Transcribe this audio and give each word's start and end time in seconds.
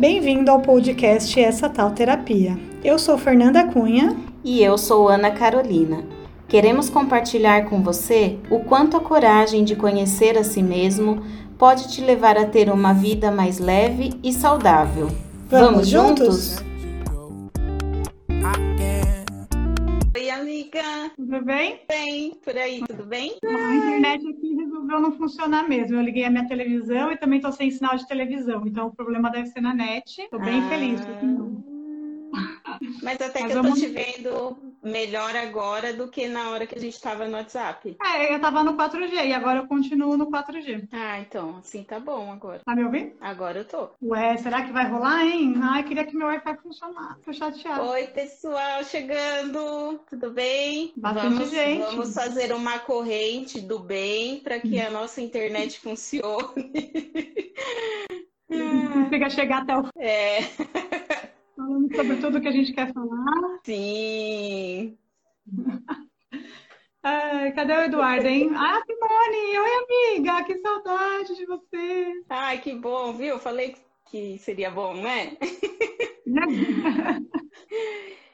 Bem-vindo 0.00 0.50
ao 0.50 0.62
podcast 0.62 1.38
Essa 1.38 1.68
Tal 1.68 1.90
Terapia. 1.90 2.58
Eu 2.82 2.98
sou 2.98 3.18
Fernanda 3.18 3.66
Cunha. 3.66 4.16
E 4.42 4.62
eu 4.62 4.78
sou 4.78 5.10
Ana 5.10 5.30
Carolina. 5.30 6.02
Queremos 6.48 6.88
compartilhar 6.88 7.66
com 7.66 7.82
você 7.82 8.38
o 8.48 8.60
quanto 8.60 8.96
a 8.96 9.00
coragem 9.00 9.62
de 9.62 9.76
conhecer 9.76 10.38
a 10.38 10.42
si 10.42 10.62
mesmo 10.62 11.22
pode 11.58 11.92
te 11.92 12.00
levar 12.00 12.38
a 12.38 12.46
ter 12.46 12.70
uma 12.70 12.94
vida 12.94 13.30
mais 13.30 13.58
leve 13.58 14.14
e 14.24 14.32
saudável. 14.32 15.08
Vamos, 15.50 15.70
Vamos 15.70 15.88
juntos? 15.88 16.56
Oi, 16.56 16.64
amiga. 20.70 21.10
Tudo 21.16 21.44
bem? 21.44 21.80
Bem, 21.88 22.34
por 22.42 22.56
aí, 22.56 22.80
tudo 22.86 23.04
bem? 23.04 23.36
A 23.44 23.74
internet 23.74 24.26
aqui 24.28 24.54
resolveu 24.54 25.00
não 25.00 25.12
funcionar 25.12 25.68
mesmo. 25.68 25.96
Eu 25.96 26.02
liguei 26.02 26.24
a 26.24 26.30
minha 26.30 26.46
televisão 26.46 27.10
e 27.10 27.16
também 27.16 27.38
estou 27.38 27.52
sem 27.52 27.70
sinal 27.70 27.96
de 27.96 28.06
televisão. 28.06 28.66
Então 28.66 28.86
o 28.86 28.94
problema 28.94 29.30
deve 29.30 29.48
ser 29.48 29.60
na 29.60 29.74
net. 29.74 30.22
Estou 30.22 30.40
bem 30.40 30.60
ah. 30.60 30.68
feliz. 30.68 31.00
Mas 33.02 33.20
até 33.20 33.40
Mas 33.40 33.52
que 33.52 33.58
eu 33.58 33.62
tô 33.62 33.74
te 33.74 33.86
vendo 33.86 34.58
melhor 34.82 35.36
agora 35.36 35.92
do 35.92 36.08
que 36.08 36.26
na 36.26 36.50
hora 36.50 36.66
que 36.66 36.76
a 36.76 36.80
gente 36.80 36.94
estava 36.94 37.26
no 37.26 37.36
WhatsApp. 37.36 37.96
É, 38.02 38.32
eu 38.32 38.36
estava 38.36 38.64
no 38.64 38.74
4G 38.74 39.26
e 39.26 39.32
agora 39.32 39.60
eu 39.60 39.66
continuo 39.66 40.16
no 40.16 40.30
4G. 40.30 40.88
Ah, 40.92 41.20
então, 41.20 41.58
assim 41.58 41.84
tá 41.84 42.00
bom 42.00 42.32
agora. 42.32 42.60
Tá 42.64 42.74
me 42.74 42.84
ouvindo? 42.84 43.12
Agora 43.20 43.58
eu 43.58 43.64
tô. 43.64 43.90
Ué, 44.02 44.36
será 44.38 44.62
que 44.62 44.72
vai 44.72 44.88
rolar, 44.88 45.24
hein? 45.26 45.54
Ai, 45.62 45.82
queria 45.84 46.04
que 46.04 46.16
meu 46.16 46.28
Wi-Fi 46.28 46.56
funcionasse. 46.56 47.20
Tô 47.22 47.32
chateada. 47.32 47.82
Oi, 47.82 48.06
pessoal, 48.08 48.82
chegando. 48.84 50.00
Tudo 50.08 50.30
bem? 50.30 50.92
Bastante 50.96 51.34
vamos, 51.34 51.50
gente. 51.50 51.84
Vamos 51.84 52.14
fazer 52.14 52.52
uma 52.52 52.78
corrente 52.78 53.60
do 53.60 53.78
bem 53.78 54.40
para 54.40 54.58
que 54.58 54.80
a 54.80 54.90
nossa 54.90 55.20
internet 55.20 55.78
funcione. 55.80 56.82
Fica 59.10 59.30
chegar 59.30 59.62
até 59.62 59.76
o. 59.76 59.88
É. 59.98 60.40
Falando 61.60 61.94
sobre 61.94 62.16
tudo 62.16 62.40
que 62.40 62.48
a 62.48 62.52
gente 62.52 62.72
quer 62.72 62.90
falar. 62.90 63.60
Sim. 63.66 64.96
Ai, 67.02 67.52
cadê 67.52 67.74
o 67.74 67.82
Eduardo, 67.82 68.26
hein? 68.26 68.50
Ah, 68.54 68.80
Simone! 68.86 69.58
Oi, 69.58 70.16
amiga! 70.16 70.44
Que 70.44 70.56
saudade 70.56 71.36
de 71.36 71.44
você! 71.44 72.12
Ai, 72.30 72.60
que 72.60 72.74
bom, 72.74 73.12
viu? 73.12 73.38
Falei 73.38 73.76
que 74.06 74.38
seria 74.38 74.70
bom, 74.70 74.94
né? 74.94 75.36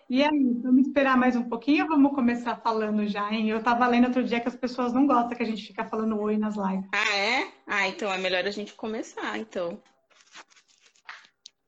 E 0.08 0.22
aí, 0.22 0.54
vamos 0.62 0.86
esperar 0.86 1.16
mais 1.16 1.34
um 1.34 1.48
pouquinho 1.48 1.82
ou 1.82 1.90
vamos 1.90 2.14
começar 2.14 2.54
falando 2.62 3.04
já, 3.08 3.28
hein? 3.32 3.50
Eu 3.50 3.60
tava 3.60 3.88
lendo 3.88 4.06
outro 4.06 4.22
dia 4.22 4.38
que 4.38 4.46
as 4.46 4.54
pessoas 4.54 4.92
não 4.92 5.04
gostam 5.04 5.36
que 5.36 5.42
a 5.42 5.46
gente 5.46 5.66
fica 5.66 5.84
falando 5.84 6.16
oi 6.20 6.36
nas 6.36 6.54
lives. 6.54 6.88
Ah, 6.92 7.16
é? 7.16 7.48
Ah, 7.66 7.88
então 7.88 8.12
é 8.12 8.16
melhor 8.16 8.46
a 8.46 8.50
gente 8.52 8.72
começar, 8.74 9.36
então. 9.36 9.82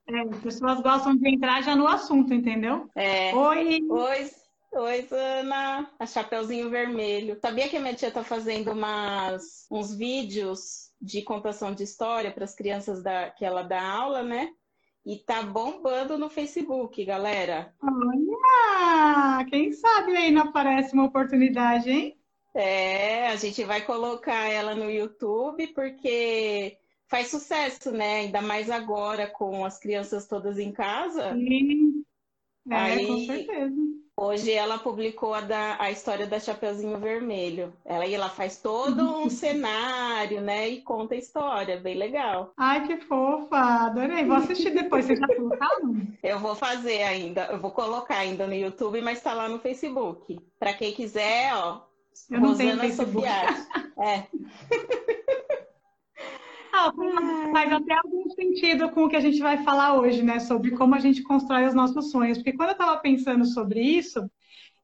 É, 0.08 0.20
as 0.20 0.40
pessoas 0.40 0.80
gostam 0.80 1.14
de 1.16 1.28
entrar 1.28 1.62
já 1.62 1.76
no 1.76 1.86
assunto, 1.86 2.32
entendeu? 2.32 2.88
É. 2.94 3.34
Oi! 3.34 3.80
Oi! 3.88 4.30
Oi, 4.70 5.08
Ana, 5.10 5.90
a 5.98 6.06
Chapeuzinho 6.06 6.68
Vermelho. 6.68 7.38
Sabia 7.40 7.68
que 7.68 7.76
a 7.76 7.80
minha 7.80 7.94
tia 7.94 8.10
tá 8.10 8.22
fazendo 8.22 8.72
umas, 8.72 9.66
uns 9.70 9.94
vídeos 9.94 10.90
de 11.00 11.22
contação 11.22 11.74
de 11.74 11.84
história 11.84 12.30
para 12.30 12.44
as 12.44 12.54
crianças 12.54 13.02
da, 13.02 13.30
que 13.30 13.44
ela 13.44 13.62
dá 13.62 13.82
aula, 13.82 14.22
né? 14.22 14.50
E 15.06 15.16
tá 15.16 15.42
bombando 15.42 16.18
no 16.18 16.28
Facebook, 16.28 17.02
galera. 17.04 17.74
Olha! 17.82 19.46
Quem 19.46 19.72
sabe 19.72 20.16
aí 20.16 20.30
não 20.30 20.42
aparece 20.42 20.92
uma 20.92 21.06
oportunidade, 21.06 21.90
hein? 21.90 22.20
É, 22.54 23.28
a 23.28 23.36
gente 23.36 23.64
vai 23.64 23.80
colocar 23.82 24.48
ela 24.48 24.74
no 24.74 24.90
YouTube 24.90 25.66
porque 25.68 26.76
faz 27.08 27.28
sucesso, 27.30 27.90
né? 27.90 28.20
Ainda 28.20 28.40
mais 28.40 28.70
agora 28.70 29.26
com 29.26 29.64
as 29.64 29.78
crianças 29.78 30.26
todas 30.26 30.58
em 30.58 30.72
casa. 30.72 31.32
Sim, 31.32 32.04
é, 32.70 32.76
Aí, 32.76 33.06
com 33.06 33.18
certeza. 33.24 33.88
Hoje 34.20 34.50
ela 34.50 34.78
publicou 34.78 35.32
a, 35.32 35.40
da, 35.40 35.76
a 35.80 35.92
história 35.92 36.26
da 36.26 36.40
Chapeuzinho 36.40 36.98
Vermelho. 36.98 37.72
Ela, 37.84 38.04
ela 38.04 38.28
faz 38.28 38.60
todo 38.60 39.00
um 39.22 39.30
cenário, 39.30 40.40
né? 40.40 40.68
E 40.68 40.82
conta 40.82 41.14
a 41.14 41.18
história, 41.18 41.78
bem 41.78 41.96
legal. 41.96 42.52
Ai, 42.56 42.84
que 42.84 42.96
fofa! 42.98 43.56
Adorei. 43.56 44.24
Vou 44.24 44.36
assistir 44.36 44.70
depois. 44.70 45.06
Você 45.06 45.16
já 45.16 45.26
colocaram? 45.26 46.02
Eu 46.20 46.40
vou 46.40 46.56
fazer 46.56 47.02
ainda. 47.02 47.44
Eu 47.44 47.60
vou 47.60 47.70
colocar 47.70 48.18
ainda 48.18 48.46
no 48.46 48.54
YouTube, 48.54 49.00
mas 49.00 49.22
tá 49.22 49.32
lá 49.32 49.48
no 49.48 49.60
Facebook. 49.60 50.38
Para 50.58 50.74
quem 50.74 50.92
quiser, 50.92 51.54
ó. 51.54 51.86
Eu 52.28 52.40
não 52.40 52.48
Rosana 52.48 52.70
tenho 52.70 52.80
Facebook. 52.80 53.26
É. 54.00 54.28
Ah, 56.80 57.50
faz 57.52 57.72
até 57.72 57.94
algum 57.94 58.30
sentido 58.30 58.88
com 58.90 59.04
o 59.04 59.08
que 59.08 59.16
a 59.16 59.20
gente 59.20 59.40
vai 59.40 59.62
falar 59.64 59.94
hoje, 59.94 60.22
né? 60.22 60.38
Sobre 60.38 60.70
como 60.72 60.94
a 60.94 61.00
gente 61.00 61.22
constrói 61.22 61.66
os 61.66 61.74
nossos 61.74 62.10
sonhos. 62.12 62.38
Porque 62.38 62.52
quando 62.52 62.70
eu 62.70 62.72
estava 62.72 62.96
pensando 62.98 63.44
sobre 63.44 63.80
isso, 63.80 64.30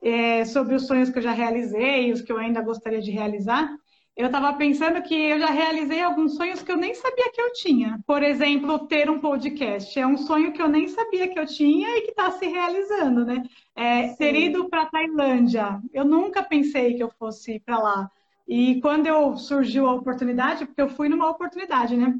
é, 0.03 0.45
sobre 0.45 0.75
os 0.75 0.87
sonhos 0.87 1.11
que 1.11 1.19
eu 1.19 1.23
já 1.23 1.33
realizei, 1.33 2.13
os 2.13 2.21
que 2.21 2.33
eu 2.33 2.39
ainda 2.39 2.61
gostaria 2.61 3.01
de 3.01 3.13
realizar, 3.13 3.71
eu 4.17 4.27
estava 4.27 4.53
pensando 4.55 5.03
que 5.03 5.15
eu 5.15 5.39
já 5.39 5.51
realizei 5.51 6.01
alguns 6.01 6.37
sonhos 6.37 6.63
que 6.63 6.71
eu 6.71 6.77
nem 6.77 6.95
sabia 6.95 7.33
que 7.33 7.41
eu 7.41 7.53
tinha. 7.53 7.99
Por 8.07 8.23
exemplo, 8.23 8.87
ter 8.87 9.11
um 9.11 9.21
podcast. 9.21 9.99
É 9.99 10.07
um 10.07 10.17
sonho 10.17 10.53
que 10.53 10.63
eu 10.63 10.69
nem 10.69 10.89
sabia 10.89 11.29
que 11.29 11.39
eu 11.39 11.47
tinha 11.47 11.97
e 11.97 12.03
que 12.03 12.11
está 12.11 12.31
se 12.33 12.47
realizando, 12.47 13.25
né? 13.25 13.43
É, 13.75 14.15
ter 14.15 14.35
ido 14.37 14.69
para 14.69 14.87
Tailândia. 14.87 15.81
Eu 15.93 16.05
nunca 16.05 16.43
pensei 16.43 16.95
que 16.95 17.03
eu 17.03 17.11
fosse 17.11 17.61
para 17.61 17.79
lá. 17.79 18.11
E 18.47 18.81
quando 18.81 19.07
eu 19.07 19.37
surgiu 19.37 19.87
a 19.89 19.95
oportunidade, 19.95 20.67
porque 20.67 20.83
eu 20.83 20.89
fui 20.89 21.09
numa 21.09 21.31
oportunidade, 21.31 21.97
né? 21.97 22.15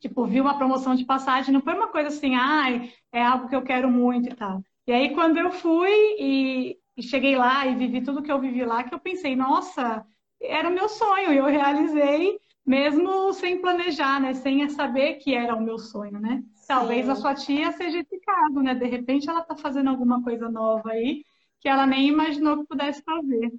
Tipo, 0.00 0.26
vi 0.26 0.40
uma 0.40 0.56
promoção 0.58 0.94
de 0.94 1.04
passagem, 1.04 1.52
não 1.52 1.62
foi 1.62 1.74
uma 1.74 1.88
coisa 1.88 2.08
assim, 2.08 2.34
ai, 2.34 2.92
é 3.12 3.22
algo 3.22 3.48
que 3.48 3.56
eu 3.56 3.62
quero 3.62 3.90
muito 3.90 4.28
e 4.28 4.34
tal. 4.34 4.62
E 4.86 4.92
aí, 4.92 5.14
quando 5.14 5.38
eu 5.38 5.50
fui 5.50 5.90
e, 6.18 6.78
e 6.96 7.02
cheguei 7.02 7.36
lá 7.36 7.66
e 7.66 7.74
vivi 7.74 8.02
tudo 8.02 8.22
que 8.22 8.30
eu 8.30 8.40
vivi 8.40 8.64
lá, 8.64 8.84
que 8.84 8.94
eu 8.94 9.00
pensei, 9.00 9.34
nossa, 9.34 10.04
era 10.40 10.68
o 10.68 10.72
meu 10.72 10.88
sonho, 10.88 11.32
e 11.32 11.36
eu 11.38 11.46
realizei, 11.46 12.38
mesmo 12.66 13.32
sem 13.32 13.60
planejar, 13.60 14.20
né? 14.20 14.34
Sem 14.34 14.68
saber 14.68 15.14
que 15.14 15.34
era 15.34 15.54
o 15.54 15.62
meu 15.62 15.78
sonho, 15.78 16.20
né? 16.20 16.42
Sim. 16.54 16.66
Talvez 16.66 17.08
a 17.08 17.14
sua 17.14 17.34
tia 17.34 17.72
seja 17.72 17.98
esse 18.00 18.18
caso, 18.20 18.60
né? 18.62 18.74
De 18.74 18.86
repente 18.86 19.28
ela 19.28 19.42
tá 19.42 19.56
fazendo 19.56 19.88
alguma 19.90 20.22
coisa 20.22 20.50
nova 20.50 20.90
aí 20.90 21.24
que 21.60 21.68
ela 21.68 21.86
nem 21.86 22.08
imaginou 22.08 22.58
que 22.58 22.66
pudesse 22.66 23.02
fazer. 23.02 23.50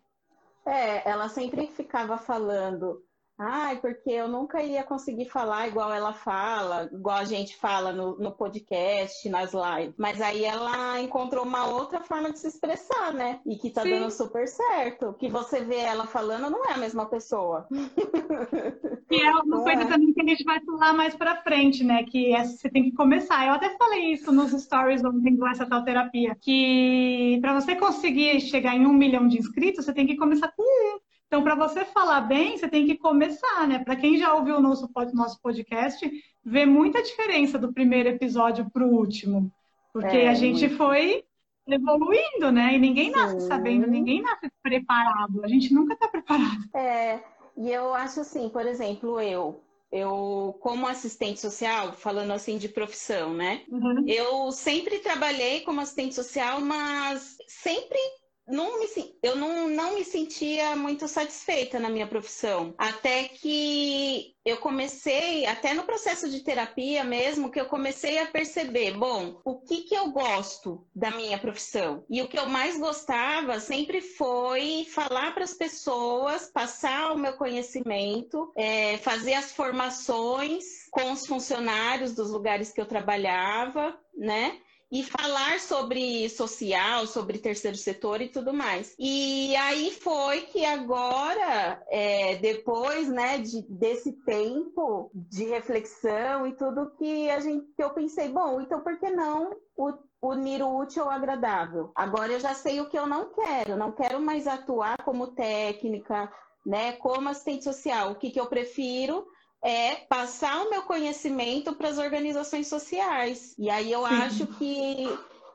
É, 0.67 1.07
ela 1.09 1.29
sempre 1.29 1.67
ficava 1.67 2.17
falando, 2.17 3.05
ai, 3.37 3.77
porque 3.79 4.09
eu 4.09 4.27
nunca 4.27 4.61
ia 4.61 4.83
conseguir 4.83 5.25
falar 5.25 5.67
igual 5.67 5.93
ela 5.93 6.13
fala, 6.13 6.89
igual 6.91 7.17
a 7.17 7.25
gente 7.25 7.55
fala 7.57 7.91
no, 7.91 8.17
no 8.17 8.31
podcast, 8.31 9.27
nas 9.29 9.51
lives. 9.53 9.95
Mas 9.97 10.21
aí 10.21 10.43
ela 10.43 10.99
encontrou 11.01 11.43
uma 11.43 11.67
outra 11.67 12.01
forma 12.01 12.31
de 12.31 12.39
se 12.39 12.47
expressar, 12.47 13.13
né? 13.13 13.39
E 13.45 13.55
que 13.55 13.69
tá 13.69 13.81
Sim. 13.81 13.91
dando 13.91 14.11
super 14.11 14.47
certo. 14.47 15.13
Que 15.13 15.29
você 15.29 15.61
vê 15.61 15.77
ela 15.77 16.07
falando 16.07 16.49
não 16.49 16.65
é 16.65 16.73
a 16.73 16.77
mesma 16.77 17.05
pessoa. 17.05 17.67
E 19.09 19.21
é 19.21 19.31
uma 19.31 19.45
não 19.45 19.63
coisa 19.63 19.83
é. 19.83 19.85
também 19.85 20.11
que 20.13 20.21
a 20.21 20.25
gente 20.25 20.43
vai 20.43 20.59
falar 20.65 20.93
mais 20.93 21.15
pra 21.15 21.41
frente, 21.43 21.83
né? 21.83 22.03
Que 22.03 22.33
é, 22.33 22.43
você 22.43 22.69
tem 22.69 22.83
que 22.83 22.91
começar. 22.91 23.45
Eu 23.45 23.53
até 23.53 23.69
falei 23.77 24.11
isso 24.11 24.31
nos 24.31 24.51
stories 24.51 25.05
ontem 25.05 25.35
do 25.35 25.47
Essa 25.47 25.65
Tal 25.65 25.83
Terapia. 25.83 26.35
Que 26.41 27.37
para 27.39 27.53
você 27.53 27.75
conseguir 27.75 28.41
chegar 28.41 28.75
em 28.75 28.85
um 28.85 28.93
milhão 28.93 29.27
de 29.27 29.37
inscritos, 29.37 29.85
você 29.85 29.93
tem 29.93 30.07
que 30.07 30.17
começar 30.17 30.51
com 30.55 30.63
um. 30.63 30.99
Então, 31.35 31.43
para 31.43 31.55
você 31.55 31.83
falar 31.83 32.21
bem, 32.21 32.57
você 32.57 32.65
tem 32.65 32.85
que 32.85 32.97
começar, 32.97 33.67
né? 33.67 33.79
Para 33.79 33.97
quem 33.97 34.17
já 34.17 34.33
ouviu 34.33 34.55
o 34.55 34.61
nosso, 34.61 34.89
nosso 35.13 35.37
podcast, 35.41 36.09
vê 36.45 36.65
muita 36.65 37.03
diferença 37.03 37.59
do 37.59 37.73
primeiro 37.73 38.07
episódio 38.07 38.69
para 38.71 38.85
o 38.85 38.95
último. 38.95 39.51
Porque 39.91 40.15
é, 40.15 40.29
a 40.29 40.33
gente 40.33 40.61
muito. 40.61 40.77
foi 40.77 41.25
evoluindo, 41.67 42.53
né? 42.53 42.75
E 42.75 42.79
ninguém 42.79 43.11
nasce 43.11 43.41
Sim. 43.41 43.47
sabendo, 43.47 43.85
ninguém 43.85 44.21
nasce 44.21 44.49
preparado. 44.63 45.43
A 45.43 45.47
gente 45.49 45.73
nunca 45.73 45.93
está 45.93 46.07
preparado. 46.07 46.69
É, 46.73 47.21
e 47.57 47.69
eu 47.69 47.93
acho 47.93 48.21
assim, 48.21 48.47
por 48.47 48.65
exemplo, 48.65 49.19
eu, 49.19 49.61
eu 49.91 50.57
como 50.61 50.87
assistente 50.87 51.41
social, 51.41 51.91
falando 51.91 52.31
assim 52.31 52.57
de 52.57 52.69
profissão, 52.69 53.33
né? 53.33 53.63
Uhum. 53.67 54.05
Eu 54.07 54.53
sempre 54.53 54.99
trabalhei 54.99 55.59
como 55.61 55.81
assistente 55.81 56.15
social, 56.15 56.61
mas 56.61 57.35
sempre 57.45 57.99
não 58.47 58.79
me, 58.79 58.87
eu 59.23 59.35
não, 59.35 59.67
não 59.69 59.95
me 59.95 60.03
sentia 60.03 60.75
muito 60.75 61.07
satisfeita 61.07 61.79
na 61.79 61.89
minha 61.89 62.07
profissão. 62.07 62.73
Até 62.77 63.25
que 63.25 64.35
eu 64.45 64.57
comecei, 64.57 65.45
até 65.47 65.73
no 65.73 65.83
processo 65.83 66.29
de 66.29 66.41
terapia 66.41 67.03
mesmo, 67.03 67.49
que 67.49 67.59
eu 67.59 67.65
comecei 67.65 68.19
a 68.19 68.27
perceber, 68.27 68.95
bom, 68.95 69.41
o 69.43 69.55
que, 69.61 69.81
que 69.81 69.95
eu 69.95 70.11
gosto 70.11 70.85
da 70.93 71.09
minha 71.09 71.39
profissão? 71.39 72.05
E 72.07 72.21
o 72.21 72.27
que 72.27 72.37
eu 72.37 72.45
mais 72.45 72.77
gostava 72.79 73.59
sempre 73.59 74.01
foi 74.01 74.85
falar 74.91 75.33
para 75.33 75.43
as 75.43 75.53
pessoas, 75.53 76.51
passar 76.51 77.11
o 77.11 77.17
meu 77.17 77.33
conhecimento, 77.33 78.51
é, 78.55 78.97
fazer 78.97 79.33
as 79.33 79.51
formações 79.51 80.87
com 80.91 81.11
os 81.11 81.25
funcionários 81.25 82.13
dos 82.13 82.29
lugares 82.29 82.71
que 82.71 82.79
eu 82.79 82.85
trabalhava, 82.85 83.99
né? 84.15 84.59
E 84.95 85.03
falar 85.03 85.59
sobre 85.59 86.29
social, 86.29 87.05
sobre 87.05 87.37
terceiro 87.37 87.75
setor 87.75 88.21
e 88.21 88.29
tudo 88.29 88.53
mais. 88.53 88.95
E 88.97 89.53
aí 89.57 89.91
foi 89.91 90.43
que 90.43 90.63
agora, 90.63 91.83
é, 91.89 92.37
depois 92.37 93.09
né, 93.09 93.39
de, 93.39 93.61
desse 93.63 94.13
tempo 94.23 95.11
de 95.13 95.43
reflexão 95.43 96.47
e 96.47 96.53
tudo, 96.53 96.91
que, 96.97 97.29
a 97.29 97.41
gente, 97.41 97.65
que 97.75 97.83
eu 97.83 97.89
pensei, 97.89 98.29
bom, 98.29 98.61
então 98.61 98.79
por 98.79 98.97
que 98.97 99.09
não 99.09 99.57
o, 99.75 99.91
unir 100.21 100.63
o 100.63 100.77
útil 100.77 101.03
ao 101.03 101.09
agradável? 101.09 101.91
Agora 101.93 102.31
eu 102.31 102.39
já 102.39 102.53
sei 102.53 102.79
o 102.79 102.87
que 102.87 102.97
eu 102.97 103.05
não 103.05 103.33
quero, 103.33 103.75
não 103.75 103.91
quero 103.91 104.21
mais 104.21 104.47
atuar 104.47 105.03
como 105.03 105.35
técnica, 105.35 106.31
né, 106.65 106.93
como 106.93 107.27
assistente 107.27 107.65
social. 107.65 108.11
O 108.11 108.15
que, 108.15 108.29
que 108.29 108.39
eu 108.39 108.45
prefiro 108.45 109.27
é 109.65 109.95
passar 109.95 110.63
o 110.63 110.69
meu 110.69 110.83
conhecimento 110.83 111.73
para 111.75 111.89
as 111.89 111.97
organizações 111.97 112.67
sociais. 112.67 113.55
E 113.57 113.67
aí 113.67 113.91
eu 113.91 114.05
Sim. 114.05 114.13
acho 114.13 114.47
que 114.59 115.07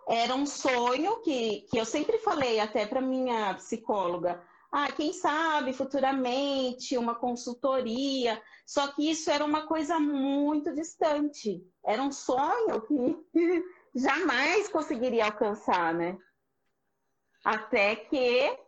era 0.08 0.34
um 0.34 0.44
sonho 0.44 1.20
que, 1.20 1.60
que 1.70 1.78
eu 1.78 1.84
sempre 1.84 2.18
falei 2.18 2.58
até 2.58 2.84
para 2.84 3.00
minha 3.00 3.54
psicóloga. 3.54 4.42
Ah, 4.72 4.90
quem 4.90 5.12
sabe 5.12 5.72
futuramente 5.72 6.98
uma 6.98 7.14
consultoria. 7.14 8.42
Só 8.66 8.88
que 8.88 9.08
isso 9.08 9.30
era 9.30 9.44
uma 9.44 9.68
coisa 9.68 10.00
muito 10.00 10.74
distante. 10.74 11.64
Era 11.84 12.02
um 12.02 12.10
sonho 12.10 12.80
que 12.88 13.24
jamais 13.94 14.66
conseguiria 14.68 15.26
alcançar, 15.26 15.94
né? 15.94 16.18
Até 17.44 17.94
que 17.94 18.58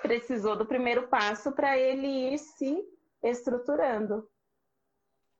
precisou 0.00 0.54
do 0.54 0.64
primeiro 0.64 1.08
passo 1.08 1.50
para 1.50 1.76
ele 1.76 2.34
ir 2.34 2.38
se 2.38 2.78
estruturando. 3.20 4.28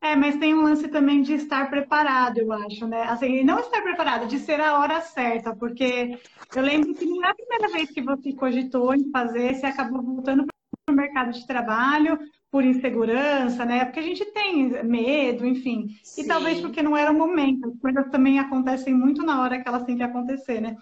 É, 0.02 0.16
mas 0.16 0.36
tem 0.36 0.52
um 0.52 0.62
lance 0.62 0.88
também 0.88 1.22
de 1.22 1.34
estar 1.34 1.70
preparado, 1.70 2.38
eu 2.38 2.52
acho, 2.52 2.88
né? 2.88 3.04
Assim, 3.04 3.44
não 3.44 3.60
estar 3.60 3.80
preparado, 3.82 4.26
de 4.26 4.36
ser 4.40 4.60
a 4.60 4.80
hora 4.80 5.00
certa, 5.00 5.54
porque 5.54 6.18
eu 6.56 6.60
lembro 6.60 6.92
que 6.92 7.06
não 7.06 7.24
é 7.24 7.30
a 7.30 7.34
primeira 7.34 7.68
vez 7.68 7.88
que 7.88 8.02
você 8.02 8.32
cogitou 8.32 8.92
em 8.96 9.12
fazer, 9.12 9.54
você 9.54 9.66
acabou 9.66 10.02
voltando 10.02 10.44
para 10.44 10.92
o 10.92 10.96
mercado 10.96 11.30
de 11.30 11.46
trabalho 11.46 12.18
por 12.50 12.64
insegurança, 12.64 13.64
né? 13.64 13.84
Porque 13.84 14.00
a 14.00 14.02
gente 14.02 14.24
tem 14.32 14.82
medo, 14.82 15.46
enfim. 15.46 15.86
Sim. 16.02 16.22
E 16.22 16.26
talvez 16.26 16.60
porque 16.60 16.82
não 16.82 16.96
era 16.96 17.12
o 17.12 17.16
momento. 17.16 17.68
As 17.68 17.78
coisas 17.78 18.10
também 18.10 18.40
acontecem 18.40 18.92
muito 18.92 19.22
na 19.24 19.40
hora 19.40 19.62
que 19.62 19.68
elas 19.68 19.84
têm 19.84 19.96
que 19.96 20.02
acontecer, 20.02 20.60
né? 20.60 20.76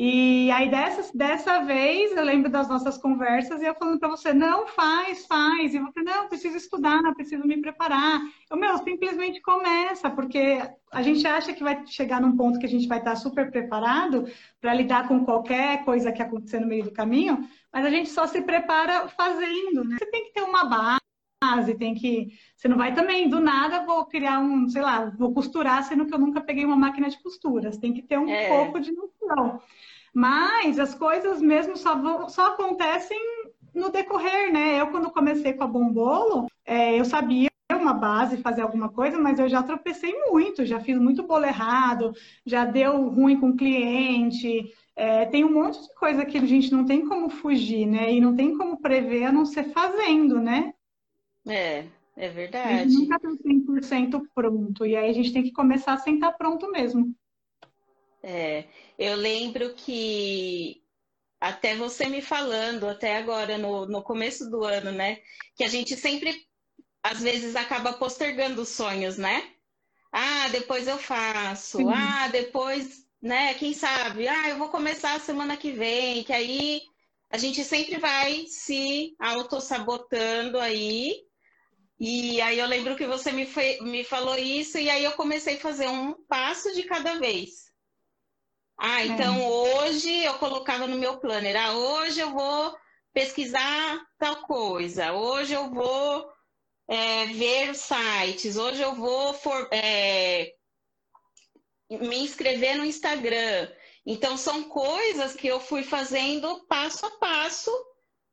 E 0.00 0.48
aí, 0.52 0.70
dessa, 0.70 1.10
dessa 1.12 1.64
vez, 1.64 2.12
eu 2.12 2.22
lembro 2.22 2.48
das 2.48 2.68
nossas 2.68 2.96
conversas 2.96 3.60
e 3.60 3.64
eu 3.64 3.74
falando 3.74 3.98
para 3.98 4.08
você, 4.08 4.32
não, 4.32 4.68
faz, 4.68 5.26
faz. 5.26 5.74
E 5.74 5.80
você, 5.80 6.00
não, 6.02 6.28
preciso 6.28 6.56
estudar, 6.56 7.02
não, 7.02 7.12
preciso 7.12 7.44
me 7.44 7.60
preparar. 7.60 8.20
Eu, 8.48 8.56
meu, 8.56 8.78
simplesmente 8.78 9.42
começa, 9.42 10.08
porque 10.08 10.62
a 10.92 11.02
gente 11.02 11.26
acha 11.26 11.52
que 11.52 11.64
vai 11.64 11.84
chegar 11.84 12.20
num 12.20 12.36
ponto 12.36 12.60
que 12.60 12.66
a 12.66 12.68
gente 12.68 12.86
vai 12.86 12.98
estar 12.98 13.16
super 13.16 13.50
preparado 13.50 14.24
para 14.60 14.72
lidar 14.72 15.08
com 15.08 15.24
qualquer 15.24 15.84
coisa 15.84 16.12
que 16.12 16.22
acontecer 16.22 16.60
no 16.60 16.68
meio 16.68 16.84
do 16.84 16.92
caminho, 16.92 17.48
mas 17.72 17.84
a 17.84 17.90
gente 17.90 18.08
só 18.08 18.24
se 18.24 18.40
prepara 18.42 19.08
fazendo, 19.08 19.82
né? 19.82 19.96
Você 19.98 20.06
tem 20.12 20.26
que 20.26 20.32
ter 20.32 20.42
uma 20.42 20.64
base, 20.64 21.00
tem 21.78 21.94
que. 21.94 22.32
Você 22.56 22.68
não 22.68 22.76
vai 22.76 22.94
também, 22.94 23.28
do 23.28 23.40
nada, 23.40 23.84
vou 23.84 24.04
criar 24.06 24.40
um, 24.40 24.68
sei 24.68 24.82
lá, 24.82 25.12
vou 25.16 25.32
costurar, 25.32 25.82
sendo 25.84 26.06
que 26.06 26.14
eu 26.14 26.18
nunca 26.18 26.40
peguei 26.40 26.64
uma 26.64 26.76
máquina 26.76 27.08
de 27.08 27.22
costura. 27.22 27.70
Você 27.70 27.80
tem 27.80 27.92
que 27.92 28.02
ter 28.02 28.18
um 28.18 28.28
é. 28.28 28.48
pouco 28.48 28.80
de 28.80 28.92
noção. 28.92 29.60
Mas 30.12 30.78
as 30.78 30.94
coisas 30.94 31.40
mesmo 31.40 31.76
só, 31.76 31.94
vão, 31.94 32.28
só 32.28 32.48
acontecem 32.48 33.18
no 33.74 33.90
decorrer, 33.90 34.52
né? 34.52 34.80
Eu, 34.80 34.88
quando 34.88 35.10
comecei 35.10 35.52
com 35.52 35.62
a 35.62 35.66
Bombolo, 35.66 36.46
é, 36.64 36.98
eu 36.98 37.04
sabia 37.04 37.48
uma 37.70 37.94
base, 37.94 38.38
fazer 38.38 38.62
alguma 38.62 38.88
coisa, 38.88 39.18
mas 39.18 39.38
eu 39.38 39.48
já 39.48 39.62
tropecei 39.62 40.12
muito, 40.30 40.66
já 40.66 40.80
fiz 40.80 40.98
muito 40.98 41.22
bolo 41.22 41.44
errado, 41.44 42.12
já 42.44 42.64
deu 42.64 43.08
ruim 43.10 43.38
com 43.38 43.50
o 43.50 43.56
cliente. 43.56 44.72
É, 44.96 45.26
tem 45.26 45.44
um 45.44 45.52
monte 45.52 45.80
de 45.80 45.94
coisa 45.94 46.24
que 46.24 46.38
a 46.38 46.44
gente 46.44 46.72
não 46.72 46.84
tem 46.84 47.06
como 47.06 47.28
fugir, 47.30 47.86
né? 47.86 48.12
E 48.12 48.20
não 48.20 48.34
tem 48.34 48.56
como 48.56 48.78
prever 48.78 49.26
a 49.26 49.32
não 49.32 49.44
ser 49.44 49.64
fazendo, 49.64 50.40
né? 50.40 50.72
É, 51.48 51.86
é 52.16 52.28
verdade. 52.28 52.74
A 52.74 52.84
gente 52.84 53.08
nunca 53.08 53.16
está 53.16 53.28
100% 53.30 54.22
pronto. 54.34 54.86
E 54.86 54.96
aí 54.96 55.10
a 55.10 55.12
gente 55.12 55.32
tem 55.32 55.42
que 55.42 55.52
começar 55.52 55.96
sem 55.98 56.14
estar 56.14 56.32
pronto 56.32 56.70
mesmo. 56.70 57.14
É, 58.22 58.64
eu 58.98 59.16
lembro 59.16 59.74
que 59.74 60.82
até 61.40 61.76
você 61.76 62.08
me 62.08 62.20
falando, 62.20 62.88
até 62.88 63.16
agora, 63.16 63.56
no, 63.56 63.86
no 63.86 64.02
começo 64.02 64.50
do 64.50 64.64
ano, 64.64 64.90
né? 64.90 65.18
Que 65.54 65.64
a 65.64 65.68
gente 65.68 65.96
sempre, 65.96 66.46
às 67.02 67.20
vezes, 67.20 67.54
acaba 67.54 67.92
postergando 67.92 68.62
os 68.62 68.70
sonhos, 68.70 69.16
né? 69.16 69.52
Ah, 70.12 70.48
depois 70.48 70.88
eu 70.88 70.98
faço. 70.98 71.78
Sim. 71.78 71.88
Ah, 71.88 72.28
depois, 72.28 73.06
né? 73.22 73.54
Quem 73.54 73.72
sabe? 73.72 74.26
Ah, 74.26 74.48
eu 74.48 74.58
vou 74.58 74.68
começar 74.68 75.14
a 75.14 75.20
semana 75.20 75.56
que 75.56 75.70
vem. 75.70 76.24
Que 76.24 76.32
aí 76.32 76.82
a 77.30 77.38
gente 77.38 77.62
sempre 77.62 77.98
vai 77.98 78.46
se 78.46 79.14
auto-sabotando 79.20 80.58
aí. 80.58 81.27
E 82.00 82.40
aí 82.40 82.58
eu 82.58 82.66
lembro 82.66 82.96
que 82.96 83.06
você 83.06 83.32
me, 83.32 83.44
foi, 83.44 83.78
me 83.80 84.04
falou 84.04 84.36
isso, 84.38 84.78
e 84.78 84.88
aí 84.88 85.02
eu 85.02 85.12
comecei 85.12 85.56
a 85.56 85.60
fazer 85.60 85.88
um 85.88 86.14
passo 86.26 86.72
de 86.72 86.84
cada 86.84 87.18
vez. 87.18 87.72
Ah, 88.78 89.04
então 89.04 89.34
é. 89.34 89.48
hoje 89.48 90.24
eu 90.24 90.34
colocava 90.34 90.86
no 90.86 90.96
meu 90.96 91.18
planner, 91.18 91.56
ah, 91.56 91.72
hoje 91.72 92.20
eu 92.20 92.30
vou 92.30 92.76
pesquisar 93.12 94.00
tal 94.16 94.42
coisa, 94.42 95.12
hoje 95.12 95.54
eu 95.54 95.68
vou 95.70 96.30
é, 96.86 97.26
ver 97.26 97.74
sites, 97.74 98.56
hoje 98.56 98.80
eu 98.80 98.94
vou 98.94 99.34
for, 99.34 99.68
é, 99.72 100.54
me 101.90 102.18
inscrever 102.20 102.76
no 102.76 102.84
Instagram. 102.84 103.68
Então 104.06 104.36
são 104.36 104.64
coisas 104.64 105.34
que 105.34 105.48
eu 105.48 105.58
fui 105.60 105.82
fazendo 105.82 106.64
passo 106.66 107.04
a 107.04 107.10
passo, 107.18 107.70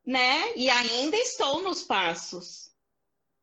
né? 0.06 0.56
E 0.56 0.70
ainda 0.70 1.16
estou 1.16 1.62
nos 1.62 1.82
passos. 1.82 2.65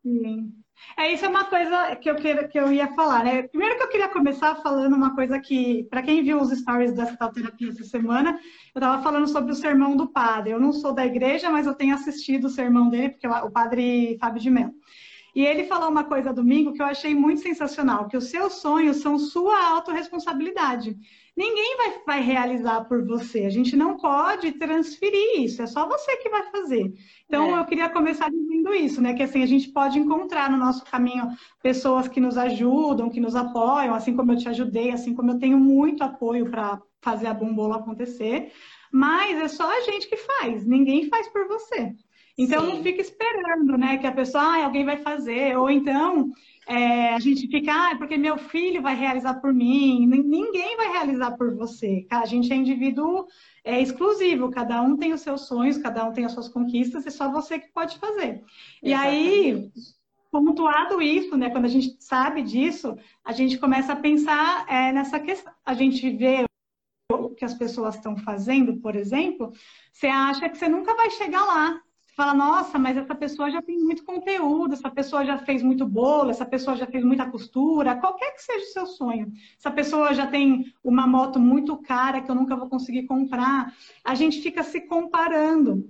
Sim. 0.04 0.52
É, 0.98 1.12
isso 1.12 1.24
é 1.24 1.28
uma 1.28 1.44
coisa 1.44 1.96
que 1.96 2.10
eu, 2.10 2.16
queira, 2.16 2.46
que 2.46 2.58
eu 2.58 2.70
ia 2.70 2.92
falar, 2.94 3.24
né? 3.24 3.44
Primeiro 3.44 3.76
que 3.76 3.82
eu 3.82 3.88
queria 3.88 4.08
começar 4.08 4.56
falando 4.56 4.94
uma 4.94 5.14
coisa 5.14 5.40
que, 5.40 5.84
para 5.84 6.02
quem 6.02 6.22
viu 6.22 6.38
os 6.38 6.50
stories 6.50 6.92
dessa 6.92 7.16
terapia 7.30 7.70
essa 7.70 7.84
semana, 7.84 8.38
eu 8.74 8.78
estava 8.78 9.02
falando 9.02 9.26
sobre 9.26 9.52
o 9.52 9.54
sermão 9.54 9.96
do 9.96 10.08
padre. 10.08 10.52
Eu 10.52 10.60
não 10.60 10.72
sou 10.72 10.92
da 10.92 11.06
igreja, 11.06 11.50
mas 11.50 11.66
eu 11.66 11.74
tenho 11.74 11.94
assistido 11.94 12.44
o 12.44 12.50
sermão 12.50 12.90
dele, 12.90 13.10
porque 13.10 13.26
o 13.26 13.50
padre 13.50 14.18
Fábio 14.20 14.42
de 14.42 14.50
Mello. 14.50 14.74
E 15.34 15.44
ele 15.44 15.64
falou 15.64 15.90
uma 15.90 16.04
coisa 16.04 16.32
domingo 16.32 16.72
que 16.72 16.80
eu 16.80 16.86
achei 16.86 17.12
muito 17.14 17.40
sensacional, 17.40 18.06
que 18.06 18.16
os 18.16 18.26
seus 18.26 18.54
sonhos 18.54 18.98
são 18.98 19.18
sua 19.18 19.70
autorresponsabilidade. 19.70 20.96
Ninguém 21.36 21.76
vai, 21.76 22.02
vai 22.06 22.20
realizar 22.20 22.84
por 22.84 23.04
você. 23.04 23.44
A 23.44 23.50
gente 23.50 23.74
não 23.74 23.96
pode 23.96 24.52
transferir 24.52 25.40
isso, 25.40 25.60
é 25.60 25.66
só 25.66 25.88
você 25.88 26.16
que 26.18 26.28
vai 26.28 26.48
fazer. 26.52 26.92
Então, 27.26 27.56
é. 27.56 27.60
eu 27.60 27.64
queria 27.64 27.88
começar 27.88 28.30
dizendo 28.30 28.53
isso, 28.72 29.00
né? 29.00 29.14
Que 29.14 29.24
assim, 29.24 29.42
a 29.42 29.46
gente 29.46 29.68
pode 29.70 29.98
encontrar 29.98 30.50
no 30.50 30.56
nosso 30.56 30.84
caminho 30.84 31.28
pessoas 31.62 32.06
que 32.06 32.20
nos 32.20 32.38
ajudam, 32.38 33.10
que 33.10 33.20
nos 33.20 33.34
apoiam, 33.34 33.94
assim 33.94 34.14
como 34.14 34.32
eu 34.32 34.38
te 34.38 34.48
ajudei, 34.48 34.92
assim 34.92 35.14
como 35.14 35.32
eu 35.32 35.38
tenho 35.38 35.58
muito 35.58 36.02
apoio 36.04 36.48
para 36.50 36.80
fazer 37.02 37.26
a 37.26 37.34
bombola 37.34 37.76
acontecer. 37.76 38.52
Mas 38.92 39.36
é 39.36 39.48
só 39.48 39.68
a 39.68 39.80
gente 39.80 40.08
que 40.08 40.16
faz, 40.16 40.64
ninguém 40.64 41.08
faz 41.08 41.28
por 41.28 41.48
você. 41.48 41.92
Então 42.38 42.64
Sim. 42.64 42.68
não 42.68 42.82
fica 42.82 43.00
esperando, 43.00 43.76
né, 43.78 43.98
que 43.98 44.06
a 44.06 44.12
pessoa, 44.12 44.42
ah, 44.42 44.64
alguém 44.64 44.84
vai 44.84 44.96
fazer, 44.98 45.56
ou 45.56 45.70
então 45.70 46.30
é, 46.66 47.14
a 47.14 47.18
gente 47.18 47.46
fica, 47.48 47.72
ah, 47.72 47.90
é 47.92 47.94
porque 47.96 48.16
meu 48.16 48.38
filho 48.38 48.80
vai 48.80 48.94
realizar 48.94 49.34
por 49.34 49.52
mim. 49.52 50.06
Ninguém 50.06 50.76
vai 50.76 50.92
realizar 50.92 51.32
por 51.32 51.54
você. 51.54 52.06
A 52.10 52.24
gente 52.24 52.52
é 52.52 52.56
indivíduo 52.56 53.26
é, 53.62 53.80
exclusivo, 53.80 54.50
cada 54.50 54.80
um 54.82 54.96
tem 54.96 55.12
os 55.12 55.20
seus 55.20 55.46
sonhos, 55.46 55.78
cada 55.78 56.04
um 56.04 56.12
tem 56.12 56.24
as 56.24 56.32
suas 56.32 56.48
conquistas, 56.48 57.04
e 57.06 57.10
só 57.10 57.30
você 57.30 57.58
que 57.58 57.72
pode 57.72 57.98
fazer. 57.98 58.42
Exatamente. 58.42 58.84
E 58.84 58.94
aí, 58.94 59.70
pontuado 60.30 61.00
isso, 61.00 61.36
né, 61.36 61.50
quando 61.50 61.66
a 61.66 61.68
gente 61.68 61.96
sabe 62.02 62.42
disso, 62.42 62.96
a 63.24 63.32
gente 63.32 63.58
começa 63.58 63.92
a 63.92 63.96
pensar 63.96 64.66
é, 64.68 64.92
nessa 64.92 65.20
questão. 65.20 65.52
A 65.64 65.74
gente 65.74 66.10
vê 66.10 66.44
o 67.12 67.30
que 67.30 67.44
as 67.44 67.54
pessoas 67.54 67.96
estão 67.96 68.16
fazendo, 68.16 68.76
por 68.78 68.96
exemplo, 68.96 69.52
você 69.92 70.06
acha 70.06 70.48
que 70.48 70.56
você 70.56 70.68
nunca 70.68 70.94
vai 70.96 71.10
chegar 71.10 71.44
lá 71.44 71.80
fala, 72.14 72.34
nossa, 72.34 72.78
mas 72.78 72.96
essa 72.96 73.14
pessoa 73.14 73.50
já 73.50 73.60
tem 73.60 73.78
muito 73.78 74.04
conteúdo, 74.04 74.74
essa 74.74 74.90
pessoa 74.90 75.24
já 75.24 75.38
fez 75.38 75.62
muito 75.62 75.86
bolo, 75.86 76.30
essa 76.30 76.46
pessoa 76.46 76.76
já 76.76 76.86
fez 76.86 77.04
muita 77.04 77.28
costura, 77.30 77.96
qualquer 77.96 78.32
que 78.32 78.42
seja 78.42 78.64
o 78.64 78.72
seu 78.72 78.86
sonho. 78.86 79.32
Essa 79.58 79.70
pessoa 79.70 80.14
já 80.14 80.26
tem 80.26 80.72
uma 80.82 81.06
moto 81.06 81.40
muito 81.40 81.76
cara 81.76 82.20
que 82.20 82.30
eu 82.30 82.34
nunca 82.34 82.56
vou 82.56 82.68
conseguir 82.68 83.04
comprar. 83.06 83.74
A 84.04 84.14
gente 84.14 84.40
fica 84.40 84.62
se 84.62 84.82
comparando. 84.82 85.88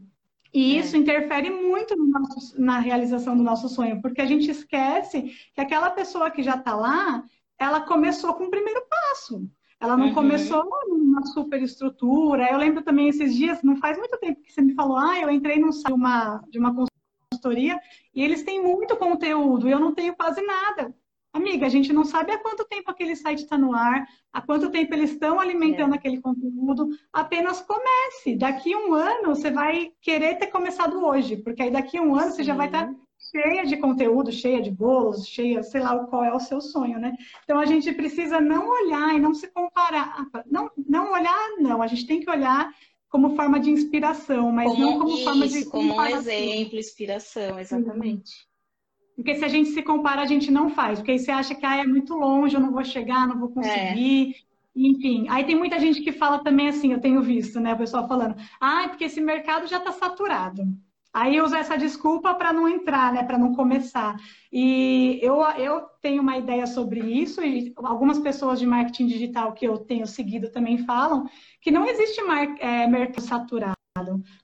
E 0.53 0.77
é. 0.77 0.81
isso 0.81 0.97
interfere 0.97 1.51
muito 1.51 1.97
no 1.97 2.07
nosso, 2.07 2.61
na 2.61 2.79
realização 2.79 3.37
do 3.37 3.43
nosso 3.43 3.69
sonho, 3.69 4.01
porque 4.01 4.21
a 4.21 4.27
gente 4.27 4.51
esquece 4.51 5.23
que 5.53 5.61
aquela 5.61 5.91
pessoa 5.91 6.31
que 6.31 6.43
já 6.43 6.55
está 6.55 6.75
lá, 6.75 7.25
ela 7.59 7.81
começou 7.81 8.33
com 8.35 8.45
o 8.45 8.51
primeiro 8.51 8.83
passo. 8.89 9.51
Ela 9.85 9.99
não 9.99 10.07
uhum. 10.07 10.15
começou 10.15 10.67
numa 10.89 11.23
super 11.27 11.63
estrutura. 11.63 12.51
Eu 12.51 12.57
lembro 12.57 12.83
também 12.83 13.09
esses 13.09 13.35
dias, 13.35 13.63
não 13.63 13.77
faz 13.77 13.99
muito 13.99 14.17
tempo 14.19 14.41
que 14.41 14.51
você 14.51 14.63
me 14.63 14.75
falou, 14.75 14.97
ah, 14.97 15.21
eu 15.21 15.31
entrei 15.31 15.59
num 15.59 15.69
de 15.69 15.93
uma, 15.93 16.43
de 16.49 16.59
uma 16.59 16.75
consultoria 16.75 17.79
e 18.15 18.23
eles 18.23 18.43
têm 18.43 18.63
muito 18.63 18.97
conteúdo 18.97 19.69
e 19.69 19.71
eu 19.71 19.79
não 19.79 19.95
tenho 19.95 20.17
quase 20.17 20.41
nada. 20.41 20.95
Amiga, 21.35 21.67
a 21.67 21.69
gente 21.69 21.93
não 21.93 22.05
sabe 22.05 22.31
há 22.33 22.39
quanto 22.39 22.65
tempo 22.65 22.91
aquele 22.91 23.15
site 23.15 23.41
está 23.41 23.59
no 23.59 23.75
ar, 23.75 24.07
há 24.33 24.41
quanto 24.41 24.71
tempo 24.71 24.95
eles 24.95 25.11
estão 25.11 25.39
alimentando 25.39 25.93
é. 25.93 25.99
aquele 25.99 26.21
conteúdo. 26.21 26.89
Apenas 27.13 27.61
comece. 27.61 28.37
Daqui 28.37 28.73
a 28.73 28.79
um 28.79 28.95
ano 28.95 29.35
você 29.35 29.51
vai 29.51 29.93
querer 30.01 30.39
ter 30.39 30.47
começado 30.47 31.05
hoje, 31.05 31.37
porque 31.37 31.63
aí 31.63 31.71
daqui 31.71 31.99
a 31.99 32.03
um 32.03 32.15
ano 32.15 32.31
Sim. 32.31 32.37
você 32.37 32.45
já 32.45 32.55
vai 32.55 32.67
estar 32.67 32.87
tá 32.87 32.95
cheia 33.31 33.65
de 33.65 33.77
conteúdo, 33.77 34.31
cheia 34.33 34.61
de 34.61 34.71
bolos, 34.71 35.27
cheia, 35.27 35.63
sei 35.63 35.81
lá 35.81 35.99
qual 36.07 36.25
é 36.25 36.33
o 36.33 36.41
seu 36.41 36.61
sonho, 36.61 36.99
né? 36.99 37.13
Então 37.43 37.59
a 37.59 37.65
gente 37.65 37.93
precisa 37.93 38.41
não 38.41 38.69
olhar 38.69 39.15
e 39.15 39.21
não 39.21 39.35
se 39.35 39.49
comparar. 39.49 40.27
Não, 40.51 40.71
não 40.89 41.13
olhar, 41.13 41.57
não. 41.59 41.83
A 41.83 41.87
gente 41.87 42.07
tem 42.07 42.21
que 42.21 42.31
olhar 42.31 42.73
como 43.09 43.37
forma 43.37 43.61
de 43.61 43.71
inspiração, 43.71 44.51
mas 44.51 44.69
como, 44.69 44.81
não 44.81 44.99
como 44.99 45.15
isso, 45.15 45.25
forma 45.25 45.49
de 45.49 45.65
como 45.67 45.95
um 45.95 46.05
exemplo, 46.05 46.79
inspiração, 46.79 47.59
exatamente. 47.59 48.33
Porque 49.15 49.37
se 49.37 49.45
a 49.45 49.49
gente 49.49 49.71
se 49.71 49.83
compara, 49.83 50.23
a 50.23 50.27
gente 50.27 50.51
não 50.51 50.71
faz. 50.71 50.99
Porque 50.99 51.13
aí 51.13 51.19
você 51.19 51.31
acha 51.31 51.55
que 51.55 51.65
ah, 51.65 51.77
é 51.77 51.87
muito 51.87 52.15
longe, 52.15 52.57
eu 52.57 52.61
não 52.61 52.73
vou 52.73 52.85
chegar, 52.85 53.29
não 53.29 53.39
vou 53.39 53.51
conseguir. 53.51 54.31
É. 54.31 54.55
Enfim, 54.77 55.27
aí 55.29 55.45
tem 55.45 55.55
muita 55.55 55.79
gente 55.79 56.01
que 56.01 56.11
fala 56.11 56.43
também 56.43 56.69
assim, 56.69 56.93
eu 56.93 57.01
tenho 57.01 57.23
visto, 57.23 57.61
né, 57.61 57.75
o 57.75 57.79
pessoal 57.79 58.09
falando, 58.09 58.35
ah, 58.61 58.89
porque 58.89 59.05
esse 59.05 59.21
mercado 59.21 59.69
já 59.69 59.79
está 59.79 59.93
saturado. 59.93 60.65
Aí 61.15 61.41
usa 61.41 61.59
essa 61.59 61.79
desculpa 61.79 62.35
para 62.35 62.53
não 62.53 62.69
entrar, 62.69 63.13
né, 63.13 63.23
para 63.23 63.39
não 63.39 63.55
começar. 63.55 64.17
E 64.53 65.21
eu, 65.23 65.41
eu 65.57 65.83
tenho 66.03 66.21
uma 66.21 66.37
ideia 66.37 66.67
sobre 66.67 67.01
isso, 67.01 67.41
e 67.41 67.73
algumas 67.77 68.19
pessoas 68.19 68.59
de 68.59 68.67
marketing 68.67 69.07
digital 69.07 69.53
que 69.53 69.65
eu 69.65 69.79
tenho 69.79 70.09
seguido 70.09 70.51
também 70.51 70.79
falam 70.79 71.25
que 71.61 71.71
não 71.71 71.87
existe 71.87 72.21
mar, 72.23 72.57
é, 72.59 72.89
mercado 72.89 73.23
saturado. 73.23 73.75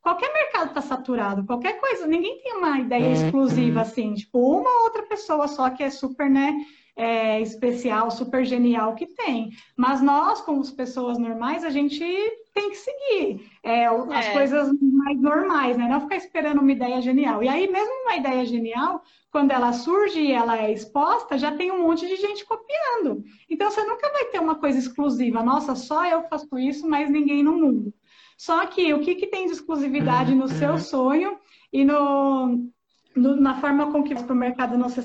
Qualquer 0.00 0.32
mercado 0.32 0.68
está 0.68 0.80
saturado, 0.80 1.44
qualquer 1.44 1.80
coisa, 1.80 2.06
ninguém 2.06 2.40
tem 2.40 2.56
uma 2.56 2.78
ideia 2.78 3.06
uhum. 3.06 3.12
exclusiva 3.12 3.80
assim, 3.80 4.14
tipo, 4.14 4.38
uma 4.38 4.84
outra 4.84 5.02
pessoa 5.02 5.48
só 5.48 5.68
que 5.70 5.82
é 5.82 5.90
super, 5.90 6.30
né, 6.30 6.54
é, 6.94 7.40
especial, 7.40 8.12
super 8.12 8.44
genial 8.44 8.94
que 8.94 9.06
tem. 9.06 9.50
Mas 9.76 10.00
nós, 10.00 10.40
como 10.40 10.64
pessoas 10.72 11.18
normais, 11.18 11.64
a 11.64 11.70
gente 11.70 12.04
tem 12.54 12.70
que 12.70 12.76
seguir 12.76 13.50
é, 13.62 13.86
as 13.86 14.26
é. 14.26 14.32
coisas 14.32 14.72
mais 14.80 15.20
normais, 15.20 15.76
né? 15.76 15.88
Não 15.88 16.00
ficar 16.00 16.16
esperando 16.16 16.60
uma 16.60 16.72
ideia 16.72 17.00
genial. 17.00 17.42
E 17.42 17.48
aí, 17.48 17.70
mesmo 17.70 17.92
uma 18.02 18.16
ideia 18.16 18.44
genial, 18.44 19.02
quando 19.30 19.50
ela 19.50 19.72
surge 19.72 20.20
e 20.20 20.32
ela 20.32 20.58
é 20.58 20.72
exposta, 20.72 21.38
já 21.38 21.56
tem 21.56 21.70
um 21.70 21.82
monte 21.86 22.06
de 22.06 22.16
gente 22.16 22.44
copiando. 22.44 23.24
Então, 23.48 23.70
você 23.70 23.84
nunca 23.84 24.10
vai 24.10 24.26
ter 24.26 24.40
uma 24.40 24.56
coisa 24.56 24.78
exclusiva. 24.78 25.42
Nossa, 25.42 25.74
só 25.74 26.04
eu 26.06 26.22
faço 26.24 26.58
isso, 26.58 26.88
mas 26.88 27.10
ninguém 27.10 27.42
no 27.42 27.52
mundo. 27.52 27.94
Só 28.36 28.66
que 28.66 28.92
o 28.94 29.00
que, 29.00 29.14
que 29.14 29.26
tem 29.26 29.46
de 29.46 29.52
exclusividade 29.52 30.34
no 30.34 30.48
seu 30.48 30.78
sonho 30.80 31.38
e 31.72 31.84
no, 31.84 32.70
no 33.14 33.36
na 33.36 33.60
forma 33.60 33.92
com 33.92 34.02
que 34.02 34.14
o 34.14 34.34
mercado 34.34 34.78
não 34.78 34.88
ser 34.88 35.04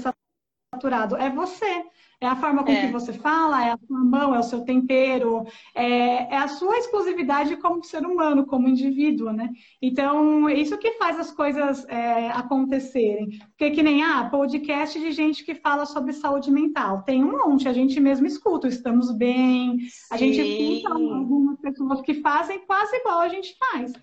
saturado? 0.73 1.17
É 1.17 1.29
você. 1.29 1.85
É 2.21 2.27
a 2.27 2.35
forma 2.35 2.63
com 2.63 2.71
é. 2.71 2.85
que 2.85 2.91
você 2.91 3.11
fala, 3.13 3.65
é 3.65 3.71
a 3.71 3.77
sua 3.77 3.99
mão, 3.99 4.33
é 4.33 4.39
o 4.39 4.43
seu 4.43 4.61
tempero, 4.61 5.45
é, 5.73 6.33
é, 6.33 6.37
a 6.37 6.47
sua 6.47 6.77
exclusividade 6.77 7.57
como 7.57 7.83
ser 7.83 8.05
humano, 8.05 8.45
como 8.45 8.67
indivíduo, 8.67 9.31
né? 9.31 9.49
Então, 9.81 10.47
é 10.47 10.53
isso 10.53 10.77
que 10.77 10.93
faz 10.93 11.19
as 11.19 11.31
coisas 11.31 11.85
é, 11.87 12.29
acontecerem. 12.29 13.39
Porque 13.49 13.71
que 13.71 13.83
nem, 13.83 14.03
ah, 14.03 14.29
podcast 14.29 14.99
de 14.99 15.11
gente 15.11 15.43
que 15.43 15.55
fala 15.55 15.85
sobre 15.85 16.13
saúde 16.13 16.49
mental. 16.49 17.03
Tem 17.03 17.23
um 17.23 17.31
monte, 17.31 17.67
a 17.67 17.73
gente 17.73 17.99
mesmo 17.99 18.25
escuta, 18.25 18.67
estamos 18.67 19.11
bem, 19.11 19.79
Sim. 19.79 19.87
a 20.11 20.17
gente 20.17 20.39
escuta 20.39 20.93
algumas 20.93 21.59
pessoas 21.59 22.01
que 22.01 22.15
fazem 22.15 22.65
quase 22.65 22.95
igual 22.95 23.19
a 23.19 23.29
gente 23.29 23.55
faz. 23.57 23.93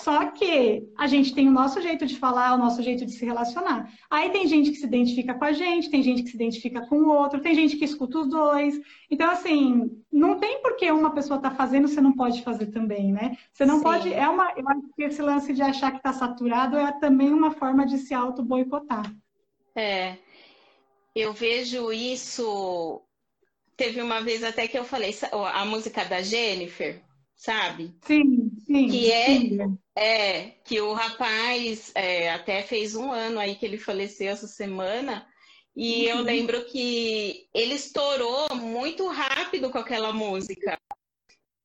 Só 0.00 0.26
que 0.26 0.88
a 0.96 1.08
gente 1.08 1.34
tem 1.34 1.48
o 1.48 1.52
nosso 1.52 1.82
jeito 1.82 2.06
de 2.06 2.16
falar, 2.16 2.54
o 2.54 2.58
nosso 2.58 2.80
jeito 2.82 3.04
de 3.04 3.10
se 3.10 3.24
relacionar. 3.24 3.92
Aí 4.08 4.30
tem 4.30 4.46
gente 4.46 4.70
que 4.70 4.76
se 4.76 4.86
identifica 4.86 5.34
com 5.34 5.44
a 5.44 5.50
gente, 5.50 5.90
tem 5.90 6.04
gente 6.04 6.22
que 6.22 6.30
se 6.30 6.36
identifica 6.36 6.86
com 6.86 7.00
o 7.00 7.08
outro, 7.08 7.40
tem 7.40 7.52
gente 7.52 7.76
que 7.76 7.84
escuta 7.84 8.20
os 8.20 8.28
dois. 8.28 8.80
Então, 9.10 9.28
assim, 9.28 9.90
não 10.12 10.38
tem 10.38 10.62
por 10.62 10.76
que 10.76 10.88
uma 10.92 11.12
pessoa 11.12 11.40
tá 11.40 11.50
fazendo, 11.50 11.88
você 11.88 12.00
não 12.00 12.12
pode 12.12 12.42
fazer 12.42 12.66
também, 12.66 13.12
né? 13.12 13.36
Você 13.52 13.66
não 13.66 13.78
Sim. 13.78 13.82
pode. 13.82 14.14
É 14.14 14.28
uma. 14.28 14.52
Eu 14.56 14.68
acho 14.68 14.88
que 14.94 15.02
esse 15.02 15.20
lance 15.20 15.52
de 15.52 15.62
achar 15.62 15.90
que 15.90 15.96
está 15.96 16.12
saturado 16.12 16.76
é 16.76 16.92
também 17.00 17.32
uma 17.32 17.50
forma 17.50 17.84
de 17.84 17.98
se 17.98 18.14
auto-boicotar. 18.14 19.12
É. 19.74 20.16
Eu 21.12 21.32
vejo 21.32 21.90
isso. 21.90 23.02
Teve 23.76 24.00
uma 24.00 24.20
vez 24.20 24.44
até 24.44 24.68
que 24.68 24.78
eu 24.78 24.84
falei, 24.84 25.12
a 25.32 25.64
música 25.64 26.04
da 26.04 26.22
Jennifer, 26.22 27.02
sabe? 27.38 27.96
Sim, 28.02 28.50
sim. 28.66 28.88
Que 28.88 29.12
é, 29.12 29.26
sim. 29.26 29.78
é 29.96 30.50
que 30.64 30.80
o 30.80 30.92
rapaz 30.92 31.92
é, 31.94 32.32
até 32.32 32.62
fez 32.62 32.96
um 32.96 33.12
ano 33.12 33.38
aí 33.38 33.54
que 33.54 33.64
ele 33.64 33.78
faleceu 33.78 34.28
essa 34.28 34.48
semana. 34.48 35.26
E 35.74 36.06
uhum. 36.06 36.18
eu 36.18 36.22
lembro 36.22 36.64
que 36.66 37.48
ele 37.54 37.74
estourou 37.74 38.54
muito 38.56 39.06
rápido 39.06 39.70
com 39.70 39.78
aquela 39.78 40.12
música. 40.12 40.76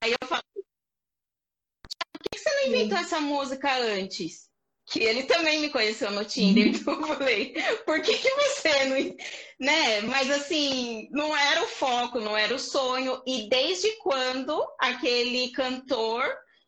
Aí 0.01 0.11
eu 0.11 0.27
falo, 0.27 0.43
por 0.53 2.21
que 2.31 2.37
você 2.37 2.49
não 2.49 2.67
inventou 2.67 2.97
essa 2.99 3.19
música 3.19 3.75
antes? 3.75 4.47
Que 4.85 5.01
ele 5.01 5.23
também 5.23 5.61
me 5.61 5.69
conheceu 5.69 6.11
no 6.11 6.25
Tinder, 6.25 6.65
uhum. 6.65 6.71
então 6.75 6.93
eu 7.01 7.07
falei, 7.07 7.53
por 7.85 8.01
que, 8.01 8.17
que 8.17 8.29
você 8.29 8.85
não. 8.85 9.15
Né? 9.59 10.01
Mas 10.01 10.29
assim, 10.29 11.07
não 11.11 11.35
era 11.35 11.63
o 11.63 11.67
foco, 11.67 12.19
não 12.19 12.37
era 12.37 12.53
o 12.53 12.59
sonho. 12.59 13.21
E 13.25 13.47
desde 13.49 13.91
quando 13.97 14.61
aquele 14.79 15.51
cantor 15.51 16.23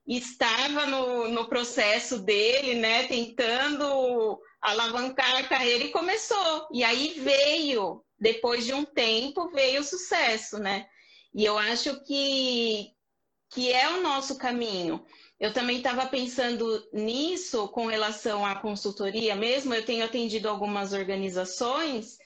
estava 0.08 0.86
no, 0.86 1.28
no 1.30 1.48
processo 1.50 2.20
dele, 2.20 2.76
né? 2.76 3.08
Tentando 3.08 4.40
alavancar 4.62 5.38
a 5.38 5.48
carreira 5.48 5.86
e 5.86 5.92
começou. 5.92 6.68
E 6.72 6.84
aí 6.84 7.16
veio, 7.20 8.04
depois 8.20 8.66
de 8.66 8.74
um 8.74 8.86
tempo, 8.86 9.50
veio 9.52 9.82
o 9.82 9.86
sucesso, 9.86 10.60
né? 10.60 10.86
E 11.34 11.44
eu 11.44 11.58
acho 11.58 12.02
que, 12.04 12.92
que 13.52 13.72
é 13.72 13.90
o 13.90 14.02
nosso 14.02 14.38
caminho. 14.38 15.04
Eu 15.40 15.52
também 15.52 15.78
estava 15.78 16.06
pensando 16.06 16.88
nisso 16.94 17.68
com 17.70 17.88
relação 17.88 18.46
à 18.46 18.56
consultoria 18.56 19.36
mesmo. 19.36 19.74
Eu 19.74 19.86
tenho 19.86 20.06
atendido 20.06 20.48
algumas 20.48 20.94
organizações 20.94 22.18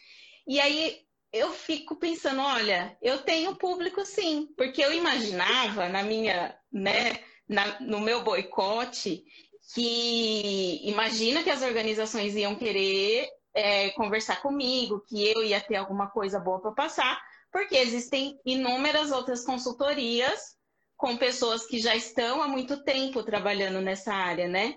e 0.48 0.60
aí 0.60 1.01
eu 1.32 1.51
fico 1.51 1.96
pensando, 1.96 2.42
olha, 2.42 2.98
eu 3.01 3.20
tenho 3.20 3.56
público 3.56 4.06
sim, 4.06 4.48
porque 4.58 4.84
eu 4.84 4.92
imaginava 4.94 5.88
na 5.88 6.01
minha, 6.04 6.58
né, 6.72 7.20
na, 7.48 7.80
no 7.80 8.00
meu 8.00 8.24
boicote 8.24 9.24
que 9.74 10.82
imagina 10.84 11.44
que 11.44 11.50
as 11.51 11.62
organizações 11.62 12.36
iam 12.36 12.56
querer 12.56 13.30
é, 13.54 13.89
conversar 13.92 14.42
comigo, 14.42 15.04
que 15.08 15.28
eu 15.28 15.44
ia 15.44 15.62
ter 15.62 15.75
alguma 15.75 16.10
coisa 16.10 16.39
boa 16.39 16.60
para 16.60 16.72
passar, 16.72 17.22
porque 17.51 17.75
existem 17.75 18.39
inúmeras 18.46 19.12
outras 19.12 19.46
consultorias 19.46 20.58
com 21.00 21.15
pessoas 21.15 21.65
que 21.65 21.79
já 21.79 21.96
estão 21.96 22.44
há 22.44 22.48
muito 22.50 22.84
tempo 22.84 23.24
trabalhando 23.24 23.79
nessa 23.79 24.13
área, 24.13 24.50
né? 24.50 24.75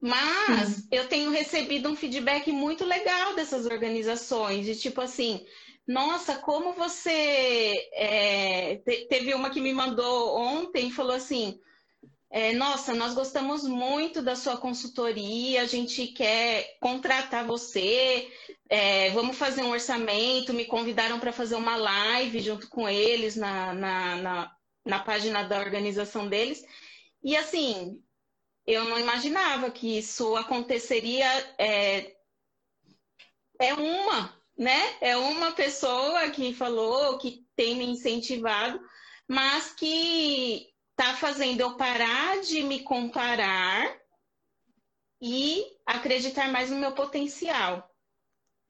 Mas 0.00 0.88
eu 0.90 1.06
tenho 1.06 1.30
recebido 1.30 1.88
um 1.88 1.94
feedback 1.94 2.50
muito 2.50 2.84
legal 2.84 3.36
dessas 3.36 3.64
organizações, 3.64 4.66
de 4.66 4.74
tipo 4.74 5.00
assim, 5.00 5.46
nossa, 5.86 6.34
como 6.34 6.72
você. 6.72 7.88
É... 7.94 8.82
teve 9.08 9.32
uma 9.34 9.50
que 9.50 9.60
me 9.60 9.72
mandou 9.72 10.36
ontem 10.36 10.88
e 10.88 10.92
falou 10.92 11.14
assim: 11.14 11.60
é, 12.28 12.52
nossa, 12.54 12.92
nós 12.92 13.14
gostamos 13.14 13.62
muito 13.62 14.20
da 14.20 14.34
sua 14.34 14.56
consultoria, 14.56 15.62
a 15.62 15.66
gente 15.66 16.08
quer 16.08 16.76
contratar 16.80 17.46
você, 17.46 18.28
é, 18.68 19.10
vamos 19.10 19.38
fazer 19.38 19.62
um 19.62 19.70
orçamento, 19.70 20.52
me 20.52 20.64
convidaram 20.64 21.20
para 21.20 21.30
fazer 21.32 21.54
uma 21.54 21.76
live 21.76 22.40
junto 22.40 22.68
com 22.68 22.88
eles 22.88 23.36
na, 23.36 23.72
na, 23.72 24.16
na 24.16 24.61
na 24.84 24.98
página 25.00 25.42
da 25.42 25.58
organização 25.58 26.28
deles. 26.28 26.64
E 27.22 27.36
assim, 27.36 28.02
eu 28.66 28.84
não 28.84 28.98
imaginava 28.98 29.70
que 29.70 29.98
isso 29.98 30.36
aconteceria. 30.36 31.26
É, 31.58 32.14
é 33.60 33.74
uma, 33.74 34.36
né? 34.56 34.96
É 35.00 35.16
uma 35.16 35.52
pessoa 35.52 36.30
que 36.30 36.54
falou, 36.54 37.18
que 37.18 37.46
tem 37.54 37.76
me 37.76 37.86
incentivado, 37.86 38.80
mas 39.28 39.72
que 39.74 40.68
está 40.90 41.14
fazendo 41.14 41.60
eu 41.60 41.76
parar 41.76 42.40
de 42.40 42.62
me 42.62 42.80
comparar 42.82 43.96
e 45.20 45.64
acreditar 45.86 46.50
mais 46.50 46.70
no 46.70 46.78
meu 46.78 46.92
potencial. 46.92 47.88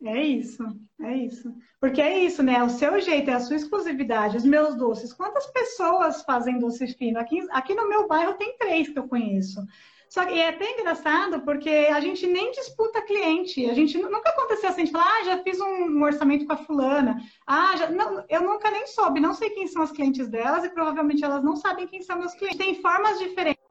É 0.04 0.20
isso, 0.20 0.64
é 1.00 1.16
isso. 1.16 1.54
Porque 1.80 2.00
é 2.00 2.24
isso, 2.24 2.42
né? 2.42 2.62
O 2.62 2.68
seu 2.68 3.00
jeito, 3.00 3.30
é 3.30 3.34
a 3.34 3.40
sua 3.40 3.56
exclusividade, 3.56 4.36
os 4.36 4.44
meus 4.44 4.74
doces. 4.74 5.12
Quantas 5.12 5.46
pessoas 5.46 6.22
fazem 6.22 6.58
doce 6.58 6.88
fino? 6.88 7.18
Aqui, 7.18 7.40
aqui 7.50 7.74
no 7.74 7.88
meu 7.88 8.08
bairro 8.08 8.34
tem 8.34 8.56
três 8.58 8.88
que 8.88 8.98
eu 8.98 9.06
conheço. 9.06 9.60
Só 10.08 10.26
que 10.26 10.38
é 10.38 10.48
até 10.50 10.70
engraçado 10.72 11.40
porque 11.40 11.70
a 11.70 11.98
gente 11.98 12.26
nem 12.26 12.50
disputa 12.50 13.00
cliente. 13.00 13.64
A 13.70 13.74
gente 13.74 13.96
nunca 13.96 14.28
aconteceu 14.28 14.68
assim, 14.68 14.84
de 14.84 14.90
falar, 14.90 15.06
ah, 15.06 15.24
já 15.24 15.42
fiz 15.42 15.58
um 15.58 16.02
orçamento 16.02 16.46
com 16.46 16.52
a 16.52 16.58
fulana. 16.58 17.16
Ah, 17.46 17.74
já... 17.76 17.88
não, 17.88 18.22
eu 18.28 18.42
nunca 18.42 18.70
nem 18.70 18.86
soube, 18.86 19.20
não 19.20 19.32
sei 19.32 19.50
quem 19.50 19.66
são 19.66 19.82
os 19.82 19.92
clientes 19.92 20.28
delas 20.28 20.64
e 20.64 20.70
provavelmente 20.70 21.24
elas 21.24 21.42
não 21.42 21.56
sabem 21.56 21.86
quem 21.86 22.02
são 22.02 22.18
meus 22.18 22.34
clientes. 22.34 22.58
Tem 22.58 22.74
formas 22.82 23.18
diferentes 23.18 23.61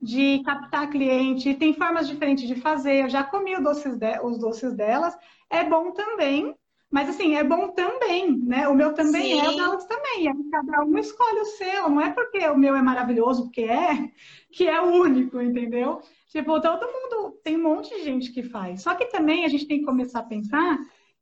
de 0.00 0.42
captar 0.44 0.90
cliente, 0.90 1.54
tem 1.54 1.72
formas 1.74 2.08
diferentes 2.08 2.46
de 2.46 2.54
fazer. 2.56 3.04
Eu 3.04 3.08
já 3.10 3.24
comi 3.24 3.54
os 3.56 3.62
doces, 3.62 3.96
de, 3.96 4.20
os 4.20 4.38
doces 4.38 4.74
delas, 4.74 5.16
é 5.50 5.64
bom 5.64 5.92
também, 5.92 6.54
Mas 6.90 7.08
assim, 7.10 7.36
é 7.36 7.44
bom 7.44 7.68
também, 7.72 8.34
né? 8.38 8.66
O 8.68 8.74
meu 8.74 8.94
também 8.94 9.38
Sim. 9.38 9.40
é, 9.40 9.48
o 9.50 9.56
delas 9.56 9.84
também. 9.86 10.28
É, 10.28 10.32
cada 10.50 10.84
um 10.84 10.96
escolhe 10.98 11.40
o 11.40 11.44
seu, 11.44 11.90
não 11.90 12.00
é 12.00 12.10
porque 12.12 12.38
o 12.48 12.56
meu 12.56 12.74
é 12.74 12.82
maravilhoso, 12.82 13.44
porque 13.44 13.62
é, 13.62 14.10
que 14.50 14.66
é 14.66 14.80
único, 14.80 15.40
entendeu? 15.40 16.00
Tipo, 16.28 16.60
todo 16.60 16.86
mundo, 16.86 17.38
tem 17.44 17.56
um 17.56 17.62
monte 17.62 17.90
de 17.90 18.04
gente 18.04 18.32
que 18.32 18.42
faz. 18.42 18.82
Só 18.82 18.94
que 18.94 19.06
também 19.06 19.44
a 19.44 19.48
gente 19.48 19.66
tem 19.66 19.80
que 19.80 19.84
começar 19.84 20.20
a 20.20 20.22
pensar 20.22 20.78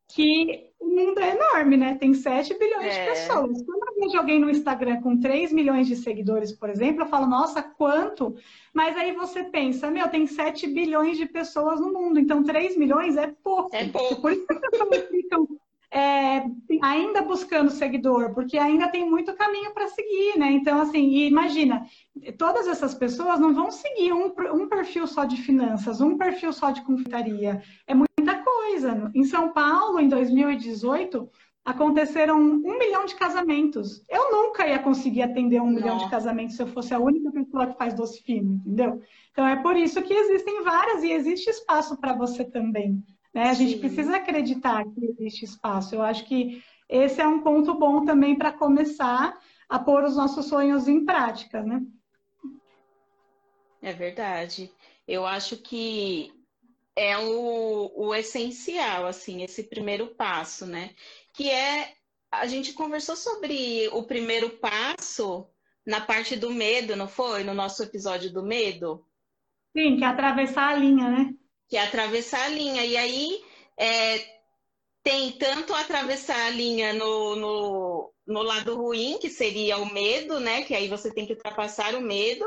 que 0.09 0.71
o 0.79 0.87
mundo 0.87 1.19
é 1.19 1.35
enorme, 1.35 1.77
né? 1.77 1.97
Tem 1.97 2.13
7 2.13 2.59
bilhões 2.59 2.95
é. 2.95 3.05
de 3.05 3.11
pessoas. 3.11 3.63
Quando 3.65 3.89
eu 3.89 3.95
vejo 4.01 4.19
alguém 4.19 4.39
no 4.39 4.51
Instagram 4.51 5.01
com 5.01 5.19
3 5.19 5.53
milhões 5.53 5.87
de 5.87 5.97
seguidores, 5.97 6.53
por 6.53 6.69
exemplo, 6.69 7.03
eu 7.03 7.07
falo, 7.07 7.27
nossa, 7.27 7.63
quanto? 7.63 8.35
Mas 8.73 8.97
aí 8.97 9.13
você 9.13 9.45
pensa, 9.45 9.91
meu, 9.91 10.09
tem 10.09 10.27
7 10.27 10.67
bilhões 10.67 11.17
de 11.17 11.27
pessoas 11.27 11.81
no 11.81 11.93
mundo, 11.93 12.19
então 12.19 12.43
3 12.43 12.77
milhões 12.77 13.17
é 13.17 13.33
pouco. 13.43 13.75
É 13.75 13.89
pouco. 13.89 14.21
Por 14.21 14.33
isso 14.33 14.47
que 14.47 14.55
as 14.55 14.61
pessoas 14.61 15.09
ficam 15.09 15.49
é, 15.97 16.45
ainda 16.83 17.23
buscando 17.23 17.71
seguidor, 17.71 18.35
porque 18.35 18.59
ainda 18.59 18.87
tem 18.87 19.09
muito 19.09 19.33
caminho 19.35 19.73
para 19.73 19.89
seguir, 19.89 20.39
né? 20.39 20.53
Então, 20.53 20.79
assim, 20.79 21.25
imagina, 21.25 21.87
todas 22.37 22.69
essas 22.69 22.95
pessoas 22.95 23.41
não 23.41 23.55
vão 23.55 23.71
seguir 23.71 24.13
um, 24.13 24.31
um 24.53 24.69
perfil 24.69 25.07
só 25.07 25.25
de 25.25 25.39
finanças, 25.39 26.03
um 26.03 26.19
perfil 26.19 26.53
só 26.53 26.71
de 26.71 26.83
confeitaria. 26.83 27.63
É 27.87 27.95
muita 27.95 28.45
coisa. 28.45 29.11
Em 29.15 29.25
São 29.25 29.55
Paulo, 29.55 29.99
em 29.99 30.07
2018, 30.07 31.31
aconteceram 31.65 32.39
um 32.39 32.79
milhão 32.79 33.07
de 33.07 33.15
casamentos. 33.15 34.05
Eu 34.11 34.31
nunca 34.31 34.69
ia 34.69 34.79
conseguir 34.79 35.23
atender 35.23 35.63
um 35.63 35.71
não. 35.71 35.73
milhão 35.73 35.97
de 35.97 36.11
casamentos 36.11 36.57
se 36.57 36.63
eu 36.63 36.67
fosse 36.67 36.93
a 36.93 37.01
única 37.01 37.33
pessoa 37.33 37.69
que 37.69 37.79
faz 37.79 37.95
doce 37.95 38.23
fino, 38.23 38.57
entendeu? 38.57 39.01
Então, 39.33 39.47
é 39.47 39.57
por 39.57 39.75
isso 39.75 40.03
que 40.03 40.13
existem 40.13 40.63
várias 40.63 41.03
e 41.03 41.11
existe 41.11 41.49
espaço 41.49 41.97
para 41.97 42.13
você 42.13 42.45
também. 42.45 43.03
Né? 43.37 43.51
A 43.51 43.53
gente 43.53 43.75
Sim. 43.75 43.81
precisa 43.81 44.17
acreditar 44.17 44.83
que 44.83 45.05
existe 45.05 45.45
espaço. 45.45 45.95
Eu 45.95 46.01
acho 46.01 46.25
que 46.25 46.65
esse 46.89 47.21
é 47.21 47.29
um 47.29 47.43
ponto 47.43 47.75
bom 47.75 48.03
também 48.03 48.35
para 48.35 48.51
começar 48.51 49.39
a 49.69 49.79
pôr 49.79 50.05
os 50.05 50.17
nossos 50.17 50.47
sonhos 50.47 50.89
em 50.89 51.05
prática, 51.05 51.63
né? 51.63 51.83
É 53.83 53.93
verdade. 53.93 54.73
Eu 55.07 55.27
acho 55.27 55.59
que 55.59 56.33
é 56.97 57.19
o, 57.19 57.93
o 57.95 58.15
essencial, 58.15 59.07
assim, 59.07 59.43
esse 59.43 59.65
primeiro 59.65 60.15
passo, 60.15 60.65
né? 60.65 60.95
Que 61.35 61.51
é 61.51 61.93
a 62.33 62.47
gente 62.47 62.73
conversou 62.73 63.17
sobre 63.17 63.87
o 63.93 64.05
primeiro 64.05 64.49
passo 64.49 65.47
na 65.87 66.01
parte 66.01 66.37
do 66.37 66.51
medo, 66.51 66.97
não 66.97 67.07
foi? 67.07 67.45
No 67.45 67.53
nosso 67.53 67.83
episódio 67.83 68.33
do 68.33 68.43
medo? 68.43 69.07
Sim, 69.77 69.99
que 69.99 70.05
é 70.05 70.07
atravessar 70.07 70.71
a 70.71 70.75
linha, 70.79 71.11
né? 71.11 71.35
Que 71.69 71.77
é 71.77 71.83
atravessar 71.83 72.45
a 72.45 72.49
linha. 72.49 72.85
E 72.85 72.97
aí 72.97 73.45
é, 73.79 74.37
tem 75.03 75.33
tanto 75.33 75.75
atravessar 75.75 76.47
a 76.47 76.51
linha 76.51 76.93
no, 76.93 77.37
no, 77.37 78.13
no, 78.27 78.43
lado 78.43 78.77
ruim, 78.77 79.19
que 79.21 79.31
seria 79.31 79.79
o 79.79 79.93
medo, 79.93 80.41
né? 80.41 80.63
Que 80.63 80.75
aí 80.75 80.89
você 80.89 81.13
tem 81.13 81.27
que 81.27 81.33
ultrapassar 81.33 81.95
o 81.95 82.01
medo, 82.01 82.45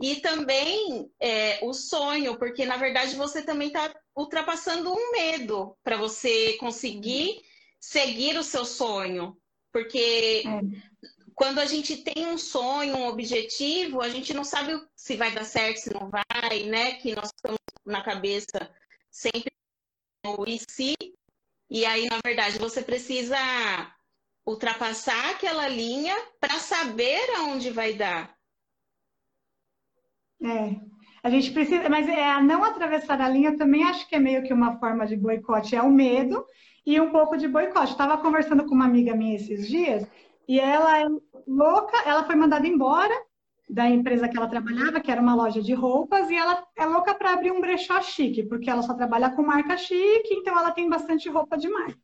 e 0.00 0.16
também 0.16 1.10
é, 1.20 1.58
o 1.62 1.74
sonho, 1.74 2.38
porque 2.38 2.64
na 2.64 2.76
verdade 2.76 3.16
você 3.16 3.42
também 3.42 3.68
está 3.68 3.92
ultrapassando 4.16 4.92
um 4.92 5.12
medo 5.12 5.76
para 5.82 5.96
você 5.96 6.54
conseguir 6.54 7.42
seguir 7.80 8.38
o 8.38 8.44
seu 8.44 8.64
sonho. 8.64 9.36
Porque 9.72 10.44
é. 10.46 10.60
quando 11.34 11.58
a 11.58 11.66
gente 11.66 11.96
tem 11.98 12.26
um 12.26 12.38
sonho, 12.38 12.96
um 12.96 13.08
objetivo, 13.08 14.00
a 14.00 14.08
gente 14.08 14.32
não 14.32 14.44
sabe 14.44 14.80
se 14.96 15.16
vai 15.16 15.30
dar 15.32 15.44
certo, 15.44 15.78
se 15.78 15.92
não 15.92 16.08
vai, 16.08 16.62
né? 16.64 16.92
Que 16.94 17.14
nós 17.14 17.30
estamos 17.34 17.58
na 17.84 18.02
cabeça 18.02 18.70
sempre 19.10 19.52
o 20.26 20.44
e 20.46 20.58
se, 20.58 20.94
e 21.70 21.84
aí, 21.84 22.08
na 22.08 22.18
verdade, 22.24 22.58
você 22.58 22.82
precisa 22.82 23.36
ultrapassar 24.46 25.30
aquela 25.30 25.68
linha 25.68 26.14
para 26.40 26.58
saber 26.58 27.20
aonde 27.36 27.70
vai 27.70 27.92
dar. 27.92 28.34
É. 30.42 30.80
A 31.22 31.30
gente 31.30 31.50
precisa, 31.50 31.88
mas 31.88 32.08
é 32.08 32.30
a 32.30 32.40
não 32.40 32.64
atravessar 32.64 33.20
a 33.20 33.28
linha 33.28 33.56
também 33.56 33.84
acho 33.84 34.08
que 34.08 34.14
é 34.14 34.18
meio 34.18 34.42
que 34.44 34.52
uma 34.52 34.78
forma 34.78 35.06
de 35.06 35.16
boicote, 35.16 35.74
é 35.74 35.82
o 35.82 35.90
medo 35.90 36.46
e 36.86 36.98
um 37.00 37.10
pouco 37.10 37.36
de 37.36 37.48
boicote. 37.48 37.92
Estava 37.92 38.16
conversando 38.18 38.64
com 38.64 38.74
uma 38.74 38.86
amiga 38.86 39.14
minha 39.14 39.36
esses 39.36 39.68
dias 39.68 40.06
e 40.46 40.58
ela 40.58 41.00
é 41.00 41.06
louca, 41.46 41.98
ela 42.06 42.24
foi 42.24 42.34
mandada 42.34 42.66
embora 42.66 43.14
da 43.68 43.88
empresa 43.88 44.28
que 44.28 44.36
ela 44.36 44.48
trabalhava, 44.48 45.00
que 45.00 45.10
era 45.10 45.20
uma 45.20 45.34
loja 45.34 45.60
de 45.60 45.74
roupas, 45.74 46.30
e 46.30 46.36
ela 46.36 46.66
é 46.76 46.86
louca 46.86 47.14
para 47.14 47.32
abrir 47.32 47.52
um 47.52 47.60
brechó 47.60 48.00
chique, 48.00 48.42
porque 48.44 48.70
ela 48.70 48.82
só 48.82 48.94
trabalha 48.94 49.30
com 49.30 49.42
marca 49.42 49.76
chique, 49.76 50.34
então 50.34 50.58
ela 50.58 50.70
tem 50.70 50.88
bastante 50.88 51.28
roupa 51.28 51.58
de 51.58 51.68
marca. 51.68 51.98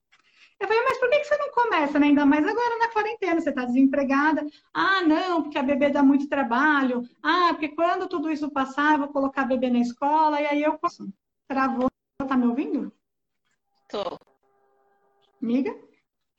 Eu 0.60 0.68
falei, 0.68 0.82
mas 0.84 0.98
por 0.98 1.10
que 1.10 1.24
você 1.24 1.36
não 1.36 1.50
começa, 1.50 1.98
né? 1.98 2.06
Ainda 2.06 2.24
mais 2.24 2.46
agora 2.46 2.78
na 2.78 2.88
quarentena, 2.88 3.40
você 3.40 3.50
está 3.50 3.64
desempregada. 3.64 4.46
Ah, 4.72 5.02
não, 5.02 5.42
porque 5.42 5.58
a 5.58 5.62
bebê 5.62 5.90
dá 5.90 6.02
muito 6.02 6.28
trabalho. 6.28 7.02
Ah, 7.22 7.48
porque 7.50 7.68
quando 7.68 8.08
tudo 8.08 8.30
isso 8.30 8.50
passar, 8.50 8.94
eu 8.94 8.98
vou 9.00 9.08
colocar 9.08 9.42
a 9.42 9.46
bebê 9.46 9.68
na 9.68 9.80
escola, 9.80 10.40
e 10.40 10.46
aí 10.46 10.62
eu 10.62 10.78
posso. 10.78 11.08
Travou, 11.48 11.88
tá 12.16 12.36
me 12.36 12.46
ouvindo? 12.46 12.92
Tô. 13.88 14.18
Amiga? 15.42 15.76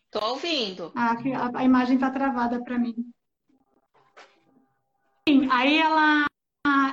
Tô 0.10 0.26
ouvindo. 0.30 0.92
Ah, 0.96 1.14
a, 1.14 1.60
a 1.60 1.64
imagem 1.64 1.98
tá 1.98 2.10
travada 2.10 2.64
para 2.64 2.80
mim 2.80 3.14
aí 5.50 5.80
ela, 5.80 6.28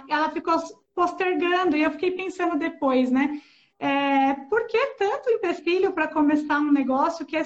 ela 0.08 0.30
ficou 0.30 0.56
postergando 0.94 1.76
e 1.76 1.82
eu 1.82 1.90
fiquei 1.90 2.12
pensando 2.12 2.58
depois, 2.58 3.10
né? 3.10 3.40
É, 3.78 4.34
por 4.48 4.66
que 4.66 4.78
tanto 4.98 5.30
empecilho 5.30 5.92
para 5.92 6.08
começar 6.08 6.60
um 6.60 6.72
negócio 6.72 7.26
que 7.26 7.36
é 7.36 7.44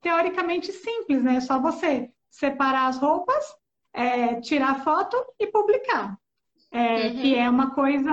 teoricamente 0.00 0.72
simples, 0.72 1.22
né? 1.22 1.36
É 1.36 1.40
só 1.40 1.60
você 1.60 2.10
separar 2.30 2.86
as 2.86 2.98
roupas, 2.98 3.44
é, 3.92 4.40
tirar 4.40 4.82
foto 4.82 5.16
e 5.38 5.46
publicar. 5.46 6.18
É, 6.70 7.08
uhum. 7.08 7.20
Que 7.20 7.34
é 7.34 7.50
uma 7.50 7.74
coisa 7.74 8.10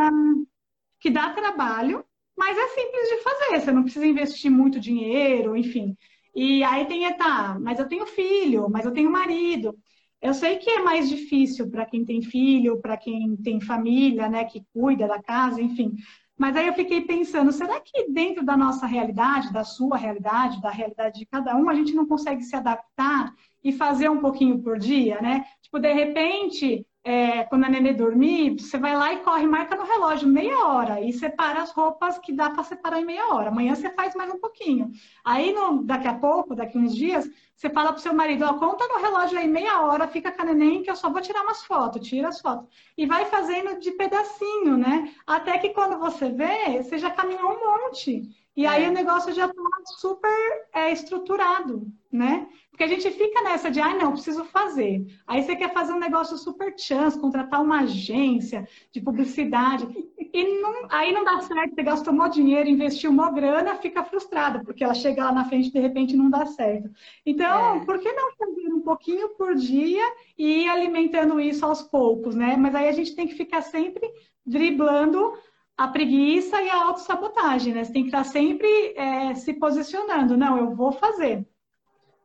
que 1.00 1.10
dá 1.10 1.30
trabalho, 1.30 2.04
mas 2.38 2.58
é 2.58 2.68
simples 2.70 3.10
de 3.10 3.18
fazer. 3.24 3.62
Você 3.62 3.72
não 3.72 3.84
precisa 3.84 4.06
investir 4.06 4.52
muito 4.52 4.80
dinheiro, 4.80 5.56
enfim. 5.56 5.96
E 6.36 6.64
aí 6.64 6.86
tem, 6.86 7.12
tá, 7.16 7.58
mas 7.60 7.80
eu 7.80 7.88
tenho 7.88 8.06
filho, 8.06 8.70
mas 8.70 8.86
eu 8.86 8.92
tenho 8.92 9.10
marido. 9.10 9.78
Eu 10.22 10.34
sei 10.34 10.58
que 10.58 10.70
é 10.70 10.84
mais 10.84 11.10
difícil 11.10 11.70
para 11.70 11.86
quem 11.86 12.04
tem 12.04 12.22
filho, 12.22 12.82
para 12.82 12.98
quem 12.98 13.38
tem 13.38 13.62
família, 13.62 14.28
né, 14.28 14.44
que 14.44 14.66
cuida 14.74 15.08
da 15.08 15.22
casa, 15.22 15.62
enfim. 15.62 15.96
Mas 16.38 16.56
aí 16.56 16.68
eu 16.68 16.74
fiquei 16.74 17.02
pensando, 17.02 17.52
será 17.52 17.80
que 17.82 18.12
dentro 18.12 18.46
da 18.46 18.56
nossa 18.56 18.86
realidade, 18.86 19.52
da 19.52 19.64
sua 19.64 19.98
realidade, 19.98 20.62
da 20.62 20.70
realidade 20.70 21.20
de 21.20 21.26
cada 21.26 21.56
um, 21.56 21.70
a 21.70 21.74
gente 21.74 21.94
não 21.94 22.06
consegue 22.08 22.44
se 22.44 22.56
adaptar 22.56 23.34
e 23.64 23.74
fazer 23.74 24.10
um 24.10 24.22
pouquinho 24.22 24.62
por 24.62 24.78
dia, 24.80 25.22
né? 25.22 25.44
Tipo, 25.62 25.80
de 25.80 25.92
repente, 25.92 26.86
é, 27.10 27.44
quando 27.46 27.64
a 27.64 27.70
nenê 27.70 27.92
dormir, 27.92 28.60
você 28.60 28.78
vai 28.78 28.96
lá 28.96 29.12
e 29.12 29.18
corre, 29.18 29.48
marca 29.48 29.76
no 29.76 29.84
relógio 29.84 30.28
meia 30.28 30.68
hora 30.68 31.02
e 31.02 31.12
separa 31.12 31.60
as 31.60 31.72
roupas 31.72 32.20
que 32.20 32.32
dá 32.32 32.52
para 32.52 32.64
separar 32.64 33.02
em 33.02 33.06
meia 33.06 33.34
hora. 33.34 33.50
Amanhã 33.50 33.74
você 33.74 33.90
faz 33.90 34.14
mais 34.14 34.32
um 34.32 34.38
pouquinho. 34.38 34.92
Aí, 35.26 35.52
no, 35.52 35.82
daqui 35.82 36.08
a 36.08 36.14
pouco, 36.14 36.54
daqui 36.54 36.78
uns 36.78 36.96
dias, 36.96 37.28
você 37.56 37.68
fala 37.68 37.92
pro 37.92 38.00
seu 38.00 38.14
marido, 38.14 38.46
ó, 38.46 38.54
conta 38.60 38.88
no 38.88 39.02
relógio 39.02 39.40
aí 39.40 39.48
meia 39.48 39.82
hora, 39.82 40.08
fica 40.08 40.32
com 40.32 40.44
a 40.44 40.46
neném 40.46 40.84
que 40.84 40.92
eu 40.92 40.96
só 40.96 41.10
vou 41.10 41.20
tirar 41.20 41.42
umas 41.42 41.64
fotos, 41.64 42.08
tira 42.08 42.28
as 42.28 42.40
fotos. 42.40 42.68
E 42.96 43.08
vai 43.08 43.26
fazendo 43.26 43.80
de 43.80 43.90
pedacinho, 43.94 44.78
né? 44.78 45.12
Até 45.26 45.58
que 45.58 45.70
quando 45.70 45.98
você 45.98 46.30
vê, 46.30 46.84
você 46.84 47.00
já 47.00 47.10
caminhou 47.10 47.54
um 47.54 47.86
monte. 47.88 48.30
E 48.60 48.66
aí 48.66 48.84
é. 48.84 48.90
o 48.90 48.92
negócio 48.92 49.32
já 49.32 49.46
está 49.46 49.62
super 50.02 50.68
é, 50.74 50.92
estruturado, 50.92 51.88
né? 52.12 52.46
Porque 52.70 52.84
a 52.84 52.88
gente 52.88 53.10
fica 53.10 53.42
nessa 53.42 53.72
de, 53.72 53.80
ah, 53.80 53.96
não, 53.96 54.12
preciso 54.12 54.44
fazer. 54.44 55.06
Aí 55.26 55.42
você 55.42 55.56
quer 55.56 55.72
fazer 55.72 55.94
um 55.94 55.98
negócio 56.00 56.38
super 56.38 56.78
chance, 56.78 57.18
contratar 57.18 57.64
uma 57.64 57.84
agência 57.84 58.68
de 58.92 59.00
publicidade. 59.00 59.88
E 60.34 60.60
não, 60.60 60.88
aí 60.90 61.14
não 61.14 61.24
dá 61.24 61.40
certo, 61.40 61.74
você 61.74 61.84
gastou 61.84 62.14
um 62.14 62.30
dinheiro, 62.30 62.68
investiu 62.68 63.12
uma 63.12 63.32
grana, 63.32 63.76
fica 63.76 64.04
frustrada, 64.04 64.62
porque 64.62 64.84
ela 64.84 64.94
chega 64.94 65.24
lá 65.24 65.32
na 65.32 65.46
frente 65.46 65.70
e 65.70 65.72
de 65.72 65.80
repente 65.80 66.18
não 66.18 66.30
dá 66.30 66.46
certo. 66.46 66.90
Então, 67.26 67.78
é. 67.78 67.86
por 67.86 67.98
que 67.98 68.12
não 68.12 68.36
fazer 68.36 68.74
um 68.74 68.82
pouquinho 68.82 69.30
por 69.38 69.56
dia 69.56 70.04
e 70.38 70.64
ir 70.66 70.68
alimentando 70.68 71.40
isso 71.40 71.66
aos 71.66 71.82
poucos, 71.82 72.36
né? 72.36 72.58
Mas 72.58 72.76
aí 72.76 72.90
a 72.90 72.94
gente 72.94 73.16
tem 73.16 73.26
que 73.26 73.36
ficar 73.36 73.62
sempre 73.62 74.06
driblando 74.46 75.34
a 75.80 75.88
preguiça 75.88 76.62
e 76.62 76.70
a 76.70 76.88
autossabotagem, 76.88 77.74
né? 77.74 77.86
Você 77.86 77.94
tem 77.94 78.02
que 78.02 78.10
estar 78.10 78.26
sempre 78.26 78.68
é, 78.98 79.34
se 79.34 79.54
posicionando. 79.54 80.36
Não, 80.36 80.58
eu 80.58 80.76
vou 80.76 80.92
fazer. 80.92 81.48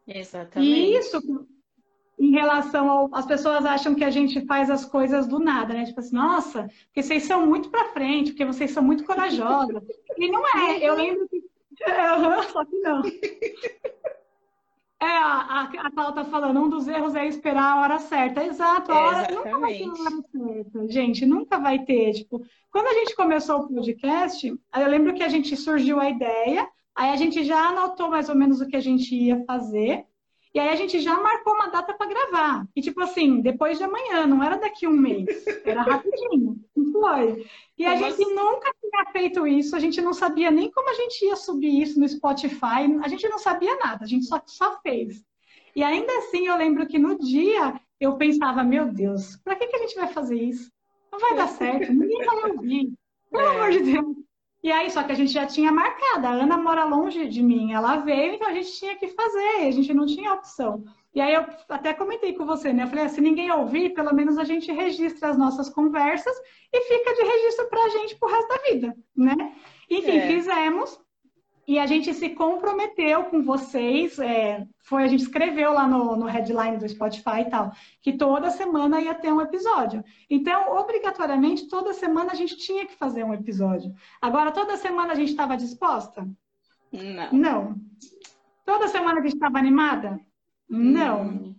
Exatamente. 0.09 0.73
E 0.73 0.97
isso, 0.97 1.47
em 2.19 2.33
relação 2.33 2.91
ao. 2.91 3.15
As 3.15 3.25
pessoas 3.25 3.65
acham 3.65 3.95
que 3.95 4.03
a 4.03 4.11
gente 4.11 4.45
faz 4.45 4.69
as 4.71 4.85
coisas 4.85 5.29
do 5.29 5.39
nada, 5.39 5.73
né? 5.73 5.85
Tipo 5.85 6.01
assim, 6.01 6.17
nossa, 6.17 6.69
porque 6.87 7.01
vocês 7.01 7.23
são 7.23 7.47
muito 7.47 7.71
pra 7.71 7.93
frente, 7.93 8.33
porque 8.33 8.45
vocês 8.45 8.73
são 8.73 8.83
muito 8.83 9.05
corajosas. 9.05 9.85
E 10.19 10.29
não 10.29 10.43
é. 10.59 10.79
Eu 10.81 10.97
lembro 10.97 11.29
que. 11.29 11.45
Só 12.53 12.65
que 12.65 12.77
não. 12.81 13.03
É, 15.05 15.19
a, 15.19 15.69
a, 15.85 16.09
a 16.09 16.13
tá 16.13 16.25
falando, 16.25 16.61
um 16.61 16.69
dos 16.69 16.89
erros 16.89 17.15
é 17.15 17.27
esperar 17.27 17.77
a 17.77 17.81
hora 17.83 17.99
certa. 17.99 18.45
Exato, 18.45 18.91
a 18.93 19.01
hora 19.01 19.23
é, 19.23 19.35
nunca 19.35 19.59
vai 19.59 19.75
ter 19.75 19.85
a 19.85 19.93
hora 19.93 20.25
certa, 20.33 20.89
gente, 20.89 21.27
nunca 21.27 21.59
vai 21.59 21.79
ter. 21.85 22.13
Tipo, 22.15 22.43
quando 22.71 22.87
a 22.87 22.95
gente 22.95 23.15
começou 23.15 23.61
o 23.61 23.69
podcast, 23.69 24.49
eu 24.49 24.89
lembro 24.89 25.15
que 25.15 25.23
a 25.23 25.29
gente 25.29 25.57
surgiu 25.57 26.01
a 26.01 26.09
ideia, 26.09 26.69
Aí 26.95 27.11
a 27.11 27.17
gente 27.17 27.43
já 27.43 27.71
anotou 27.71 28.09
mais 28.09 28.29
ou 28.29 28.37
menos 28.37 28.61
o 28.61 28.69
que 28.69 28.77
a 28.77 28.81
gente 28.81 29.15
ia 29.15 29.45
fazer. 29.45 30.07
E 30.55 30.61
aí 30.61 30.69
a 30.69 30.77
gente 30.77 31.01
já 31.01 31.21
marcou 31.21 31.53
uma 31.53 31.67
data 31.67 31.93
para 31.93 32.07
gravar. 32.07 32.65
E 32.77 32.81
tipo 32.81 33.01
assim, 33.01 33.41
depois 33.41 33.77
de 33.77 33.83
amanhã, 33.83 34.25
não 34.25 34.41
era 34.41 34.57
daqui 34.57 34.87
a 34.87 34.89
um 34.89 34.97
mês, 34.97 35.45
era 35.65 35.83
rapidinho. 35.83 36.61
Foi. 36.93 37.45
E 37.77 37.85
a 37.85 37.97
gente 37.97 38.25
nunca 38.33 38.73
tinha 38.81 39.05
feito 39.11 39.47
isso, 39.49 39.75
a 39.75 39.81
gente 39.81 40.01
não 40.01 40.13
sabia 40.13 40.53
nem 40.53 40.71
como 40.71 40.89
a 40.89 40.95
gente 40.95 41.25
ia 41.25 41.35
subir 41.35 41.83
isso 41.83 41.99
no 41.99 42.09
Spotify, 42.09 42.87
a 43.03 43.09
gente 43.09 43.29
não 43.29 43.39
sabia 43.39 43.77
nada, 43.77 44.05
a 44.05 44.07
gente 44.07 44.27
só, 44.27 44.41
só 44.47 44.81
fez. 44.81 45.25
E 45.75 45.83
ainda 45.83 46.17
assim, 46.19 46.47
eu 46.47 46.57
lembro 46.57 46.87
que 46.87 47.01
no 47.01 47.19
dia 47.19 47.81
eu 47.99 48.17
pensava, 48.17 48.63
meu 48.63 48.93
Deus, 48.93 49.37
para 49.43 49.57
que, 49.57 49.67
que 49.67 49.75
a 49.75 49.81
gente 49.81 49.97
vai 49.97 50.07
fazer 50.07 50.41
isso? 50.41 50.71
Não 51.11 51.19
vai 51.19 51.35
dar 51.35 51.49
certo, 51.49 51.93
ninguém 51.93 52.25
vai 52.25 52.51
ouvir. 52.53 52.93
Pelo 53.29 53.43
é. 53.43 53.57
amor 53.57 53.71
de 53.73 53.81
Deus. 53.81 54.17
E 54.65 54.73
aí, 54.73 54.91
só 54.91 55.03
que 55.03 55.13
a 55.13 55.15
gente 55.15 55.31
já 55.31 55.45
tinha 55.45 55.71
marcado, 55.71 56.27
a 56.27 56.31
Ana 56.31 56.57
mora 56.57 56.85
longe 56.85 57.29
de 57.29 57.43
mim, 57.43 57.75
ela 57.75 57.97
veio, 57.97 58.33
então 58.33 58.49
a 58.49 58.55
gente 58.55 58.73
tinha 58.73 58.97
que 58.97 59.09
fazer, 59.09 59.67
a 59.69 59.71
gente 59.71 59.93
não 59.93 60.07
tinha 60.07 60.33
opção. 60.33 60.83
E 61.15 61.21
aí 61.21 61.35
eu 61.35 61.45
até 61.69 61.93
comentei 61.93 62.33
com 62.33 62.47
você, 62.47 62.73
né? 62.73 62.85
Eu 62.85 62.87
falei, 62.87 63.05
ah, 63.05 63.09
se 63.11 63.21
ninguém 63.21 63.53
ouvir, 63.53 63.91
pelo 63.91 64.15
menos 64.15 64.39
a 64.39 64.45
gente 64.45 64.73
registra 64.73 65.29
as 65.29 65.37
nossas 65.37 65.69
conversas 65.69 66.35
e 66.73 66.81
fica 66.81 67.15
de 67.15 67.23
registro 67.25 67.69
para 67.69 67.85
a 67.85 67.89
gente 67.91 68.17
pro 68.17 68.31
resto 68.31 68.49
da 68.49 68.63
vida, 68.71 68.97
né? 69.15 69.53
Enfim, 69.91 70.17
é. 70.17 70.27
fizemos. 70.29 70.99
E 71.67 71.79
a 71.79 71.87
gente 71.87 72.13
se 72.13 72.31
comprometeu 72.31 73.25
com 73.25 73.43
vocês, 73.43 74.19
é, 74.19 74.67
foi 74.81 75.05
a 75.05 75.09
gente 75.09 75.23
escreveu 75.23 75.73
lá 75.73 75.87
no, 75.87 76.15
no 76.15 76.27
headline 76.27 76.77
do 76.77 76.89
Spotify 76.89 77.41
e 77.41 77.51
tal, 77.51 77.73
que 78.03 78.13
toda 78.13 78.51
semana 78.51 79.01
ia 79.01 79.15
ter 79.15 79.33
um 79.33 79.41
episódio. 79.41 80.05
Então, 80.29 80.77
obrigatoriamente, 80.77 81.69
toda 81.69 81.95
semana 81.95 82.33
a 82.33 82.35
gente 82.35 82.57
tinha 82.57 82.85
que 82.85 82.95
fazer 82.95 83.25
um 83.25 83.33
episódio. 83.33 83.95
Agora, 84.21 84.53
toda 84.53 84.77
semana 84.77 85.13
a 85.13 85.17
gente 85.17 85.31
estava 85.31 85.57
disposta? 85.57 86.29
Não. 86.93 87.33
Não. 87.33 87.77
Toda 88.65 88.89
semana 88.89 89.21
a 89.21 89.23
gente 89.23 89.35
estava 89.35 89.59
animada? 89.59 90.21
Não. 90.69 91.23
Hum. 91.23 91.55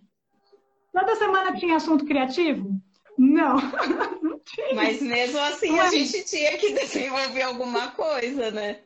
Toda 0.92 1.16
semana 1.16 1.54
tinha 1.54 1.76
assunto 1.76 2.04
criativo? 2.04 2.80
Não. 3.18 3.56
Não 4.22 4.38
tinha. 4.40 4.74
Mas 4.74 5.02
mesmo 5.02 5.38
assim 5.40 5.72
Mas... 5.72 5.92
a 5.92 5.96
gente 5.96 6.24
tinha 6.24 6.56
que 6.58 6.72
desenvolver 6.72 7.42
alguma 7.42 7.90
coisa, 7.90 8.50
né? 8.50 8.80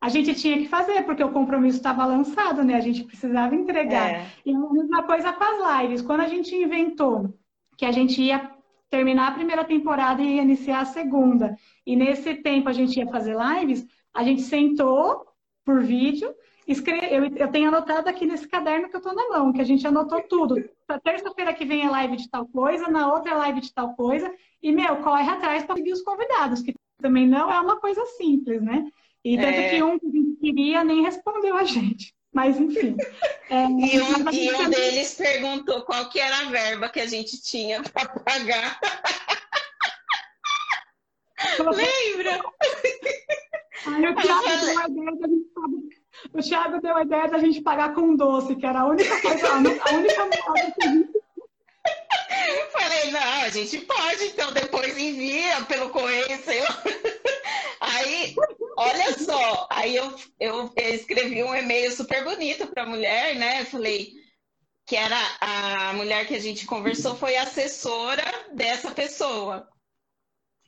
A 0.00 0.08
gente 0.08 0.34
tinha 0.34 0.58
que 0.58 0.68
fazer, 0.68 1.02
porque 1.02 1.24
o 1.24 1.32
compromisso 1.32 1.78
estava 1.78 2.06
lançado, 2.06 2.62
né? 2.62 2.74
A 2.74 2.80
gente 2.80 3.04
precisava 3.04 3.54
entregar. 3.54 4.10
É. 4.10 4.26
E 4.46 4.54
a 4.54 4.58
mesma 4.58 5.02
coisa 5.02 5.32
com 5.32 5.44
as 5.44 5.82
lives. 5.82 6.02
Quando 6.02 6.20
a 6.20 6.28
gente 6.28 6.54
inventou 6.54 7.34
que 7.76 7.84
a 7.84 7.90
gente 7.90 8.22
ia 8.22 8.50
terminar 8.88 9.28
a 9.28 9.34
primeira 9.34 9.64
temporada 9.64 10.22
e 10.22 10.36
ia 10.36 10.42
iniciar 10.42 10.80
a 10.80 10.86
segunda, 10.86 11.56
e 11.84 11.96
nesse 11.96 12.34
tempo 12.36 12.68
a 12.68 12.72
gente 12.72 12.98
ia 12.98 13.06
fazer 13.08 13.36
lives, 13.36 13.86
a 14.14 14.22
gente 14.22 14.42
sentou 14.42 15.26
por 15.64 15.82
vídeo, 15.82 16.34
eu, 16.66 17.24
eu 17.36 17.50
tenho 17.50 17.68
anotado 17.68 18.08
aqui 18.08 18.26
nesse 18.26 18.46
caderno 18.46 18.88
que 18.88 18.96
eu 18.96 18.98
estou 18.98 19.14
na 19.14 19.28
mão, 19.28 19.52
que 19.52 19.60
a 19.60 19.64
gente 19.64 19.86
anotou 19.86 20.22
tudo. 20.22 20.56
Terça-feira 21.02 21.52
que 21.52 21.64
vem 21.64 21.84
é 21.84 21.90
live 21.90 22.16
de 22.16 22.28
tal 22.30 22.46
coisa, 22.46 22.88
na 22.88 23.12
outra 23.12 23.32
é 23.32 23.34
live 23.34 23.60
de 23.60 23.72
tal 23.72 23.94
coisa, 23.94 24.30
e, 24.62 24.70
meu, 24.70 24.96
corre 24.96 25.28
atrás 25.30 25.64
para 25.64 25.76
seguir 25.76 25.92
os 25.92 26.02
convidados, 26.02 26.60
que 26.62 26.74
também 27.00 27.26
não 27.26 27.50
é 27.50 27.60
uma 27.60 27.76
coisa 27.76 28.04
simples, 28.16 28.62
né? 28.62 28.86
E 29.24 29.36
tanto 29.36 29.58
é... 29.58 29.68
que 29.70 29.82
um 29.82 29.98
que 29.98 30.06
a 30.06 30.10
gente 30.10 30.40
queria 30.40 30.84
nem 30.84 31.02
respondeu 31.02 31.56
a 31.56 31.64
gente. 31.64 32.14
Mas 32.32 32.58
enfim. 32.58 32.96
É, 33.50 33.64
e 33.64 33.98
um, 33.98 34.30
e 34.30 34.54
um 34.56 34.68
deles 34.68 35.14
perguntou 35.14 35.80
qual 35.80 36.10
que 36.10 36.20
era 36.20 36.40
a 36.40 36.50
verba 36.50 36.90
que 36.90 37.00
a 37.00 37.06
gente 37.06 37.40
tinha 37.40 37.80
para 37.94 38.06
pagar. 38.06 38.78
Lembra? 41.58 42.40
Aí 43.86 44.06
o 44.06 44.14
Thiago, 44.14 44.50
deu 44.60 44.78
a 44.78 44.88
ideia 44.90 45.16
da 45.16 45.28
gente 45.28 45.48
o 46.32 46.42
Thiago 46.42 46.80
deu 46.80 46.96
a 46.96 47.02
ideia 47.02 47.28
da 47.28 47.38
gente 47.38 47.60
pagar 47.60 47.94
com 47.94 48.14
doce, 48.14 48.56
que 48.56 48.66
era 48.66 48.80
a 48.80 48.86
única 48.86 49.20
coisa, 49.20 49.48
a 49.48 49.56
única 49.56 50.24
moeda 50.24 50.74
que 50.78 50.86
a 50.86 50.90
gente 50.90 51.18
Falei, 52.72 53.10
não, 53.10 53.42
a 53.42 53.48
gente 53.48 53.78
pode, 53.80 54.24
então 54.24 54.52
depois 54.52 54.96
envia 54.96 55.62
pelo 55.64 55.90
correio, 55.90 56.42
sei 56.44 56.60
lá. 56.60 56.82
Aí, 57.80 58.34
olha 58.76 59.18
só, 59.18 59.68
aí 59.70 59.94
eu, 59.94 60.14
eu 60.40 60.72
escrevi 60.76 61.44
um 61.44 61.54
e-mail 61.54 61.92
super 61.92 62.24
bonito 62.24 62.66
para 62.66 62.82
a 62.82 62.86
mulher, 62.86 63.36
né? 63.36 63.64
Falei 63.64 64.12
que 64.84 64.96
era 64.96 65.16
a 65.40 65.92
mulher 65.92 66.26
que 66.26 66.34
a 66.34 66.40
gente 66.40 66.66
conversou 66.66 67.14
foi 67.14 67.36
assessora 67.36 68.24
dessa 68.54 68.90
pessoa. 68.90 69.68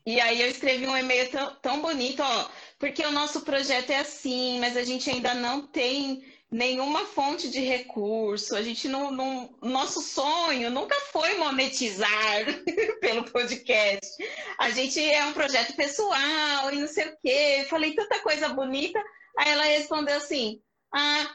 E 0.06 0.20
aí 0.20 0.40
eu 0.40 0.48
escrevi 0.48 0.86
um 0.86 0.96
e-mail 0.96 1.30
tão, 1.30 1.54
tão 1.56 1.82
bonito, 1.82 2.22
ó, 2.22 2.50
porque 2.78 3.04
o 3.04 3.12
nosso 3.12 3.42
projeto 3.42 3.90
é 3.90 3.98
assim, 3.98 4.60
mas 4.60 4.76
a 4.76 4.82
gente 4.82 5.08
ainda 5.08 5.34
não 5.34 5.66
tem 5.66 6.22
nenhuma 6.50 7.06
fonte 7.06 7.48
de 7.48 7.60
recurso. 7.60 8.56
A 8.56 8.62
gente 8.62 8.88
não, 8.88 9.10
não, 9.10 9.54
nosso 9.62 10.02
sonho 10.02 10.70
nunca 10.70 10.96
foi 11.12 11.36
monetizar 11.36 12.08
pelo 13.00 13.24
podcast. 13.30 14.16
A 14.58 14.70
gente 14.70 15.00
é 15.00 15.24
um 15.26 15.32
projeto 15.32 15.74
pessoal 15.76 16.72
e 16.72 16.76
não 16.76 16.88
sei 16.88 17.08
o 17.08 17.16
quê. 17.22 17.66
Falei 17.68 17.94
tanta 17.94 18.18
coisa 18.20 18.48
bonita. 18.48 19.00
Aí 19.38 19.50
ela 19.50 19.64
respondeu 19.64 20.16
assim: 20.16 20.60
"Ah, 20.92 21.30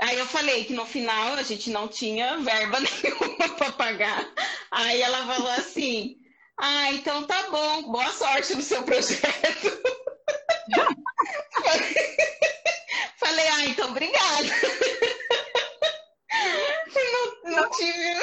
Aí 0.00 0.18
eu 0.18 0.26
falei 0.26 0.64
que 0.64 0.72
no 0.72 0.86
final 0.86 1.34
a 1.34 1.42
gente 1.42 1.68
não 1.70 1.86
tinha 1.86 2.38
verba 2.38 2.78
nenhuma 3.02 3.48
para 3.56 3.72
pagar. 3.72 4.32
Aí 4.70 5.00
ela 5.00 5.26
falou 5.26 5.50
assim: 5.50 6.16
Ah, 6.58 6.92
então 6.92 7.26
tá 7.26 7.50
bom, 7.50 7.92
boa 7.92 8.10
sorte 8.10 8.54
no 8.54 8.62
seu 8.62 8.82
projeto. 8.82 9.82
Falei, 13.20 13.46
ah, 13.48 13.66
então 13.66 13.90
obrigada. 13.90 14.48
Não, 17.44 17.52
não 17.52 17.70
tive. 17.70 18.14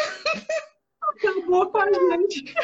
Acabou 1.04 1.70
com 1.70 1.78
a 1.78 1.86
gente. 1.86 2.56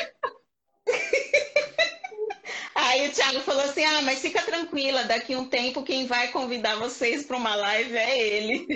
Aí 2.75 3.07
o 3.07 3.11
Thiago 3.11 3.39
falou 3.41 3.61
assim: 3.61 3.83
ah, 3.83 4.01
mas 4.01 4.19
fica 4.19 4.41
tranquila, 4.41 5.03
daqui 5.03 5.35
um 5.35 5.47
tempo 5.47 5.83
quem 5.83 6.07
vai 6.07 6.29
convidar 6.31 6.75
vocês 6.75 7.25
para 7.25 7.37
uma 7.37 7.55
live 7.55 7.95
é 7.95 8.17
ele. 8.17 8.67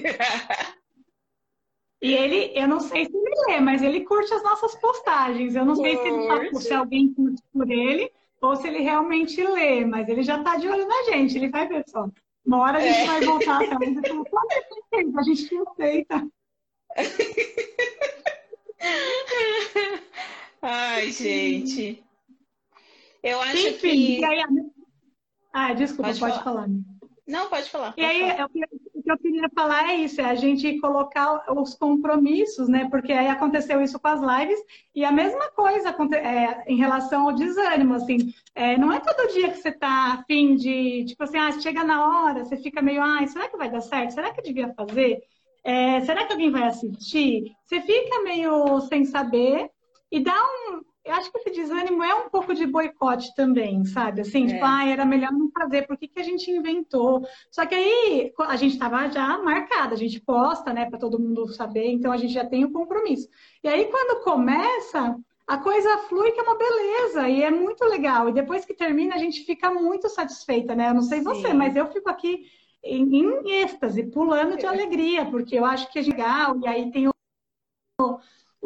E 1.99 2.13
ele, 2.13 2.51
eu 2.53 2.67
não 2.67 2.79
sei 2.79 3.05
se 3.05 3.11
ele 3.11 3.35
lê, 3.47 3.59
mas 3.59 3.81
ele 3.81 4.05
curte 4.05 4.31
as 4.31 4.43
nossas 4.43 4.75
postagens. 4.75 5.55
Eu 5.55 5.65
não 5.65 5.73
curte. 5.73 5.95
sei 5.95 5.97
se, 5.97 6.07
ele 6.07 6.27
tá, 6.27 6.59
se 6.59 6.73
alguém 6.73 7.11
curte 7.11 7.41
por 7.51 7.69
ele 7.71 8.11
ou 8.39 8.55
se 8.55 8.67
ele 8.67 8.83
realmente 8.83 9.41
lê, 9.43 9.83
mas 9.83 10.07
ele 10.07 10.21
já 10.21 10.37
está 10.37 10.57
de 10.57 10.69
olho 10.69 10.87
na 10.87 11.03
gente, 11.05 11.35
ele 11.35 11.49
vai 11.49 11.67
ver 11.67 11.83
só. 11.89 12.07
Uma 12.47 12.59
hora 12.59 12.77
a 12.77 12.81
gente 12.81 12.97
é. 12.97 13.05
vai 13.05 13.21
voltar 13.25 13.61
até 13.61 13.75
onde 13.75 13.99
e 13.99 14.29
falar, 14.29 15.19
a 15.19 15.23
gente 15.23 15.49
te 15.49 15.57
aceita. 15.57 16.27
Ai, 20.61 21.11
gente. 21.11 22.01
Eu 23.21 23.41
acho 23.41 23.67
Enfim, 23.67 24.17
que. 24.17 24.23
Aí... 24.23 24.41
Ah, 25.51 25.73
desculpa, 25.73 26.07
pode, 26.07 26.19
pode 26.21 26.43
falar. 26.43 26.63
falar. 26.63 26.69
Não, 27.27 27.49
pode 27.49 27.69
falar. 27.69 27.91
Pode 27.91 28.01
e 28.01 28.05
aí, 28.05 28.31
falar. 28.31 28.45
o 28.45 28.49
que 28.49 29.11
eu 29.11 29.17
queria 29.17 29.49
falar 29.53 29.89
é 29.89 29.95
isso, 29.95 30.21
é 30.21 30.25
a 30.25 30.35
gente 30.35 30.79
colocar 30.79 31.43
os 31.53 31.75
compromissos, 31.75 32.69
né? 32.69 32.87
Porque 32.89 33.11
aí 33.11 33.27
aconteceu 33.27 33.81
isso 33.81 33.99
com 33.99 34.07
as 34.07 34.21
lives, 34.21 34.59
e 34.95 35.03
a 35.03 35.11
mesma 35.11 35.49
coisa 35.51 35.89
é, 36.15 36.63
em 36.71 36.77
relação 36.77 37.27
ao 37.27 37.35
desânimo, 37.35 37.95
assim, 37.95 38.33
é, 38.55 38.77
não 38.77 38.93
é 38.93 38.99
todo 38.99 39.33
dia 39.33 39.49
que 39.49 39.57
você 39.57 39.71
tá 39.71 40.13
afim 40.13 40.55
de, 40.55 41.05
tipo 41.05 41.23
assim, 41.23 41.37
ah, 41.37 41.51
chega 41.59 41.83
na 41.83 42.07
hora, 42.07 42.45
você 42.45 42.55
fica 42.57 42.81
meio, 42.81 43.01
ah, 43.01 43.25
será 43.27 43.49
que 43.49 43.57
vai 43.57 43.69
dar 43.69 43.81
certo? 43.81 44.13
Será 44.13 44.33
que 44.33 44.39
eu 44.39 44.45
devia 44.45 44.73
fazer? 44.73 45.19
É, 45.63 45.99
será 46.01 46.25
que 46.25 46.31
alguém 46.31 46.49
vai 46.49 46.63
assistir? 46.63 47.51
Você 47.65 47.81
fica 47.81 48.23
meio 48.23 48.79
sem 48.81 49.03
saber 49.03 49.69
e 50.09 50.21
dá 50.21 50.33
um, 50.33 50.81
eu 51.07 51.13
acho 51.15 51.31
que 51.31 51.37
esse 51.37 51.51
desânimo 51.51 52.03
é 52.03 52.13
um 52.13 52.29
pouco 52.29 52.53
de 52.53 52.65
boicote 52.65 53.33
também, 53.33 53.85
sabe? 53.85 54.21
Assim, 54.21 54.43
é. 54.43 54.47
tipo, 54.47 54.65
ah, 54.65 54.85
era 54.85 55.05
melhor 55.05 55.31
não 55.31 55.49
fazer, 55.49 55.87
por 55.87 55.97
que, 55.97 56.07
que 56.07 56.19
a 56.19 56.23
gente 56.23 56.51
inventou? 56.51 57.25
Só 57.49 57.65
que 57.65 57.73
aí 57.73 58.33
a 58.39 58.55
gente 58.57 58.73
estava 58.73 59.09
já 59.09 59.37
marcada, 59.37 59.93
a 59.93 59.97
gente 59.97 60.19
posta, 60.19 60.73
né, 60.73 60.89
para 60.89 60.99
todo 60.99 61.19
mundo 61.19 61.47
saber, 61.53 61.89
então 61.91 62.11
a 62.11 62.17
gente 62.17 62.33
já 62.33 62.45
tem 62.45 62.65
o 62.65 62.71
compromisso. 62.71 63.29
E 63.63 63.67
aí 63.67 63.85
quando 63.85 64.21
começa, 64.23 65.17
a 65.47 65.57
coisa 65.57 65.97
flui 66.09 66.31
que 66.31 66.39
é 66.41 66.43
uma 66.43 66.57
beleza 66.57 67.29
e 67.29 67.41
é 67.41 67.49
muito 67.49 67.85
legal. 67.85 68.27
E 68.27 68.33
depois 68.33 68.65
que 68.65 68.73
termina, 68.73 69.15
a 69.15 69.19
gente 69.19 69.45
fica 69.45 69.71
muito 69.71 70.09
satisfeita, 70.09 70.75
né? 70.75 70.89
Eu 70.89 70.95
não 70.95 71.01
sei 71.01 71.21
você, 71.21 71.47
Sim. 71.47 71.53
mas 71.53 71.75
eu 71.75 71.87
fico 71.87 72.09
aqui 72.09 72.45
em, 72.83 73.15
em 73.15 73.51
êxtase, 73.61 74.03
pulando 74.03 74.57
de 74.57 74.65
é. 74.65 74.69
alegria, 74.69 75.25
porque 75.25 75.57
eu 75.57 75.65
acho 75.65 75.89
que 75.91 75.99
é 75.99 76.01
legal, 76.01 76.59
e 76.59 76.67
aí 76.67 76.91
tem 76.91 77.07
o 77.07 77.11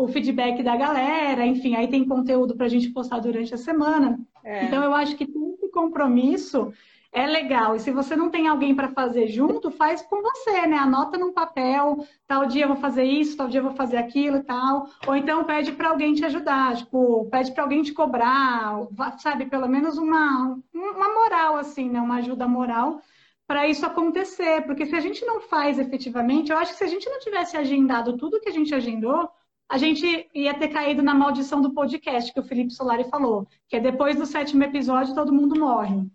o 0.03 0.07
feedback 0.07 0.63
da 0.63 0.75
galera, 0.75 1.45
enfim, 1.45 1.75
aí 1.75 1.87
tem 1.87 2.05
conteúdo 2.05 2.55
para 2.55 2.65
a 2.65 2.69
gente 2.69 2.89
postar 2.89 3.19
durante 3.19 3.53
a 3.53 3.57
semana. 3.57 4.19
É. 4.43 4.65
Então, 4.65 4.83
eu 4.83 4.93
acho 4.93 5.15
que 5.15 5.23
esse 5.23 5.71
compromisso 5.71 6.73
é 7.11 7.27
legal. 7.27 7.75
E 7.75 7.79
se 7.79 7.91
você 7.91 8.15
não 8.15 8.29
tem 8.29 8.47
alguém 8.47 8.73
para 8.73 8.89
fazer 8.89 9.27
junto, 9.27 9.69
faz 9.69 10.01
com 10.01 10.21
você, 10.21 10.65
né? 10.65 10.77
Anota 10.77 11.17
num 11.17 11.33
papel, 11.33 12.05
tal 12.25 12.45
dia 12.45 12.63
eu 12.63 12.69
vou 12.69 12.77
fazer 12.77 13.03
isso, 13.03 13.35
tal 13.35 13.49
dia 13.49 13.59
eu 13.59 13.65
vou 13.65 13.73
fazer 13.73 13.97
aquilo 13.97 14.37
e 14.37 14.43
tal. 14.43 14.87
Ou 15.05 15.15
então 15.15 15.43
pede 15.43 15.73
para 15.73 15.89
alguém 15.89 16.13
te 16.13 16.23
ajudar, 16.23 16.77
tipo, 16.77 17.25
pede 17.29 17.51
para 17.51 17.63
alguém 17.63 17.83
te 17.83 17.93
cobrar, 17.93 18.87
sabe? 19.17 19.45
Pelo 19.45 19.67
menos 19.67 19.97
uma, 19.97 20.57
uma 20.73 21.13
moral, 21.13 21.57
assim, 21.57 21.89
né? 21.89 21.99
Uma 21.99 22.17
ajuda 22.17 22.47
moral 22.47 23.01
para 23.45 23.67
isso 23.67 23.85
acontecer, 23.85 24.61
porque 24.61 24.85
se 24.85 24.95
a 24.95 25.01
gente 25.01 25.25
não 25.25 25.41
faz 25.41 25.77
efetivamente, 25.77 26.53
eu 26.53 26.57
acho 26.57 26.71
que 26.71 26.77
se 26.77 26.85
a 26.85 26.87
gente 26.87 27.09
não 27.09 27.19
tivesse 27.19 27.57
agendado 27.57 28.15
tudo 28.15 28.39
que 28.39 28.47
a 28.47 28.53
gente 28.53 28.73
agendou, 28.73 29.29
a 29.71 29.77
gente 29.77 30.29
ia 30.35 30.53
ter 30.53 30.67
caído 30.67 31.01
na 31.01 31.13
maldição 31.13 31.61
do 31.61 31.73
podcast 31.73 32.33
que 32.33 32.39
o 32.41 32.43
Felipe 32.43 32.73
Solari 32.73 33.05
falou, 33.05 33.47
que 33.69 33.77
é 33.77 33.79
depois 33.79 34.17
do 34.17 34.25
sétimo 34.25 34.61
episódio 34.65 35.15
todo 35.15 35.31
mundo 35.31 35.57
morre. 35.57 36.05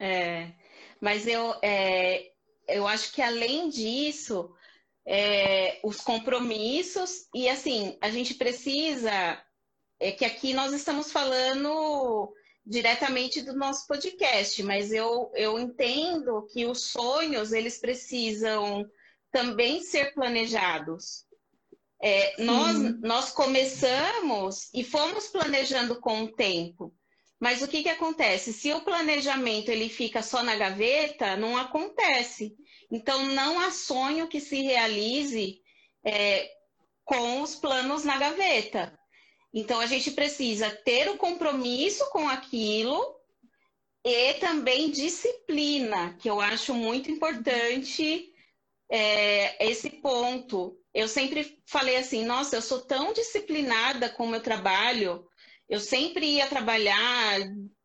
É, 0.00 0.52
mas 0.98 1.26
eu, 1.26 1.54
é, 1.62 2.32
eu 2.66 2.88
acho 2.88 3.12
que 3.12 3.20
além 3.20 3.68
disso, 3.68 4.50
é, 5.06 5.78
os 5.84 6.00
compromissos 6.00 7.28
e 7.34 7.46
assim 7.46 7.98
a 8.00 8.08
gente 8.08 8.32
precisa 8.32 9.38
é 10.00 10.10
que 10.10 10.24
aqui 10.24 10.54
nós 10.54 10.72
estamos 10.72 11.12
falando 11.12 12.32
diretamente 12.64 13.42
do 13.42 13.52
nosso 13.52 13.86
podcast, 13.86 14.62
mas 14.62 14.92
eu, 14.92 15.30
eu 15.34 15.58
entendo 15.58 16.46
que 16.50 16.64
os 16.64 16.84
sonhos 16.84 17.52
eles 17.52 17.78
precisam 17.78 18.88
também 19.30 19.82
ser 19.82 20.14
planejados. 20.14 21.27
É, 22.00 22.42
nós, 22.42 23.00
nós 23.00 23.30
começamos 23.30 24.70
e 24.72 24.84
fomos 24.84 25.28
planejando 25.28 26.00
com 26.00 26.24
o 26.24 26.32
tempo. 26.32 26.94
Mas 27.40 27.62
o 27.62 27.68
que, 27.68 27.82
que 27.82 27.88
acontece? 27.88 28.52
Se 28.52 28.72
o 28.72 28.80
planejamento 28.80 29.70
ele 29.70 29.88
fica 29.88 30.22
só 30.22 30.42
na 30.42 30.56
gaveta, 30.56 31.36
não 31.36 31.56
acontece. 31.56 32.56
Então, 32.90 33.26
não 33.26 33.60
há 33.60 33.70
sonho 33.70 34.28
que 34.28 34.40
se 34.40 34.60
realize 34.62 35.60
é, 36.04 36.50
com 37.04 37.42
os 37.42 37.54
planos 37.54 38.04
na 38.04 38.18
gaveta. 38.18 38.98
Então, 39.52 39.80
a 39.80 39.86
gente 39.86 40.10
precisa 40.10 40.70
ter 40.70 41.08
o 41.08 41.16
compromisso 41.16 42.08
com 42.10 42.28
aquilo 42.28 43.16
e 44.04 44.34
também 44.34 44.90
disciplina, 44.90 46.14
que 46.18 46.28
eu 46.28 46.40
acho 46.40 46.74
muito 46.74 47.10
importante 47.10 48.32
é, 48.90 49.66
esse 49.68 49.90
ponto. 49.90 50.76
Eu 50.98 51.08
sempre 51.08 51.60
falei 51.66 51.96
assim: 51.96 52.24
nossa, 52.24 52.56
eu 52.56 52.62
sou 52.62 52.80
tão 52.80 53.12
disciplinada 53.12 54.08
com 54.08 54.24
o 54.24 54.28
meu 54.28 54.42
trabalho 54.42 55.28
eu 55.68 55.80
sempre 55.80 56.26
ia 56.26 56.48
trabalhar 56.48 57.40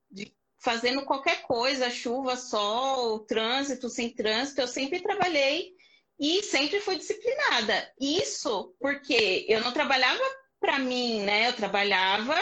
de, 0.10 0.34
fazendo 0.58 1.04
qualquer 1.04 1.42
coisa, 1.42 1.92
chuva, 1.92 2.38
sol, 2.38 3.20
trânsito, 3.26 3.90
sem 3.90 4.10
trânsito, 4.14 4.62
eu 4.62 4.68
sempre 4.68 5.02
trabalhei 5.02 5.74
e 6.18 6.42
sempre 6.44 6.80
fui 6.80 6.96
disciplinada. 6.96 7.94
Isso 8.00 8.74
porque 8.80 9.46
eu 9.50 9.60
não 9.60 9.74
trabalhava 9.74 10.24
para 10.60 10.80
mim, 10.80 11.24
né? 11.24 11.50
Eu 11.50 11.54
trabalhava 11.54 12.36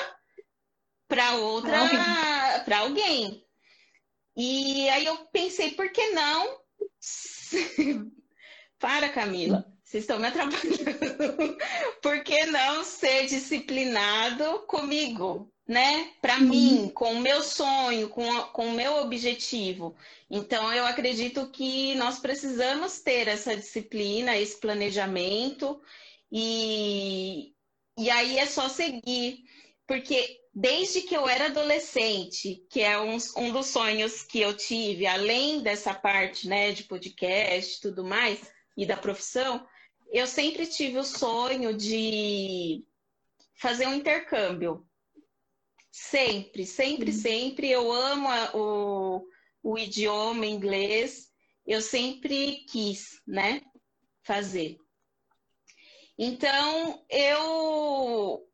para 1.07 1.38
outra, 1.38 1.79
para 2.63 2.79
alguém. 2.79 3.43
E 4.38 4.88
aí 4.89 5.05
eu 5.05 5.25
pensei, 5.27 5.71
por 5.71 5.91
que 5.91 6.12
não? 6.12 6.62
para, 8.77 9.10
Camila. 9.10 9.70
Vocês 9.91 10.06
estão 10.06 10.19
me 10.19 10.27
atrapalhando. 10.27 11.58
Por 12.01 12.23
que 12.23 12.45
não 12.45 12.82
ser 12.82 13.25
disciplinado 13.25 14.60
comigo, 14.60 15.51
né? 15.67 16.13
Para 16.21 16.38
uhum. 16.38 16.47
mim, 16.47 16.91
com 16.95 17.12
o 17.12 17.19
meu 17.19 17.43
sonho, 17.43 18.08
com, 18.08 18.25
com 18.54 18.67
o 18.67 18.71
meu 18.71 18.99
objetivo. 18.99 19.93
Então, 20.30 20.71
eu 20.71 20.86
acredito 20.86 21.51
que 21.51 21.93
nós 21.95 22.19
precisamos 22.19 23.01
ter 23.01 23.27
essa 23.27 23.54
disciplina, 23.54 24.38
esse 24.38 24.58
planejamento, 24.62 25.82
e, 26.32 27.51
e 27.97 28.10
aí 28.10 28.39
é 28.39 28.45
só 28.45 28.69
seguir. 28.69 29.43
Porque 29.86 30.39
desde 30.56 31.01
que 31.01 31.17
eu 31.17 31.27
era 31.27 31.47
adolescente, 31.47 32.65
que 32.69 32.80
é 32.80 32.97
um, 32.97 33.17
um 33.36 33.51
dos 33.51 33.65
sonhos 33.65 34.23
que 34.23 34.39
eu 34.39 34.56
tive, 34.56 35.06
além 35.06 35.60
dessa 35.60 35.93
parte 35.93 36.47
né, 36.47 36.71
de 36.71 36.86
podcast 36.86 37.75
e 37.75 37.82
tudo 37.82 38.06
mais, 38.06 38.39
e 38.77 38.86
da 38.86 38.95
profissão, 38.95 39.67
eu 40.12 40.28
sempre 40.28 40.67
tive 40.67 40.97
o 40.97 41.04
sonho 41.04 41.76
de 41.76 42.86
fazer 43.56 43.88
um 43.88 43.95
intercâmbio. 43.95 44.86
Sempre, 45.89 46.65
sempre, 46.65 47.12
uhum. 47.12 47.17
sempre. 47.17 47.69
Eu 47.69 47.91
amo 47.91 48.28
a, 48.28 48.52
o, 48.56 49.28
o 49.63 49.78
idioma 49.78 50.45
inglês. 50.45 51.32
Eu 51.65 51.82
sempre 51.82 52.65
quis, 52.69 53.21
né, 53.26 53.62
fazer. 54.21 54.78
Então, 56.17 57.06
eu 57.10 58.50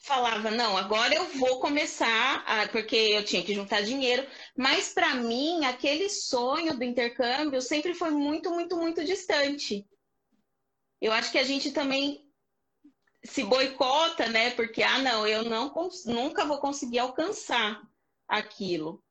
falava, 0.00 0.50
não, 0.50 0.76
agora 0.76 1.14
eu 1.14 1.24
vou 1.38 1.60
começar, 1.60 2.42
a... 2.46 2.68
porque 2.68 2.96
eu 2.96 3.24
tinha 3.24 3.42
que 3.42 3.54
juntar 3.54 3.82
dinheiro, 3.82 4.26
mas 4.56 4.92
para 4.92 5.14
mim, 5.14 5.64
aquele 5.64 6.08
sonho 6.08 6.76
do 6.76 6.84
intercâmbio 6.84 7.60
sempre 7.60 7.94
foi 7.94 8.10
muito, 8.10 8.50
muito, 8.50 8.76
muito 8.76 9.04
distante. 9.04 9.86
Eu 11.00 11.12
acho 11.12 11.30
que 11.30 11.38
a 11.38 11.44
gente 11.44 11.72
também 11.72 12.26
se 13.24 13.44
boicota, 13.44 14.28
né? 14.28 14.50
Porque, 14.50 14.82
ah, 14.82 14.98
não, 14.98 15.26
eu 15.26 15.44
não, 15.44 15.72
nunca 16.06 16.44
vou 16.44 16.58
conseguir 16.58 16.98
alcançar 16.98 17.82
aquilo. 18.26 19.02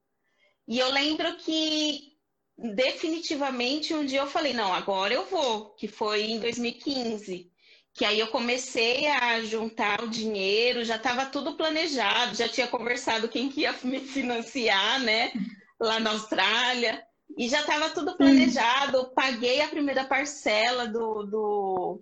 E 0.68 0.80
eu 0.80 0.90
lembro 0.92 1.36
que 1.38 2.18
definitivamente 2.58 3.94
um 3.94 4.06
dia 4.06 4.20
eu 4.20 4.28
falei, 4.28 4.54
não, 4.54 4.74
agora 4.74 5.14
eu 5.14 5.26
vou, 5.26 5.74
que 5.76 5.88
foi 5.88 6.24
em 6.24 6.40
2015 6.40 7.52
que 8.00 8.06
aí 8.06 8.18
eu 8.18 8.28
comecei 8.28 9.08
a 9.08 9.42
juntar 9.42 10.02
o 10.02 10.08
dinheiro, 10.08 10.86
já 10.86 10.96
estava 10.96 11.26
tudo 11.26 11.58
planejado, 11.58 12.34
já 12.34 12.48
tinha 12.48 12.66
conversado 12.66 13.28
quem 13.28 13.50
que 13.50 13.64
ia 13.64 13.76
me 13.84 14.00
financiar, 14.00 15.02
né, 15.02 15.34
lá 15.78 16.00
na 16.00 16.12
Austrália, 16.12 17.06
e 17.38 17.50
já 17.50 17.60
estava 17.60 17.90
tudo 17.90 18.16
planejado, 18.16 19.14
paguei 19.14 19.60
a 19.60 19.68
primeira 19.68 20.06
parcela 20.06 20.88
do, 20.88 21.24
do, 21.24 22.02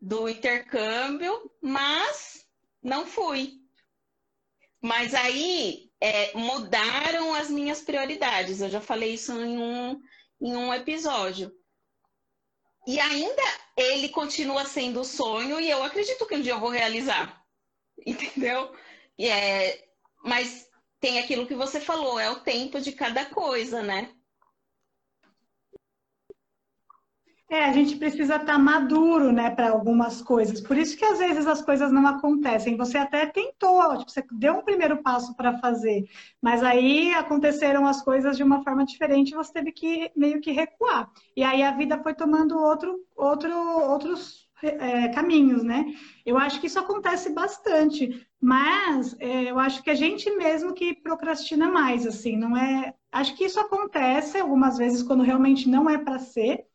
do 0.00 0.26
intercâmbio, 0.26 1.38
mas 1.60 2.46
não 2.82 3.04
fui. 3.04 3.60
Mas 4.80 5.14
aí 5.14 5.90
é, 6.00 6.32
mudaram 6.34 7.34
as 7.34 7.50
minhas 7.50 7.82
prioridades, 7.82 8.62
eu 8.62 8.70
já 8.70 8.80
falei 8.80 9.12
isso 9.12 9.32
em 9.32 9.58
um, 9.58 10.00
em 10.40 10.56
um 10.56 10.72
episódio. 10.72 11.52
E 12.88 12.98
ainda 12.98 13.42
ele 13.76 14.08
continua 14.08 14.64
sendo 14.64 15.02
o 15.02 15.04
sonho 15.04 15.60
e 15.60 15.68
eu 15.68 15.84
acredito 15.84 16.26
que 16.26 16.34
um 16.34 16.40
dia 16.40 16.52
eu 16.52 16.58
vou 16.58 16.70
realizar. 16.70 17.44
Entendeu? 18.06 18.74
E 19.18 19.28
é, 19.28 19.86
mas 20.24 20.66
tem 20.98 21.18
aquilo 21.18 21.46
que 21.46 21.54
você 21.54 21.82
falou, 21.82 22.18
é 22.18 22.30
o 22.30 22.40
tempo 22.40 22.80
de 22.80 22.92
cada 22.92 23.26
coisa, 23.26 23.82
né? 23.82 24.10
É, 27.50 27.64
a 27.64 27.72
gente 27.72 27.96
precisa 27.96 28.34
estar 28.36 28.44
tá 28.44 28.58
maduro, 28.58 29.32
né, 29.32 29.48
para 29.48 29.70
algumas 29.70 30.20
coisas. 30.20 30.60
Por 30.60 30.76
isso 30.76 30.98
que 30.98 31.04
às 31.04 31.18
vezes 31.18 31.46
as 31.46 31.62
coisas 31.62 31.90
não 31.90 32.06
acontecem. 32.06 32.76
Você 32.76 32.98
até 32.98 33.24
tentou, 33.24 33.96
tipo, 33.96 34.10
você 34.10 34.22
deu 34.32 34.56
um 34.56 34.62
primeiro 34.62 35.02
passo 35.02 35.34
para 35.34 35.58
fazer, 35.58 36.06
mas 36.42 36.62
aí 36.62 37.10
aconteceram 37.14 37.86
as 37.86 38.02
coisas 38.02 38.36
de 38.36 38.42
uma 38.42 38.62
forma 38.62 38.84
diferente 38.84 39.34
você 39.34 39.52
teve 39.52 39.72
que 39.72 40.10
meio 40.14 40.42
que 40.42 40.52
recuar. 40.52 41.10
E 41.34 41.42
aí 41.42 41.62
a 41.62 41.70
vida 41.70 41.98
foi 42.02 42.12
tomando 42.12 42.58
outro, 42.58 43.00
outro, 43.16 43.50
outros 43.50 44.46
é, 44.62 45.08
caminhos, 45.08 45.62
né? 45.62 45.86
Eu 46.26 46.36
acho 46.36 46.60
que 46.60 46.66
isso 46.66 46.78
acontece 46.78 47.30
bastante, 47.30 48.26
mas 48.38 49.16
é, 49.20 49.50
eu 49.50 49.58
acho 49.58 49.82
que 49.82 49.90
a 49.90 49.94
gente 49.94 50.30
mesmo 50.36 50.74
que 50.74 50.94
procrastina 50.94 51.70
mais, 51.70 52.06
assim, 52.06 52.36
não 52.36 52.54
é? 52.54 52.92
Acho 53.10 53.34
que 53.36 53.44
isso 53.44 53.58
acontece 53.58 54.38
algumas 54.38 54.76
vezes 54.76 55.02
quando 55.02 55.22
realmente 55.22 55.66
não 55.66 55.88
é 55.88 55.96
para 55.96 56.18
ser 56.18 56.66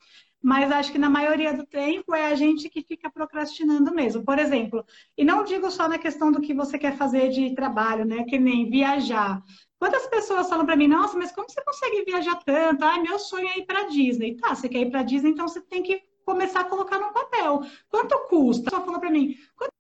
mas 0.44 0.70
acho 0.74 0.92
que 0.92 0.98
na 0.98 1.10
maioria 1.10 1.54
do 1.54 1.66
tempo 1.66 2.14
é 2.14 2.26
a 2.26 2.36
gente 2.36 2.68
que 2.70 2.82
fica 2.82 3.10
procrastinando 3.10 3.96
mesmo. 3.96 4.26
Por 4.26 4.38
exemplo, 4.38 4.86
e 5.18 5.24
não 5.24 5.46
digo 5.46 5.72
só 5.72 5.88
na 5.88 5.98
questão 5.98 6.34
do 6.34 6.42
que 6.42 6.54
você 6.54 6.78
quer 6.78 6.98
fazer 6.98 7.30
de 7.30 7.56
trabalho, 7.56 8.04
né? 8.04 8.26
Que 8.26 8.38
nem 8.38 8.70
viajar. 8.70 9.42
Quantas 9.80 10.06
pessoas 10.08 10.50
falam 10.50 10.66
para 10.66 10.76
mim, 10.76 10.88
nossa, 10.88 11.18
mas 11.18 11.32
como 11.32 11.50
você 11.50 11.64
consegue 11.64 12.04
viajar 12.04 12.36
tanto? 12.44 12.84
Ah, 12.84 13.00
meu 13.00 13.18
sonho 13.18 13.48
é 13.48 13.60
ir 13.60 13.66
para 13.66 13.88
Disney. 13.88 14.36
Tá, 14.36 14.54
você 14.54 14.68
quer 14.68 14.80
ir 14.80 14.92
para 14.92 15.04
Disney, 15.04 15.32
então 15.32 15.48
você 15.48 15.62
tem 15.62 15.82
que 15.82 16.02
começar 16.26 16.62
a 16.62 16.66
colocar 16.66 17.00
no 17.00 17.14
papel. 17.14 17.62
Quanto 17.90 18.18
custa? 18.28 18.70
Só 18.70 18.84
falou 18.84 19.00
para 19.00 19.10
mim, 19.10 19.38
quanto 19.56 19.72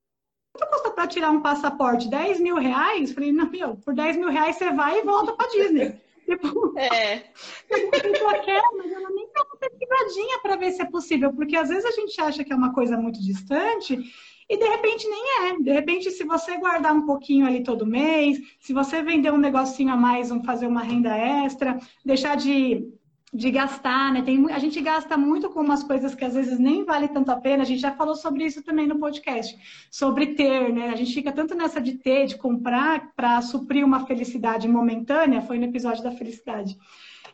custa 0.72 0.92
para 0.92 1.08
tirar 1.08 1.30
um 1.30 1.42
passaporte? 1.42 2.10
10 2.10 2.40
mil 2.40 2.56
reais? 2.56 3.12
Falei, 3.12 3.34
não, 3.34 3.50
meu, 3.50 3.76
por 3.76 3.94
10 3.94 4.16
mil 4.16 4.30
reais 4.30 4.56
você 4.56 4.72
vai 4.72 5.00
e 5.00 5.04
volta 5.04 5.34
para 5.34 5.50
Disney. 5.50 6.02
Tipo, 6.26 6.78
é. 6.78 7.18
eu 7.70 8.42
quero, 8.44 8.78
mas 8.78 8.92
ela 8.92 9.10
nem 9.10 9.30
dá 9.34 9.44
uma 9.44 9.58
pesquisadinha 9.58 10.40
para 10.42 10.56
ver 10.56 10.72
se 10.72 10.82
é 10.82 10.86
possível, 10.86 11.34
porque 11.34 11.56
às 11.56 11.70
vezes 11.70 11.86
a 11.86 11.92
gente 11.92 12.20
acha 12.22 12.44
que 12.44 12.54
é 12.54 12.56
uma 12.56 12.74
coisa 12.74 12.98
muito 12.98 13.22
distante 13.22 13.98
e 14.50 14.58
de 14.58 14.66
repente 14.66 15.08
nem 15.08 15.24
é. 15.40 15.60
De 15.60 15.72
repente, 15.72 16.12
se 16.12 16.24
você 16.24 16.58
guardar 16.58 16.94
um 16.94 17.06
pouquinho 17.06 17.46
ali 17.46 17.64
todo 17.64 17.86
mês, 17.86 18.38
se 18.60 18.74
você 18.74 19.02
vender 19.02 19.32
um 19.32 19.38
negocinho 19.38 19.94
a 19.94 19.98
mais, 19.98 20.32
um, 20.32 20.44
fazer 20.44 20.68
uma 20.68 20.84
renda 20.84 21.16
extra, 21.16 21.78
deixar 22.06 22.36
de 22.36 22.88
de 23.34 23.50
gastar, 23.50 24.14
né? 24.14 24.22
Tem, 24.22 24.46
a 24.52 24.60
gente 24.60 24.80
gasta 24.80 25.18
muito 25.18 25.50
com 25.50 25.62
umas 25.62 25.84
coisas 25.84 26.14
que 26.14 26.24
às 26.24 26.36
vezes 26.36 26.60
nem 26.60 26.86
vale 26.86 27.08
tanto 27.08 27.32
a 27.32 27.36
pena. 27.36 27.64
A 27.64 27.66
gente 27.66 27.82
já 27.82 27.92
falou 27.92 28.16
sobre 28.16 28.46
isso 28.46 28.62
também 28.62 28.86
no 28.86 29.00
podcast, 29.00 29.58
sobre 29.90 30.36
ter, 30.36 30.72
né? 30.72 30.90
A 30.90 30.96
gente 30.96 31.14
fica 31.14 31.32
tanto 31.32 31.56
nessa 31.56 31.82
de 31.82 31.94
ter, 31.94 32.28
de 32.28 32.38
comprar 32.38 33.12
para 33.16 33.42
suprir 33.42 33.84
uma 33.84 34.06
felicidade 34.06 34.68
momentânea, 34.68 35.42
foi 35.42 35.58
no 35.58 35.66
episódio 35.66 36.04
da 36.04 36.12
felicidade. 36.12 36.78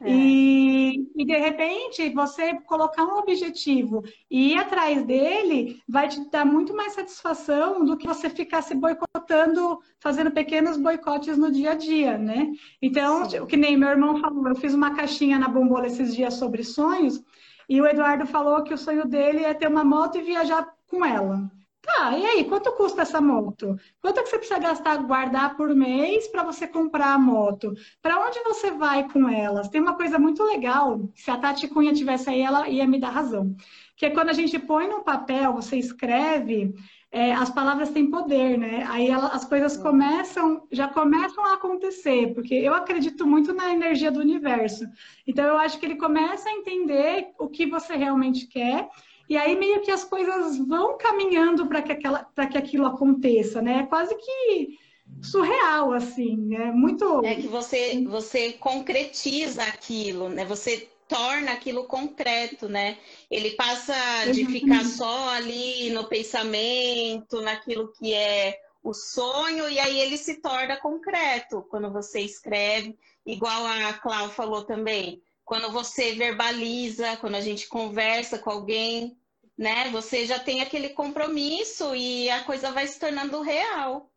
É. 0.02 0.10
E, 0.10 1.12
e, 1.16 1.26
de 1.26 1.38
repente, 1.38 2.10
você 2.10 2.54
colocar 2.62 3.06
um 3.06 3.18
objetivo 3.18 4.04
e 4.32 4.54
ir 4.54 4.58
atrás 4.58 5.04
dele 5.04 5.82
vai 5.88 6.08
te 6.08 6.30
dar 6.30 6.46
muito 6.46 6.74
mais 6.74 6.94
satisfação 6.94 7.84
do 7.84 7.98
que 7.98 8.08
você 8.08 8.30
ficar 8.30 8.62
se 8.62 8.74
boicotando, 8.74 9.80
fazendo 10.00 10.32
pequenos 10.32 10.78
boicotes 10.78 11.38
no 11.38 11.52
dia 11.52 11.72
a 11.72 11.76
dia, 11.76 12.18
né? 12.18 12.52
Então, 12.82 13.24
o 13.24 13.46
que 13.46 13.58
nem 13.58 13.76
meu 13.76 13.90
irmão 13.90 14.20
falou, 14.22 14.48
eu 14.48 14.56
fiz 14.56 14.74
uma 14.74 14.96
caixinha 14.96 15.38
na 15.38 15.50
bombola 15.50 15.88
esses 15.88 16.16
dias 16.16 16.36
sobre 16.36 16.64
sonhos, 16.64 17.22
e 17.68 17.82
o 17.82 17.86
Eduardo 17.86 18.26
falou 18.26 18.64
que 18.64 18.74
o 18.74 18.78
sonho 18.78 19.06
dele 19.06 19.44
é 19.44 19.54
ter 19.54 19.68
uma 19.68 19.84
moto 19.84 20.18
e 20.18 20.22
viajar 20.22 20.74
com 20.88 21.06
ela. 21.06 21.52
Tá, 21.82 22.18
e 22.18 22.26
aí, 22.26 22.44
quanto 22.44 22.72
custa 22.74 23.04
essa 23.04 23.22
moto? 23.22 23.78
Quanto 24.02 24.20
é 24.20 24.24
que 24.24 24.30
você 24.30 24.38
precisa 24.38 24.60
gastar, 24.60 24.98
guardar 24.98 25.56
por 25.56 25.74
mês 25.74 26.28
para 26.28 26.44
você 26.44 26.68
comprar 26.68 27.14
a 27.14 27.20
moto? 27.20 27.74
Para 28.02 28.20
onde 28.20 28.40
você 28.44 28.72
vai 28.72 29.10
com 29.10 29.30
elas? 29.30 29.70
Tem 29.70 29.80
uma 29.82 29.96
coisa 29.96 30.20
muito 30.20 30.44
legal, 30.44 31.10
se 31.16 31.32
a 31.32 31.38
Tati 31.38 31.68
Cunha 31.70 31.94
tivesse 31.94 32.30
aí, 32.30 32.42
ela 32.42 32.68
ia 32.68 32.86
me 32.86 33.00
dar 33.00 33.12
razão. 33.12 33.56
Que 33.96 34.08
é 34.08 34.10
quando 34.10 34.30
a 34.30 34.34
gente 34.34 34.60
põe 34.60 34.90
no 34.90 35.04
papel, 35.04 35.54
você 35.54 35.78
escreve, 35.78 36.74
é, 37.12 37.34
as 37.34 37.50
palavras 37.50 37.90
têm 37.90 38.10
poder, 38.12 38.58
né? 38.58 38.86
Aí 38.90 39.08
ela, 39.08 39.28
as 39.30 39.46
coisas 39.46 39.78
começam, 39.78 40.68
já 40.72 40.88
começam 40.90 41.44
a 41.46 41.54
acontecer, 41.54 42.34
porque 42.34 42.54
eu 42.54 42.74
acredito 42.74 43.26
muito 43.26 43.54
na 43.54 43.72
energia 43.74 44.12
do 44.12 44.20
universo. 44.20 44.86
Então 45.26 45.46
eu 45.46 45.58
acho 45.58 45.80
que 45.80 45.86
ele 45.86 45.96
começa 45.96 46.50
a 46.50 46.54
entender 46.54 47.30
o 47.40 47.48
que 47.48 47.66
você 47.66 47.96
realmente 47.96 48.48
quer 48.48 48.90
e 49.30 49.38
aí 49.38 49.56
meio 49.56 49.82
que 49.82 49.92
as 49.92 50.04
coisas 50.04 50.58
vão 50.58 50.98
caminhando 50.98 51.68
para 51.68 51.84
que, 51.84 51.92
aquela, 51.92 52.24
que 52.24 52.58
aquilo 52.58 52.88
aconteça, 52.88 53.62
né? 53.62 53.82
É 53.82 53.86
quase 53.86 54.16
que 54.16 54.80
surreal, 55.22 55.94
assim, 55.94 56.56
é 56.56 56.72
muito... 56.72 57.24
É 57.24 57.36
que 57.36 57.48
você, 57.48 58.04
você 58.06 58.54
concretiza 58.54 59.64
aquilo, 59.64 60.30
né? 60.30 60.46
Você 60.46 60.90
torna 61.08 61.52
aquilo 61.52 61.86
concreto, 61.86 62.70
né? 62.70 62.98
Ele 63.30 63.52
passa 63.52 63.94
de 64.32 64.46
ficar 64.46 64.84
só 64.86 65.30
ali 65.30 65.90
no 65.90 66.06
pensamento, 66.06 67.42
naquilo 67.42 67.92
que 67.92 68.14
é 68.14 68.60
o 68.84 68.94
sonho, 68.94 69.70
e 69.70 69.78
aí 69.80 70.00
ele 70.00 70.18
se 70.18 70.42
torna 70.42 70.78
concreto 70.78 71.66
quando 71.70 71.92
você 71.92 72.22
escreve, 72.22 72.98
igual 73.26 73.66
a 73.66 73.94
Cláudia 73.94 74.34
falou 74.34 74.64
também. 74.64 75.22
Quando 75.44 75.72
você 75.72 76.14
verbaliza, 76.14 77.18
quando 77.18 77.36
a 77.36 77.42
gente 77.42 77.68
conversa 77.68 78.38
com 78.38 78.52
alguém, 78.52 79.18
né? 79.60 79.90
Você 79.92 80.26
já 80.26 80.40
tem 80.40 80.62
aquele 80.62 80.90
compromisso 80.90 81.94
e 81.94 82.30
a 82.30 82.46
coisa 82.46 82.72
vai 82.72 82.88
se 82.88 82.98
tornando 82.98 83.42
real. 83.42 84.10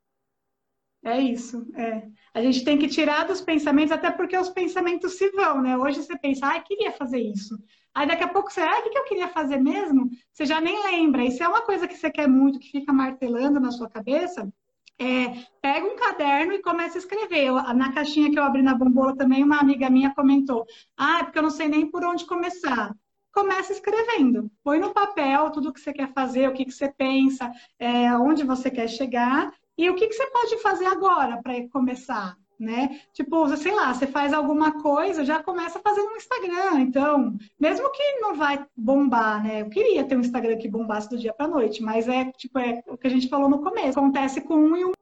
É 1.05 1.21
isso, 1.21 1.67
é. 1.75 2.07
A 2.33 2.41
gente 2.41 2.65
tem 2.65 2.79
que 2.79 2.87
tirar 2.87 3.27
dos 3.27 3.41
pensamentos, 3.41 3.91
até 3.91 4.09
porque 4.13 4.39
os 4.39 4.51
pensamentos 4.51 5.19
se 5.19 5.31
vão, 5.33 5.61
né? 5.61 5.77
Hoje 5.77 6.01
você 6.01 6.17
pensa, 6.17 6.47
ah, 6.47 6.61
queria 6.61 6.93
fazer 6.93 7.19
isso. 7.19 7.59
Aí 7.93 8.07
daqui 8.07 8.23
a 8.23 8.29
pouco 8.29 8.53
você, 8.53 8.61
ah, 8.61 8.79
o 8.79 8.89
que 8.89 8.97
eu 8.97 9.05
queria 9.05 9.27
fazer 9.31 9.59
mesmo? 9.59 10.09
Você 10.33 10.47
já 10.47 10.61
nem 10.61 10.81
lembra. 10.81 11.29
Se 11.29 11.43
é 11.43 11.49
uma 11.49 11.63
coisa 11.63 11.89
que 11.89 11.97
você 11.97 12.09
quer 12.09 12.29
muito, 12.29 12.61
que 12.61 12.71
fica 12.71 12.93
martelando 12.93 13.59
na 13.59 13.73
sua 13.73 13.91
cabeça, 13.91 14.49
é, 14.97 15.45
pega 15.61 15.85
um 15.85 15.97
caderno 15.97 16.53
e 16.53 16.63
começa 16.63 16.99
a 16.99 17.01
escrever. 17.01 17.47
Eu, 17.47 17.55
na 17.75 17.93
caixinha 17.93 18.31
que 18.31 18.39
eu 18.39 18.45
abri 18.45 18.63
na 18.63 18.77
bombola 18.77 19.17
também, 19.17 19.43
uma 19.43 19.59
amiga 19.59 19.91
minha 19.91 20.15
comentou, 20.15 20.65
ah, 20.97 21.19
é 21.19 21.25
porque 21.25 21.39
eu 21.39 21.43
não 21.43 21.51
sei 21.51 21.67
nem 21.67 21.91
por 21.91 22.05
onde 22.05 22.27
começar 22.27 22.95
começa 23.33 23.73
escrevendo. 23.73 24.51
Põe 24.63 24.79
no 24.79 24.93
papel 24.93 25.51
tudo 25.51 25.71
o 25.71 25.73
que 25.73 25.81
você 25.81 25.93
quer 25.93 26.13
fazer, 26.13 26.49
o 26.49 26.53
que, 26.53 26.65
que 26.65 26.73
você 26.73 26.89
pensa, 26.89 27.51
é, 27.79 28.15
onde 28.17 28.45
você 28.45 28.71
quer 28.71 28.89
chegar 28.89 29.53
e 29.77 29.89
o 29.89 29.95
que, 29.95 30.07
que 30.07 30.15
você 30.15 30.27
pode 30.27 30.59
fazer 30.59 30.87
agora 30.87 31.41
para 31.43 31.67
começar. 31.69 32.37
Né? 32.61 33.01
Tipo, 33.13 33.57
sei 33.57 33.75
lá, 33.75 33.93
você 33.93 34.07
faz 34.07 34.33
alguma 34.33 34.81
coisa, 34.81 35.25
já 35.25 35.43
começa 35.43 35.81
fazendo 35.81 36.13
um 36.13 36.17
Instagram. 36.17 36.81
Então, 36.81 37.37
mesmo 37.59 37.91
que 37.91 38.21
não 38.21 38.37
vai 38.37 38.65
bombar, 38.77 39.43
né? 39.43 39.63
Eu 39.63 39.69
queria 39.69 40.05
ter 40.05 40.17
um 40.17 40.21
Instagram 40.21 40.57
que 40.59 40.69
bombasse 40.69 41.11
do 41.11 41.19
dia 41.19 41.33
para 41.33 41.49
noite, 41.49 41.83
mas 41.83 42.07
é 42.07 42.31
tipo 42.31 42.61
é 42.61 42.81
o 42.87 42.97
que 42.97 43.09
a 43.09 43.11
gente 43.11 43.29
falou 43.29 43.49
no 43.49 43.63
começo. 43.63 43.99
Acontece 43.99 44.41
com 44.43 44.55
um 44.55 44.77
e 44.77 44.85
um 44.85 44.93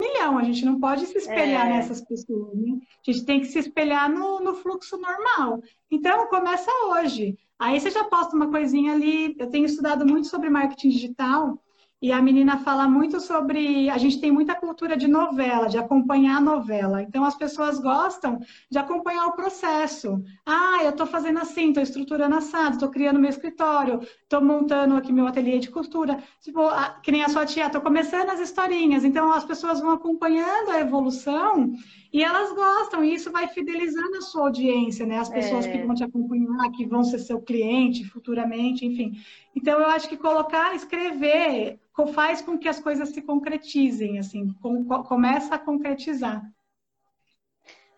milhão. 0.00 0.36
A 0.36 0.42
gente 0.42 0.62
não 0.62 0.78
pode 0.78 1.06
se 1.06 1.16
espelhar 1.16 1.68
é. 1.68 1.70
nessas 1.70 2.02
pessoas. 2.02 2.54
Né? 2.54 2.78
A 3.06 3.10
gente 3.10 3.24
tem 3.24 3.40
que 3.40 3.46
se 3.46 3.58
espelhar 3.58 4.10
no, 4.10 4.40
no 4.40 4.54
fluxo 4.56 4.98
normal. 4.98 5.62
Então, 5.90 6.26
começa 6.26 6.70
hoje. 6.88 7.38
Aí 7.60 7.78
você 7.78 7.90
já 7.90 8.04
posta 8.04 8.34
uma 8.34 8.50
coisinha 8.50 8.94
ali. 8.94 9.36
Eu 9.38 9.50
tenho 9.50 9.66
estudado 9.66 10.06
muito 10.06 10.26
sobre 10.28 10.48
marketing 10.48 10.88
digital 10.88 11.62
e 12.00 12.10
a 12.10 12.22
menina 12.22 12.56
fala 12.56 12.88
muito 12.88 13.20
sobre. 13.20 13.90
A 13.90 13.98
gente 13.98 14.18
tem 14.18 14.32
muita 14.32 14.54
cultura 14.54 14.96
de 14.96 15.06
novela, 15.06 15.68
de 15.68 15.76
acompanhar 15.76 16.38
a 16.38 16.40
novela. 16.40 17.02
Então 17.02 17.22
as 17.22 17.34
pessoas 17.34 17.78
gostam 17.78 18.40
de 18.70 18.78
acompanhar 18.78 19.26
o 19.26 19.32
processo. 19.32 20.24
Ah, 20.46 20.78
eu 20.82 20.88
estou 20.88 21.06
fazendo 21.06 21.38
assim, 21.38 21.68
estou 21.68 21.82
estruturando 21.82 22.34
assado, 22.34 22.76
estou 22.76 22.88
criando 22.88 23.20
meu 23.20 23.28
escritório, 23.28 24.00
estou 24.22 24.40
montando 24.40 24.96
aqui 24.96 25.12
meu 25.12 25.26
ateliê 25.26 25.58
de 25.58 25.70
costura. 25.70 26.16
Tipo, 26.40 26.62
que 27.02 27.12
nem 27.12 27.22
a 27.22 27.28
sua 27.28 27.44
tia, 27.44 27.66
estou 27.66 27.82
começando 27.82 28.30
as 28.30 28.40
historinhas. 28.40 29.04
Então 29.04 29.30
as 29.30 29.44
pessoas 29.44 29.80
vão 29.80 29.90
acompanhando 29.90 30.70
a 30.70 30.80
evolução 30.80 31.74
e 32.12 32.24
elas 32.24 32.52
gostam, 32.52 33.04
e 33.04 33.14
isso 33.14 33.30
vai 33.30 33.46
fidelizando 33.48 34.16
a 34.16 34.20
sua 34.20 34.42
audiência, 34.42 35.06
né? 35.06 35.18
As 35.18 35.28
pessoas 35.28 35.66
é. 35.66 35.72
que 35.72 35.86
vão 35.86 35.94
te 35.94 36.02
acompanhar, 36.02 36.70
que 36.72 36.84
vão 36.84 37.04
ser 37.04 37.20
seu 37.20 37.40
cliente 37.40 38.04
futuramente, 38.04 38.84
enfim. 38.84 39.12
Então, 39.54 39.78
eu 39.78 39.86
acho 39.86 40.08
que 40.08 40.16
colocar, 40.16 40.74
escrever, 40.74 41.78
faz 42.06 42.40
com 42.40 42.58
que 42.58 42.68
as 42.68 42.80
coisas 42.80 43.10
se 43.10 43.22
concretizem, 43.22 44.18
assim, 44.18 44.52
com, 44.54 44.84
começa 45.04 45.54
a 45.54 45.58
concretizar. 45.58 46.42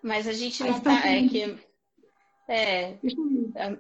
Mas 0.03 0.27
a 0.27 0.33
gente 0.33 0.63
não 0.63 0.77
está. 0.77 1.07
É 1.07 1.29
que. 1.29 1.59
É, 2.49 2.99
é. 3.55 3.79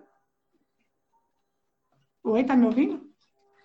Oi, 2.24 2.44
tá 2.44 2.54
me 2.54 2.66
ouvindo? 2.66 3.01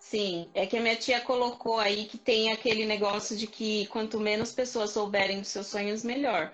Sim, 0.10 0.50
é 0.54 0.66
que 0.66 0.78
a 0.78 0.82
minha 0.82 0.96
tia 0.96 1.20
colocou 1.20 1.78
aí 1.80 2.06
que 2.06 2.18
tem 2.18 2.54
aquele 2.54 2.86
negócio 2.86 3.36
de 3.36 3.46
que 3.46 3.88
quanto 3.88 4.22
menos 4.22 4.54
pessoas 4.54 4.92
souberem 4.92 5.42
dos 5.42 5.50
seus 5.50 5.68
sonhos, 5.68 6.02
melhor. 6.02 6.54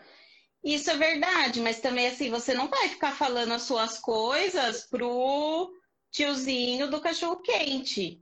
Isso 0.64 0.90
é 0.90 0.98
verdade, 0.98 1.62
mas 1.62 1.80
também 1.80 2.08
assim, 2.08 2.32
você 2.32 2.56
não 2.56 2.68
vai 2.68 2.90
ficar 2.90 3.12
falando 3.12 3.54
as 3.54 3.62
suas 3.62 4.00
coisas 4.00 4.88
pro 4.90 5.72
tiozinho 6.10 6.90
do 6.90 7.00
cachorro 7.00 7.42
quente, 7.42 8.20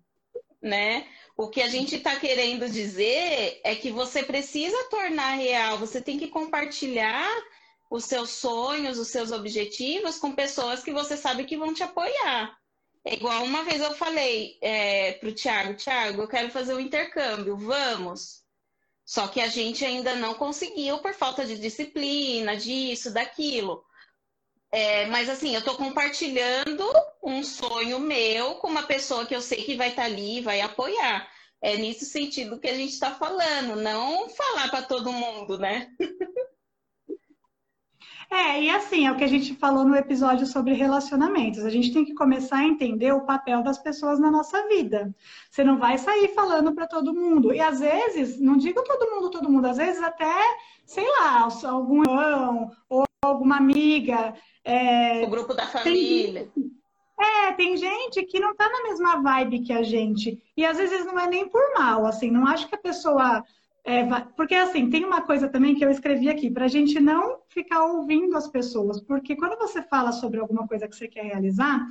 né? 0.62 1.08
O 1.38 1.48
que 1.48 1.62
a 1.62 1.70
gente 1.70 1.96
está 1.96 2.18
querendo 2.18 2.70
dizer 2.70 3.62
é 3.64 3.74
que 3.74 3.90
você 3.90 4.24
precisa 4.24 4.90
tornar 4.90 5.36
real, 5.36 5.78
você 5.78 6.02
tem 6.02 6.20
que 6.20 6.28
compartilhar 6.28 7.32
os 7.90 8.04
seus 8.04 8.32
sonhos, 8.32 9.00
os 9.00 9.08
seus 9.08 9.32
objetivos 9.32 10.20
com 10.20 10.36
pessoas 10.36 10.84
que 10.84 10.92
você 10.92 11.16
sabe 11.16 11.46
que 11.46 11.56
vão 11.56 11.74
te 11.74 11.84
apoiar. 11.84 12.61
É 13.04 13.16
igual 13.16 13.44
uma 13.44 13.64
vez 13.64 13.82
eu 13.82 13.94
falei 13.96 14.58
é, 14.62 15.14
para 15.14 15.30
o 15.30 15.34
Thiago, 15.34 15.74
Thiago, 15.76 16.22
eu 16.22 16.28
quero 16.28 16.52
fazer 16.52 16.74
um 16.76 16.80
intercâmbio, 16.80 17.58
vamos. 17.58 18.44
Só 19.04 19.28
que 19.28 19.42
a 19.42 19.48
gente 19.48 19.84
ainda 19.84 20.16
não 20.16 20.36
conseguiu 20.36 21.00
por 21.00 21.14
falta 21.14 21.46
de 21.46 21.58
disciplina, 21.58 22.56
disso, 22.56 23.12
daquilo. 23.12 23.84
É, 24.72 25.06
mas 25.08 25.30
assim, 25.30 25.54
eu 25.54 25.60
estou 25.60 25.76
compartilhando 25.76 26.86
um 27.22 27.44
sonho 27.44 28.00
meu 28.00 28.56
com 28.56 28.68
uma 28.68 28.84
pessoa 28.84 29.26
que 29.26 29.36
eu 29.36 29.42
sei 29.42 29.64
que 29.64 29.76
vai 29.76 29.90
estar 29.90 30.04
tá 30.04 30.08
ali 30.08 30.38
e 30.38 30.42
vai 30.42 30.62
apoiar. 30.62 31.30
É 31.62 31.78
nesse 31.78 32.06
sentido 32.06 32.60
que 32.60 32.68
a 32.68 32.76
gente 32.76 32.94
está 32.94 33.14
falando, 33.14 33.76
não 33.76 34.30
falar 34.30 34.70
para 34.70 34.84
todo 34.84 35.12
mundo, 35.12 35.58
né? 35.58 35.92
É, 38.32 38.62
e 38.62 38.70
assim, 38.70 39.06
é 39.06 39.12
o 39.12 39.18
que 39.18 39.26
a 39.26 39.28
gente 39.28 39.54
falou 39.56 39.84
no 39.84 39.94
episódio 39.94 40.48
sobre 40.48 40.74
relacionamentos. 40.74 41.66
A 41.66 41.70
gente 41.70 41.92
tem 41.92 42.06
que 42.06 42.14
começar 42.14 42.60
a 42.60 42.66
entender 42.66 43.12
o 43.12 43.26
papel 43.26 43.62
das 43.62 43.78
pessoas 43.78 44.22
na 44.22 44.32
nossa 44.32 44.66
vida. 44.70 45.14
Você 45.50 45.66
não 45.66 45.78
vai 45.78 45.98
sair 45.98 46.30
falando 46.30 46.74
para 46.74 46.88
todo 46.88 47.14
mundo. 47.14 47.54
E 47.54 47.60
às 47.60 47.82
vezes, 47.82 48.40
não 48.40 48.56
digo 48.56 48.82
todo 48.86 49.12
mundo, 49.12 49.30
todo 49.30 49.50
mundo, 49.50 49.66
às 49.66 49.76
vezes 49.76 50.02
até, 50.02 50.34
sei 50.86 51.06
lá, 51.20 51.50
algum 51.66 52.04
irmão 52.04 52.72
ou 52.88 53.04
alguma 53.22 53.58
amiga. 53.58 54.34
É... 54.64 55.24
O 55.26 55.30
grupo 55.30 55.54
da 55.54 55.68
família. 55.68 56.50
Tem... 56.56 56.72
É, 57.20 57.52
tem 57.52 57.76
gente 57.76 58.24
que 58.24 58.40
não 58.40 58.56
tá 58.56 58.70
na 58.70 58.84
mesma 58.84 59.22
vibe 59.22 59.60
que 59.60 59.74
a 59.74 59.84
gente. 59.84 60.42
E 60.56 60.66
às 60.66 60.78
vezes 60.78 61.06
não 61.06 61.20
é 61.20 61.28
nem 61.28 61.50
por 61.50 61.62
mal, 61.78 62.06
assim, 62.06 62.32
não 62.32 62.48
acho 62.48 62.68
que 62.68 62.76
a 62.76 62.82
pessoa 62.82 63.44
é, 63.84 64.04
porque 64.36 64.54
assim, 64.54 64.90
tem 64.90 65.04
uma 65.04 65.22
coisa 65.22 65.50
também 65.50 65.76
que 65.76 65.84
eu 65.84 65.90
escrevi 65.90 66.30
aqui, 66.30 66.50
para 66.52 66.66
a 66.66 66.68
gente 66.68 67.00
não 67.00 67.40
ficar 67.50 67.84
ouvindo 67.84 68.38
as 68.38 68.48
pessoas, 68.48 69.02
porque 69.02 69.36
quando 69.36 69.58
você 69.58 69.82
fala 69.82 70.12
sobre 70.12 70.40
alguma 70.40 70.68
coisa 70.68 70.88
que 70.88 70.96
você 70.96 71.08
quer 71.08 71.24
realizar, 71.24 71.88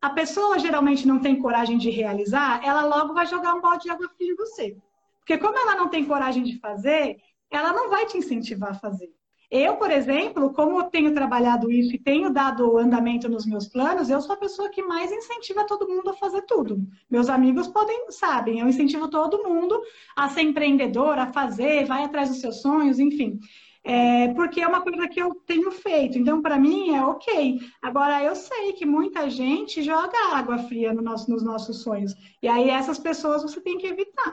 a 0.00 0.10
pessoa 0.10 0.58
geralmente 0.58 1.06
não 1.06 1.20
tem 1.20 1.40
coragem 1.40 1.78
de 1.78 1.88
realizar, 1.88 2.62
ela 2.64 2.84
logo 2.84 3.14
vai 3.14 3.26
jogar 3.26 3.54
um 3.54 3.60
balde 3.60 3.84
de 3.84 3.90
água 3.90 4.08
fria 4.08 4.32
em 4.32 4.36
você. 4.36 4.76
Porque 5.20 5.38
como 5.38 5.56
ela 5.56 5.76
não 5.76 5.88
tem 5.88 6.04
coragem 6.04 6.42
de 6.42 6.58
fazer, 6.58 7.16
ela 7.50 7.72
não 7.72 7.88
vai 7.88 8.04
te 8.06 8.18
incentivar 8.18 8.70
a 8.70 8.74
fazer. 8.74 9.08
Eu, 9.54 9.76
por 9.76 9.90
exemplo, 9.90 10.50
como 10.54 10.88
tenho 10.88 11.12
trabalhado 11.12 11.70
isso 11.70 11.94
e 11.94 11.98
tenho 11.98 12.32
dado 12.32 12.78
andamento 12.78 13.28
nos 13.28 13.44
meus 13.44 13.68
planos, 13.68 14.08
eu 14.08 14.18
sou 14.22 14.34
a 14.34 14.38
pessoa 14.38 14.70
que 14.70 14.82
mais 14.82 15.12
incentiva 15.12 15.66
todo 15.66 15.86
mundo 15.86 16.08
a 16.08 16.14
fazer 16.14 16.40
tudo. 16.46 16.78
Meus 17.10 17.28
amigos 17.28 17.68
podem, 17.68 18.10
sabem, 18.10 18.60
eu 18.60 18.68
incentivo 18.68 19.10
todo 19.10 19.44
mundo 19.44 19.78
a 20.16 20.26
ser 20.30 20.40
empreendedor, 20.40 21.18
a 21.18 21.32
fazer, 21.34 21.84
vai 21.84 22.02
atrás 22.02 22.30
dos 22.30 22.40
seus 22.40 22.62
sonhos, 22.62 22.98
enfim. 22.98 23.38
é, 23.84 24.28
porque 24.34 24.60
é 24.60 24.66
uma 24.68 24.80
coisa 24.82 25.08
que 25.08 25.20
eu 25.20 25.34
tenho 25.46 25.70
feito. 25.72 26.18
Então, 26.18 26.40
para 26.40 26.58
mim, 26.58 26.94
é 26.94 27.04
ok. 27.04 27.60
Agora, 27.82 28.22
eu 28.22 28.34
sei 28.36 28.72
que 28.74 28.86
muita 28.86 29.28
gente 29.28 29.82
joga 29.82 30.16
água 30.34 30.58
fria 30.58 30.94
no 30.94 31.02
nosso, 31.02 31.30
nos 31.30 31.42
nossos 31.42 31.82
sonhos. 31.82 32.14
E 32.42 32.48
aí, 32.48 32.70
essas 32.70 32.98
pessoas 32.98 33.42
você 33.42 33.60
tem 33.60 33.78
que 33.78 33.86
evitar. 33.86 34.32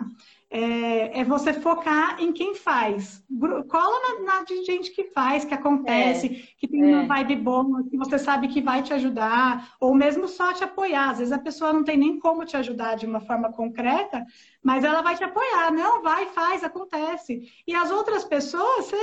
É, 0.51 1.19
é 1.19 1.23
você 1.23 1.53
focar 1.53 2.19
em 2.19 2.33
quem 2.33 2.55
faz. 2.55 3.23
Cola 3.69 3.99
na, 4.01 4.37
na 4.37 4.43
de 4.43 4.63
gente 4.63 4.89
que 4.91 5.03
faz, 5.11 5.45
que 5.45 5.53
acontece, 5.53 6.25
é, 6.25 6.57
que 6.57 6.67
tem 6.67 6.83
uma 6.83 7.03
é. 7.03 7.05
vibe 7.05 7.35
boa, 7.35 7.83
que 7.87 7.95
você 7.95 8.17
sabe 8.17 8.47
que 8.47 8.59
vai 8.59 8.81
te 8.81 8.91
ajudar, 8.91 9.75
ou 9.79 9.93
mesmo 9.93 10.27
só 10.27 10.51
te 10.51 10.63
apoiar. 10.63 11.11
Às 11.11 11.19
vezes 11.19 11.31
a 11.31 11.37
pessoa 11.37 11.71
não 11.71 11.83
tem 11.83 11.97
nem 11.97 12.19
como 12.19 12.45
te 12.45 12.57
ajudar 12.57 12.95
de 12.95 13.05
uma 13.05 13.19
forma 13.19 13.51
concreta, 13.53 14.25
mas 14.63 14.83
ela 14.83 15.03
vai 15.03 15.15
te 15.15 15.23
apoiar. 15.23 15.71
Não, 15.71 16.01
vai, 16.01 16.25
faz, 16.27 16.63
acontece. 16.63 17.43
E 17.67 17.75
as 17.75 17.91
outras 17.91 18.25
pessoas, 18.25 18.85
você 18.85 18.97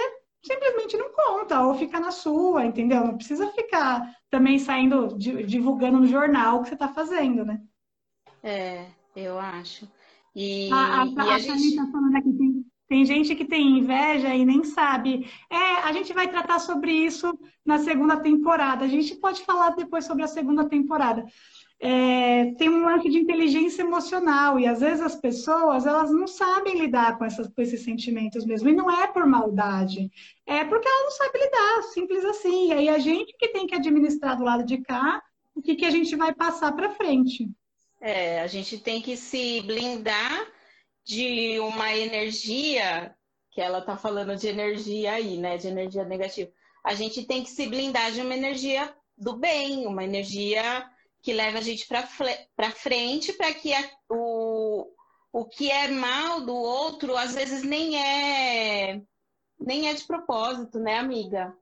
simplesmente 0.46 0.96
não 0.96 1.10
conta, 1.12 1.60
ou 1.62 1.74
fica 1.74 1.98
na 2.00 2.10
sua, 2.10 2.64
entendeu? 2.64 3.04
Não 3.04 3.16
precisa 3.16 3.50
ficar 3.52 4.16
também 4.30 4.58
saindo, 4.58 5.16
divulgando 5.16 5.98
no 5.98 6.06
jornal 6.06 6.56
o 6.56 6.62
que 6.62 6.68
você 6.68 6.74
está 6.74 6.88
fazendo, 6.88 7.44
né? 7.44 7.60
É, 8.42 8.86
eu 9.14 9.38
acho. 9.38 9.88
E, 10.38 10.70
a, 10.70 11.00
a, 11.00 11.06
e 11.06 11.18
a, 11.18 11.34
a 11.34 11.38
gente 11.38 11.68
está 11.68 11.86
falando 11.86 12.14
aqui, 12.14 12.30
tem, 12.34 12.66
tem 12.86 13.04
gente 13.06 13.34
que 13.34 13.46
tem 13.46 13.78
inveja 13.78 14.34
e 14.34 14.44
nem 14.44 14.62
sabe. 14.64 15.26
É, 15.48 15.76
a 15.82 15.90
gente 15.92 16.12
vai 16.12 16.28
tratar 16.28 16.58
sobre 16.58 16.92
isso 16.92 17.32
na 17.64 17.78
segunda 17.78 18.18
temporada. 18.18 18.84
A 18.84 18.88
gente 18.88 19.16
pode 19.16 19.42
falar 19.44 19.70
depois 19.70 20.04
sobre 20.04 20.22
a 20.24 20.28
segunda 20.28 20.68
temporada. 20.68 21.24
É, 21.80 22.52
tem 22.58 22.68
um 22.68 22.84
lance 22.84 23.08
de 23.08 23.18
inteligência 23.18 23.80
emocional 23.80 24.60
e 24.60 24.66
às 24.66 24.80
vezes 24.80 25.00
as 25.00 25.16
pessoas 25.16 25.86
elas 25.86 26.10
não 26.10 26.26
sabem 26.26 26.78
lidar 26.78 27.16
com, 27.16 27.24
essas, 27.24 27.48
com 27.48 27.62
esses 27.62 27.82
sentimentos 27.82 28.44
mesmo. 28.44 28.68
E 28.68 28.74
não 28.74 28.90
é 28.90 29.06
por 29.06 29.26
maldade. 29.26 30.10
É 30.44 30.64
porque 30.64 30.86
ela 30.86 31.04
não 31.04 31.10
sabe 31.12 31.38
lidar 31.38 31.82
simples 31.94 32.24
assim. 32.26 32.68
E 32.68 32.72
aí 32.74 32.88
a 32.90 32.98
gente 32.98 33.34
que 33.38 33.48
tem 33.48 33.66
que 33.66 33.74
administrar 33.74 34.36
do 34.36 34.44
lado 34.44 34.66
de 34.66 34.82
cá 34.82 35.22
o 35.54 35.62
que, 35.62 35.76
que 35.76 35.86
a 35.86 35.90
gente 35.90 36.14
vai 36.14 36.34
passar 36.34 36.72
para 36.72 36.90
frente 36.90 37.48
é 38.06 38.40
a 38.40 38.46
gente 38.46 38.78
tem 38.78 39.00
que 39.00 39.16
se 39.16 39.60
blindar 39.62 40.46
de 41.04 41.58
uma 41.60 41.94
energia 41.94 43.14
que 43.50 43.60
ela 43.60 43.78
está 43.78 43.96
falando 43.96 44.36
de 44.36 44.48
energia 44.48 45.12
aí 45.12 45.38
né 45.38 45.56
de 45.56 45.68
energia 45.68 46.04
negativa 46.04 46.50
a 46.84 46.94
gente 46.94 47.24
tem 47.24 47.42
que 47.42 47.50
se 47.50 47.66
blindar 47.66 48.12
de 48.12 48.20
uma 48.20 48.34
energia 48.34 48.94
do 49.16 49.36
bem 49.36 49.86
uma 49.86 50.04
energia 50.04 50.88
que 51.26 51.32
leva 51.32 51.58
a 51.58 51.60
gente 51.60 51.88
para 51.88 52.70
frente, 52.70 53.32
para 53.32 53.52
que 53.52 53.74
a, 53.74 53.90
o, 54.08 54.86
o 55.32 55.44
que 55.44 55.68
é 55.68 55.88
mal 55.88 56.40
do 56.42 56.54
outro, 56.54 57.16
às 57.16 57.34
vezes 57.34 57.64
nem 57.64 58.00
é 58.00 59.02
nem 59.58 59.88
é 59.88 59.94
de 59.94 60.04
propósito, 60.04 60.78
né, 60.78 61.00
amiga? 61.00 61.52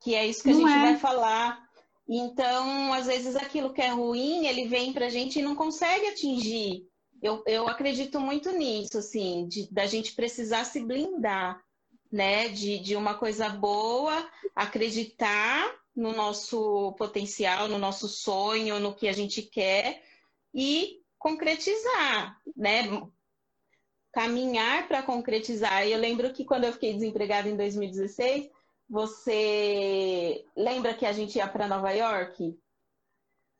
Que 0.00 0.16
é 0.16 0.26
isso 0.26 0.42
que 0.42 0.50
a 0.50 0.54
gente 0.54 0.72
é. 0.72 0.80
vai 0.80 0.96
falar. 0.96 1.65
Então, 2.08 2.92
às 2.92 3.06
vezes 3.06 3.34
aquilo 3.34 3.72
que 3.72 3.82
é 3.82 3.88
ruim, 3.88 4.46
ele 4.46 4.68
vem 4.68 4.92
para 4.92 5.06
a 5.06 5.10
gente 5.10 5.38
e 5.38 5.42
não 5.42 5.56
consegue 5.56 6.06
atingir. 6.06 6.86
Eu, 7.20 7.42
eu 7.46 7.66
acredito 7.66 8.20
muito 8.20 8.52
nisso, 8.52 8.98
assim, 8.98 9.48
de, 9.48 9.72
da 9.72 9.86
gente 9.86 10.14
precisar 10.14 10.64
se 10.64 10.80
blindar, 10.80 11.60
né? 12.12 12.48
De, 12.48 12.78
de 12.78 12.94
uma 12.94 13.14
coisa 13.14 13.48
boa, 13.48 14.28
acreditar 14.54 15.74
no 15.94 16.12
nosso 16.12 16.92
potencial, 16.92 17.68
no 17.68 17.78
nosso 17.78 18.06
sonho, 18.06 18.78
no 18.78 18.94
que 18.94 19.08
a 19.08 19.12
gente 19.12 19.42
quer 19.42 20.02
e 20.54 21.00
concretizar, 21.18 22.40
né? 22.56 22.84
Caminhar 24.12 24.86
para 24.86 25.02
concretizar. 25.02 25.86
E 25.86 25.92
eu 25.92 25.98
lembro 25.98 26.32
que 26.32 26.44
quando 26.44 26.64
eu 26.64 26.72
fiquei 26.72 26.92
desempregada 26.92 27.48
em 27.48 27.56
2016, 27.56 28.48
você 28.88 30.44
lembra 30.56 30.94
que 30.94 31.04
a 31.06 31.12
gente 31.12 31.36
ia 31.36 31.48
para 31.48 31.68
Nova 31.68 31.90
York? 31.90 32.58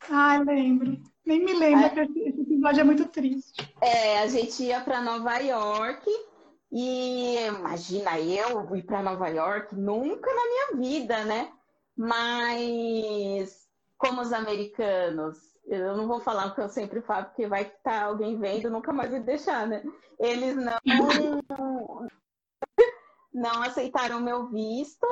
Ah, 0.08 0.38
lembro. 0.38 1.00
Nem 1.24 1.44
me 1.44 1.52
lembro, 1.54 2.00
é... 2.00 2.04
esse 2.04 2.40
episódio 2.40 2.80
é 2.80 2.84
muito 2.84 3.06
triste. 3.08 3.74
É, 3.80 4.20
a 4.20 4.26
gente 4.28 4.62
ia 4.62 4.80
para 4.80 5.00
Nova 5.00 5.36
York 5.38 6.08
e 6.70 7.36
imagina 7.46 8.18
eu 8.20 8.76
ir 8.76 8.82
para 8.82 9.02
Nova 9.02 9.28
York 9.28 9.74
nunca 9.74 10.30
na 10.32 10.42
minha 10.42 10.90
vida, 10.90 11.24
né? 11.24 11.52
Mas, 11.96 13.66
como 13.96 14.20
os 14.20 14.32
americanos, 14.32 15.38
eu 15.66 15.96
não 15.96 16.06
vou 16.06 16.20
falar 16.20 16.46
o 16.46 16.54
que 16.54 16.60
eu 16.60 16.68
sempre 16.68 17.00
falo, 17.00 17.26
porque 17.26 17.46
vai 17.46 17.64
que 17.64 17.76
tá 17.82 18.02
alguém 18.02 18.38
vendo, 18.38 18.70
nunca 18.70 18.92
mais 18.92 19.10
vai 19.10 19.20
deixar, 19.20 19.66
né? 19.66 19.82
Eles 20.18 20.54
não, 20.56 20.78
não 23.36 23.62
aceitaram 23.62 24.18
meu 24.18 24.48
visto, 24.48 25.06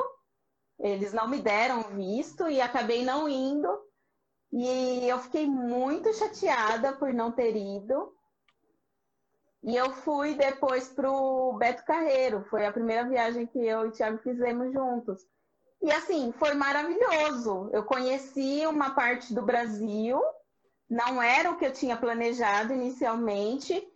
eles 0.79 1.13
não 1.13 1.27
me 1.27 1.39
deram 1.39 1.83
visto 1.95 2.49
e 2.49 2.59
acabei 2.59 3.05
não 3.05 3.29
indo. 3.29 3.69
E 4.51 5.07
eu 5.07 5.19
fiquei 5.19 5.45
muito 5.45 6.11
chateada 6.13 6.93
por 6.93 7.13
não 7.13 7.31
ter 7.31 7.55
ido. 7.55 8.11
E 9.63 9.75
eu 9.75 9.91
fui 9.91 10.33
depois 10.33 10.87
para 10.87 11.11
o 11.11 11.53
Beto 11.53 11.85
Carreiro. 11.85 12.43
Foi 12.49 12.65
a 12.65 12.71
primeira 12.71 13.07
viagem 13.07 13.45
que 13.45 13.59
eu 13.59 13.85
e 13.85 13.89
o 13.89 13.91
Thiago 13.91 14.17
fizemos 14.17 14.73
juntos. 14.73 15.21
E 15.81 15.91
assim, 15.91 16.31
foi 16.31 16.55
maravilhoso. 16.55 17.69
Eu 17.71 17.83
conheci 17.83 18.65
uma 18.65 18.95
parte 18.95 19.33
do 19.35 19.43
Brasil, 19.43 20.19
não 20.89 21.21
era 21.21 21.51
o 21.51 21.57
que 21.57 21.65
eu 21.65 21.73
tinha 21.73 21.95
planejado 21.95 22.73
inicialmente, 22.73 23.87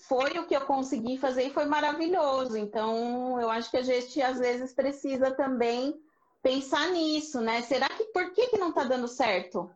foi 0.00 0.38
o 0.38 0.46
que 0.46 0.56
eu 0.56 0.62
consegui 0.62 1.18
fazer 1.18 1.46
e 1.46 1.52
foi 1.52 1.66
maravilhoso. 1.66 2.56
Então, 2.56 3.40
eu 3.40 3.50
acho 3.50 3.70
que 3.70 3.76
a 3.76 3.82
gente 3.82 4.20
às 4.20 4.38
vezes 4.38 4.72
precisa 4.72 5.30
também 5.30 5.94
pensar 6.42 6.90
nisso, 6.90 7.40
né? 7.40 7.62
Será 7.62 7.88
que 7.88 8.04
por 8.06 8.32
que, 8.32 8.48
que 8.48 8.58
não 8.58 8.70
está 8.70 8.84
dando 8.84 9.06
certo 9.06 9.70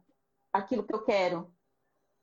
aquilo 0.53 0.85
que 0.85 0.95
eu 0.95 1.05
quero? 1.05 1.53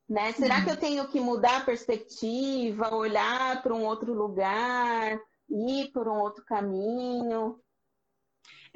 Né? 0.09 0.33
Será 0.33 0.57
uhum. 0.57 0.65
que 0.65 0.71
eu 0.71 0.77
tenho 0.77 1.07
que 1.07 1.19
mudar 1.19 1.61
a 1.61 1.65
perspectiva, 1.65 2.93
olhar 2.93 3.63
para 3.63 3.73
um 3.73 3.85
outro 3.85 4.13
lugar, 4.13 5.17
ir 5.49 5.91
por 5.91 6.07
um 6.07 6.19
outro 6.19 6.43
caminho? 6.45 7.57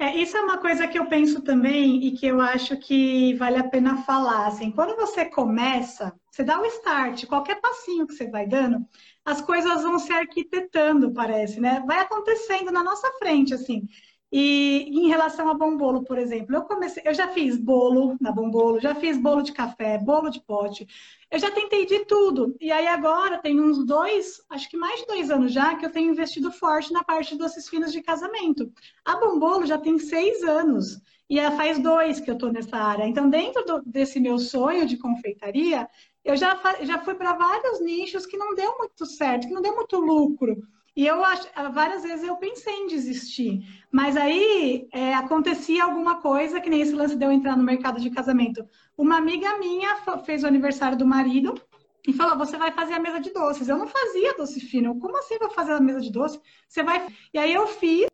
É, 0.00 0.16
isso 0.16 0.36
é 0.36 0.40
uma 0.40 0.58
coisa 0.58 0.86
que 0.86 0.96
eu 0.98 1.08
penso 1.08 1.42
também 1.42 2.04
e 2.06 2.12
que 2.12 2.26
eu 2.26 2.40
acho 2.40 2.76
que 2.78 3.34
vale 3.34 3.58
a 3.58 3.68
pena 3.68 3.96
falar. 4.04 4.46
Assim, 4.46 4.70
quando 4.70 4.94
você 4.96 5.24
começa, 5.24 6.14
você 6.30 6.44
dá 6.44 6.60
o 6.60 6.64
start, 6.66 7.26
qualquer 7.26 7.60
passinho 7.60 8.06
que 8.06 8.14
você 8.14 8.30
vai 8.30 8.46
dando, 8.46 8.86
as 9.24 9.40
coisas 9.40 9.82
vão 9.82 9.98
se 9.98 10.12
arquitetando, 10.12 11.12
parece, 11.12 11.58
né? 11.60 11.82
Vai 11.86 11.98
acontecendo 12.00 12.70
na 12.70 12.84
nossa 12.84 13.10
frente, 13.18 13.52
assim. 13.52 13.88
E 14.30 14.90
em 14.90 15.08
relação 15.08 15.48
a 15.48 15.54
bombolo, 15.54 16.04
por 16.04 16.18
exemplo, 16.18 16.54
eu 16.54 16.62
comecei, 16.62 17.02
eu 17.06 17.14
já 17.14 17.28
fiz 17.28 17.56
bolo 17.56 18.14
na 18.20 18.30
bombolo, 18.30 18.78
já 18.78 18.94
fiz 18.94 19.16
bolo 19.16 19.40
de 19.40 19.52
café, 19.52 19.96
bolo 19.96 20.28
de 20.28 20.40
pote, 20.42 20.86
eu 21.30 21.38
já 21.38 21.50
tentei 21.50 21.86
de 21.86 22.04
tudo. 22.04 22.54
E 22.60 22.70
aí 22.70 22.86
agora 22.86 23.38
tem 23.38 23.58
uns 23.58 23.84
dois, 23.86 24.42
acho 24.50 24.68
que 24.68 24.76
mais 24.76 25.00
de 25.00 25.06
dois 25.06 25.30
anos 25.30 25.52
já, 25.52 25.76
que 25.76 25.86
eu 25.86 25.90
tenho 25.90 26.10
investido 26.10 26.52
forte 26.52 26.92
na 26.92 27.02
parte 27.02 27.32
de 27.32 27.38
doces 27.38 27.68
finos 27.68 27.90
de 27.90 28.02
casamento. 28.02 28.70
A 29.04 29.16
bombolo 29.16 29.64
já 29.64 29.78
tem 29.78 29.98
seis 29.98 30.42
anos 30.42 31.00
e 31.28 31.38
faz 31.52 31.78
dois 31.78 32.20
que 32.20 32.30
eu 32.30 32.34
estou 32.34 32.52
nessa 32.52 32.76
área. 32.76 33.06
Então, 33.06 33.28
dentro 33.28 33.64
do, 33.64 33.82
desse 33.84 34.20
meu 34.20 34.38
sonho 34.38 34.86
de 34.86 34.96
confeitaria, 34.96 35.88
eu 36.24 36.36
já, 36.36 36.58
já 36.82 36.98
fui 37.00 37.14
para 37.14 37.34
vários 37.34 37.80
nichos 37.80 38.26
que 38.26 38.36
não 38.36 38.54
deu 38.54 38.76
muito 38.78 39.06
certo, 39.06 39.46
que 39.46 39.54
não 39.54 39.62
deu 39.62 39.74
muito 39.74 39.98
lucro. 39.98 40.56
E 40.98 41.06
eu 41.06 41.22
várias 41.72 42.02
vezes 42.02 42.26
eu 42.26 42.34
pensei 42.38 42.74
em 42.74 42.88
desistir, 42.88 43.60
mas 43.88 44.16
aí 44.16 44.88
é, 44.92 45.14
acontecia 45.14 45.84
alguma 45.84 46.20
coisa 46.20 46.60
que 46.60 46.68
nem 46.68 46.80
esse 46.80 46.92
lance 46.92 47.14
de 47.14 47.24
eu 47.24 47.30
entrar 47.30 47.56
no 47.56 47.62
mercado 47.62 48.00
de 48.00 48.10
casamento. 48.10 48.66
Uma 48.96 49.16
amiga 49.16 49.58
minha 49.58 49.94
fez 50.24 50.42
o 50.42 50.48
aniversário 50.48 50.98
do 50.98 51.06
marido 51.06 51.54
e 52.04 52.12
falou: 52.12 52.36
"Você 52.36 52.56
vai 52.56 52.72
fazer 52.72 52.94
a 52.94 52.98
mesa 52.98 53.20
de 53.20 53.32
doces". 53.32 53.68
Eu 53.68 53.78
não 53.78 53.86
fazia 53.86 54.36
doce 54.36 54.58
fino. 54.58 54.98
Como 54.98 55.16
assim 55.18 55.38
vou 55.38 55.50
fazer 55.50 55.74
a 55.74 55.80
mesa 55.80 56.00
de 56.00 56.10
doce? 56.10 56.40
Você 56.68 56.82
vai? 56.82 57.06
E 57.32 57.38
aí 57.38 57.54
eu 57.54 57.68
fiz 57.68 58.07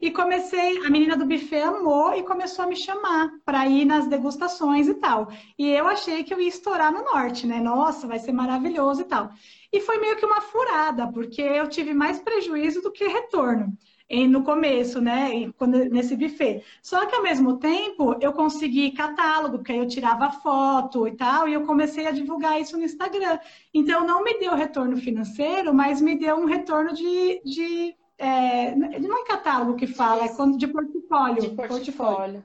e 0.00 0.10
comecei, 0.10 0.84
a 0.84 0.90
menina 0.90 1.16
do 1.16 1.26
buffet 1.26 1.62
amou 1.62 2.14
e 2.14 2.22
começou 2.22 2.64
a 2.64 2.68
me 2.68 2.76
chamar 2.76 3.30
para 3.44 3.66
ir 3.66 3.84
nas 3.84 4.06
degustações 4.06 4.88
e 4.88 4.94
tal. 4.94 5.28
E 5.58 5.68
eu 5.68 5.86
achei 5.88 6.22
que 6.22 6.34
eu 6.34 6.40
ia 6.40 6.48
estourar 6.48 6.92
no 6.92 7.02
norte, 7.04 7.46
né? 7.46 7.60
Nossa, 7.60 8.06
vai 8.06 8.18
ser 8.18 8.32
maravilhoso 8.32 9.02
e 9.02 9.04
tal. 9.04 9.30
E 9.72 9.80
foi 9.80 9.98
meio 9.98 10.16
que 10.16 10.26
uma 10.26 10.40
furada, 10.40 11.10
porque 11.10 11.40
eu 11.40 11.68
tive 11.68 11.94
mais 11.94 12.18
prejuízo 12.20 12.82
do 12.82 12.92
que 12.92 13.06
retorno 13.06 13.76
no 14.28 14.44
começo, 14.44 15.00
né? 15.00 15.50
Quando, 15.56 15.84
nesse 15.86 16.16
buffet. 16.16 16.62
Só 16.80 17.06
que 17.06 17.14
ao 17.14 17.22
mesmo 17.22 17.58
tempo 17.58 18.16
eu 18.20 18.32
consegui 18.32 18.92
catálogo, 18.92 19.58
porque 19.58 19.72
aí 19.72 19.78
eu 19.78 19.88
tirava 19.88 20.30
foto 20.30 21.08
e 21.08 21.16
tal, 21.16 21.48
e 21.48 21.54
eu 21.54 21.66
comecei 21.66 22.06
a 22.06 22.12
divulgar 22.12 22.60
isso 22.60 22.76
no 22.76 22.84
Instagram. 22.84 23.38
Então 23.74 24.06
não 24.06 24.22
me 24.22 24.38
deu 24.38 24.54
retorno 24.54 24.96
financeiro, 24.96 25.74
mas 25.74 26.00
me 26.00 26.16
deu 26.16 26.36
um 26.36 26.44
retorno 26.44 26.94
de, 26.94 27.42
de 27.44 27.96
é, 28.18 28.74
não 28.74 29.18
é 29.22 29.24
catálogo 29.24 29.76
que 29.76 29.86
fala, 29.86 30.24
é 30.24 30.28
quando 30.28 30.56
de 30.58 30.66
portfólio. 30.66 31.42
De 31.42 31.48
portfólio. 31.50 31.84
portfólio. 31.84 32.44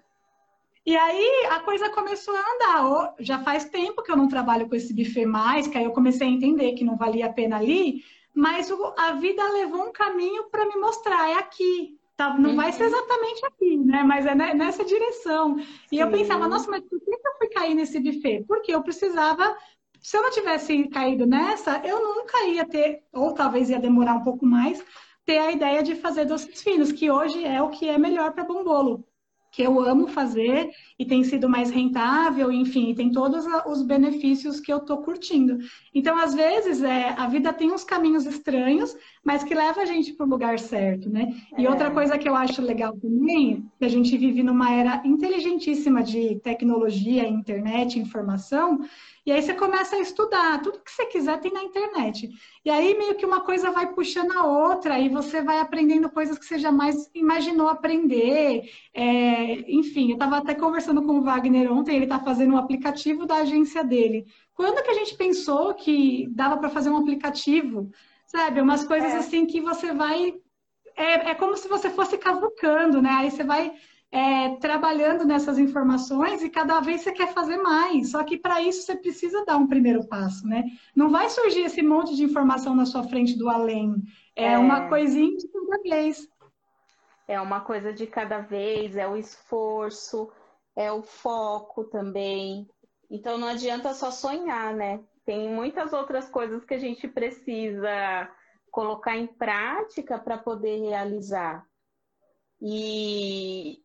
E 0.85 0.97
aí 0.97 1.47
a 1.51 1.59
coisa 1.59 1.89
começou 1.89 2.33
a 2.35 2.39
andar. 2.39 3.15
Já 3.19 3.39
faz 3.39 3.65
tempo 3.65 4.01
que 4.01 4.11
eu 4.11 4.17
não 4.17 4.27
trabalho 4.27 4.67
com 4.67 4.75
esse 4.75 4.93
buffet 4.93 5.25
mais, 5.25 5.67
que 5.67 5.77
aí 5.77 5.83
eu 5.83 5.91
comecei 5.91 6.27
a 6.27 6.31
entender 6.31 6.73
que 6.73 6.83
não 6.83 6.97
valia 6.97 7.27
a 7.27 7.33
pena 7.33 7.57
ali, 7.57 8.03
mas 8.33 8.71
a 8.97 9.13
vida 9.13 9.47
levou 9.53 9.83
um 9.87 9.91
caminho 9.91 10.45
para 10.49 10.65
me 10.65 10.75
mostrar, 10.77 11.29
é 11.29 11.35
aqui, 11.35 11.99
Tá, 12.21 12.37
não 12.37 12.51
uhum. 12.51 12.55
vai 12.55 12.71
ser 12.71 12.83
uhum. 12.83 12.89
exatamente 12.89 13.45
aqui, 13.47 13.77
né? 13.77 14.03
Mas 14.03 14.27
é 14.27 14.35
nessa 14.35 14.85
direção. 14.85 15.57
E 15.57 15.95
Sim. 15.95 16.01
eu 16.01 16.11
pensava, 16.11 16.47
nossa, 16.47 16.69
mas 16.69 16.83
por 16.83 16.99
que 16.99 17.09
eu 17.09 17.37
fui 17.39 17.47
cair 17.47 17.73
nesse 17.73 17.99
buffet? 17.99 18.43
Porque 18.47 18.71
eu 18.71 18.83
precisava. 18.83 19.57
Se 19.99 20.17
eu 20.17 20.21
não 20.21 20.29
tivesse 20.29 20.87
caído 20.89 21.25
nessa, 21.25 21.81
eu 21.83 21.99
nunca 21.99 22.45
ia 22.45 22.63
ter, 22.63 23.01
ou 23.11 23.33
talvez 23.33 23.71
ia 23.71 23.79
demorar 23.79 24.13
um 24.13 24.23
pouco 24.23 24.45
mais, 24.45 24.83
ter 25.31 25.37
a 25.37 25.49
ideia 25.49 25.81
de 25.81 25.95
fazer 25.95 26.25
doces 26.25 26.61
finos, 26.61 26.91
que 26.91 27.09
hoje 27.09 27.41
é 27.45 27.61
o 27.61 27.69
que 27.69 27.87
é 27.87 27.97
melhor 27.97 28.33
para 28.33 28.43
bom 28.43 28.65
bolo 28.65 29.07
que 29.51 29.61
eu 29.61 29.81
amo 29.81 30.07
fazer 30.07 30.69
e 30.97 31.05
tem 31.05 31.23
sido 31.25 31.49
mais 31.49 31.69
rentável, 31.69 32.51
enfim, 32.51 32.95
tem 32.95 33.11
todos 33.11 33.45
os 33.65 33.81
benefícios 33.81 34.61
que 34.61 34.71
eu 34.71 34.77
estou 34.77 35.03
curtindo. 35.03 35.57
Então, 35.93 36.17
às 36.17 36.33
vezes, 36.33 36.81
é, 36.81 37.09
a 37.09 37.27
vida 37.27 37.51
tem 37.51 37.71
uns 37.71 37.83
caminhos 37.83 38.25
estranhos, 38.25 38.95
mas 39.23 39.43
que 39.43 39.53
leva 39.53 39.81
a 39.81 39.85
gente 39.85 40.13
para 40.13 40.25
o 40.25 40.29
lugar 40.29 40.57
certo, 40.57 41.09
né? 41.09 41.33
E 41.57 41.65
é. 41.65 41.69
outra 41.69 41.91
coisa 41.91 42.17
que 42.17 42.27
eu 42.27 42.35
acho 42.35 42.61
legal 42.61 42.97
também, 42.97 43.69
que 43.77 43.85
a 43.85 43.89
gente 43.89 44.17
vive 44.17 44.41
numa 44.41 44.71
era 44.71 45.01
inteligentíssima 45.05 46.01
de 46.01 46.39
tecnologia, 46.39 47.27
internet, 47.27 47.99
informação, 47.99 48.79
e 49.23 49.31
aí 49.31 49.39
você 49.39 49.53
começa 49.53 49.95
a 49.95 49.99
estudar, 49.99 50.61
tudo 50.63 50.79
que 50.79 50.91
você 50.91 51.05
quiser 51.05 51.39
tem 51.39 51.53
na 51.53 51.61
internet. 51.61 52.29
E 52.65 52.69
aí 52.71 52.97
meio 52.97 53.13
que 53.15 53.25
uma 53.25 53.41
coisa 53.41 53.69
vai 53.69 53.93
puxando 53.93 54.31
a 54.31 54.43
outra, 54.43 54.99
e 54.99 55.07
você 55.07 55.43
vai 55.43 55.59
aprendendo 55.59 56.09
coisas 56.09 56.39
que 56.39 56.45
você 56.45 56.57
jamais 56.57 57.09
imaginou 57.13 57.67
aprender. 57.67 58.63
É, 58.91 59.71
enfim, 59.71 60.09
eu 60.09 60.13
estava 60.13 60.37
até 60.37 60.55
conversando 60.55 61.03
com 61.03 61.19
o 61.19 61.23
Wagner 61.23 61.71
ontem, 61.71 61.95
ele 61.95 62.05
está 62.05 62.19
fazendo 62.19 62.55
um 62.55 62.57
aplicativo 62.57 63.27
da 63.27 63.35
agência 63.37 63.83
dele. 63.83 64.25
Quando 64.55 64.83
que 64.83 64.89
a 64.89 64.95
gente 64.95 65.15
pensou 65.15 65.75
que 65.75 66.27
dava 66.31 66.57
para 66.57 66.69
fazer 66.69 66.89
um 66.89 66.97
aplicativo? 66.97 67.91
Sabe, 68.31 68.61
umas 68.61 68.85
coisas 68.85 69.11
é. 69.11 69.17
assim 69.17 69.45
que 69.45 69.59
você 69.59 69.91
vai. 69.93 70.33
É, 70.95 71.31
é 71.31 71.35
como 71.35 71.57
se 71.57 71.67
você 71.67 71.89
fosse 71.89 72.17
cavucando, 72.17 73.01
né? 73.01 73.09
Aí 73.09 73.29
você 73.29 73.43
vai 73.43 73.73
é, 74.09 74.55
trabalhando 74.55 75.25
nessas 75.25 75.59
informações 75.59 76.41
e 76.41 76.49
cada 76.49 76.79
vez 76.79 77.01
você 77.01 77.11
quer 77.11 77.33
fazer 77.33 77.57
mais. 77.57 78.11
Só 78.11 78.23
que 78.23 78.37
para 78.37 78.61
isso 78.61 78.83
você 78.83 78.95
precisa 78.95 79.43
dar 79.43 79.57
um 79.57 79.67
primeiro 79.67 80.07
passo, 80.07 80.47
né? 80.47 80.63
Não 80.95 81.09
vai 81.09 81.29
surgir 81.29 81.63
esse 81.63 81.81
monte 81.81 82.15
de 82.15 82.23
informação 82.23 82.73
na 82.73 82.85
sua 82.85 83.03
frente 83.03 83.37
do 83.37 83.49
além. 83.49 84.01
É, 84.33 84.53
é... 84.53 84.57
uma 84.57 84.87
coisinha 84.87 85.35
de 85.35 85.49
cada 85.49 85.83
vez. 85.83 86.25
É 87.27 87.41
uma 87.41 87.59
coisa 87.59 87.91
de 87.91 88.07
cada 88.07 88.39
vez, 88.39 88.95
é 88.95 89.05
o 89.05 89.17
esforço, 89.17 90.31
é 90.73 90.89
o 90.89 91.03
foco 91.03 91.83
também. 91.83 92.65
Então 93.09 93.37
não 93.37 93.49
adianta 93.49 93.93
só 93.93 94.09
sonhar, 94.09 94.73
né? 94.73 95.01
Tem 95.25 95.49
muitas 95.49 95.93
outras 95.93 96.29
coisas 96.29 96.65
que 96.65 96.73
a 96.73 96.79
gente 96.79 97.07
precisa 97.07 98.29
colocar 98.71 99.17
em 99.17 99.27
prática 99.27 100.17
para 100.17 100.37
poder 100.37 100.79
realizar. 100.81 101.65
E 102.61 103.83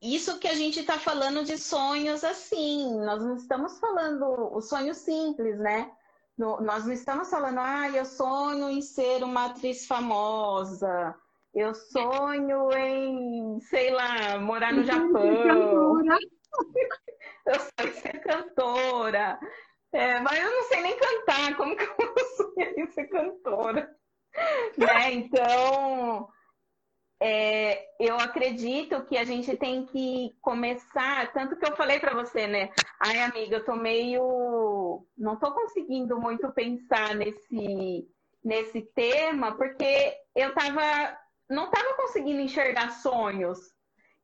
isso 0.00 0.38
que 0.38 0.48
a 0.48 0.54
gente 0.54 0.80
está 0.80 0.98
falando 0.98 1.44
de 1.44 1.58
sonhos 1.58 2.24
assim, 2.24 2.98
nós 3.00 3.22
não 3.22 3.36
estamos 3.36 3.78
falando 3.78 4.24
o 4.54 4.60
sonho 4.60 4.94
simples, 4.94 5.58
né? 5.58 5.90
Nós 6.38 6.86
não 6.86 6.92
estamos 6.92 7.28
falando, 7.28 7.58
ah, 7.58 7.90
eu 7.90 8.06
sonho 8.06 8.70
em 8.70 8.80
ser 8.80 9.22
uma 9.22 9.46
atriz 9.46 9.86
famosa, 9.86 11.14
eu 11.52 11.74
sonho 11.74 12.72
em, 12.72 13.60
sei 13.60 13.90
lá, 13.90 14.38
morar 14.38 14.72
no 14.72 14.82
Japão, 14.82 16.00
eu 17.44 17.60
sonho 17.60 17.90
em 17.90 17.92
ser 17.92 18.20
cantora, 18.20 19.38
é, 19.92 20.20
mas 20.20 20.38
eu 20.38 20.50
não 20.50 20.62
sei 20.64 20.80
nem 20.82 20.96
cantar, 20.98 21.56
como 21.56 21.76
que 21.76 21.82
eu 21.84 21.96
vou 21.96 22.18
sonhar 22.36 22.72
em 22.78 22.86
ser 22.86 23.08
cantora? 23.08 23.96
né? 24.78 25.12
Então, 25.12 26.28
é, 27.22 27.86
eu 28.00 28.16
acredito 28.16 29.04
que 29.06 29.16
a 29.18 29.24
gente 29.24 29.56
tem 29.56 29.84
que 29.86 30.36
começar, 30.40 31.32
tanto 31.32 31.56
que 31.56 31.66
eu 31.66 31.76
falei 31.76 32.00
para 32.00 32.14
você, 32.14 32.46
né? 32.46 32.70
Ai, 32.98 33.20
amiga, 33.20 33.56
eu 33.56 33.64
tô 33.64 33.76
meio. 33.76 35.06
não 35.16 35.38
tô 35.38 35.52
conseguindo 35.52 36.18
muito 36.18 36.50
pensar 36.52 37.14
nesse, 37.14 38.08
nesse 38.42 38.82
tema, 38.94 39.56
porque 39.56 40.16
eu 40.34 40.54
tava. 40.54 41.18
não 41.48 41.70
tava 41.70 41.94
conseguindo 41.96 42.40
enxergar 42.40 42.90
sonhos. 42.90 43.58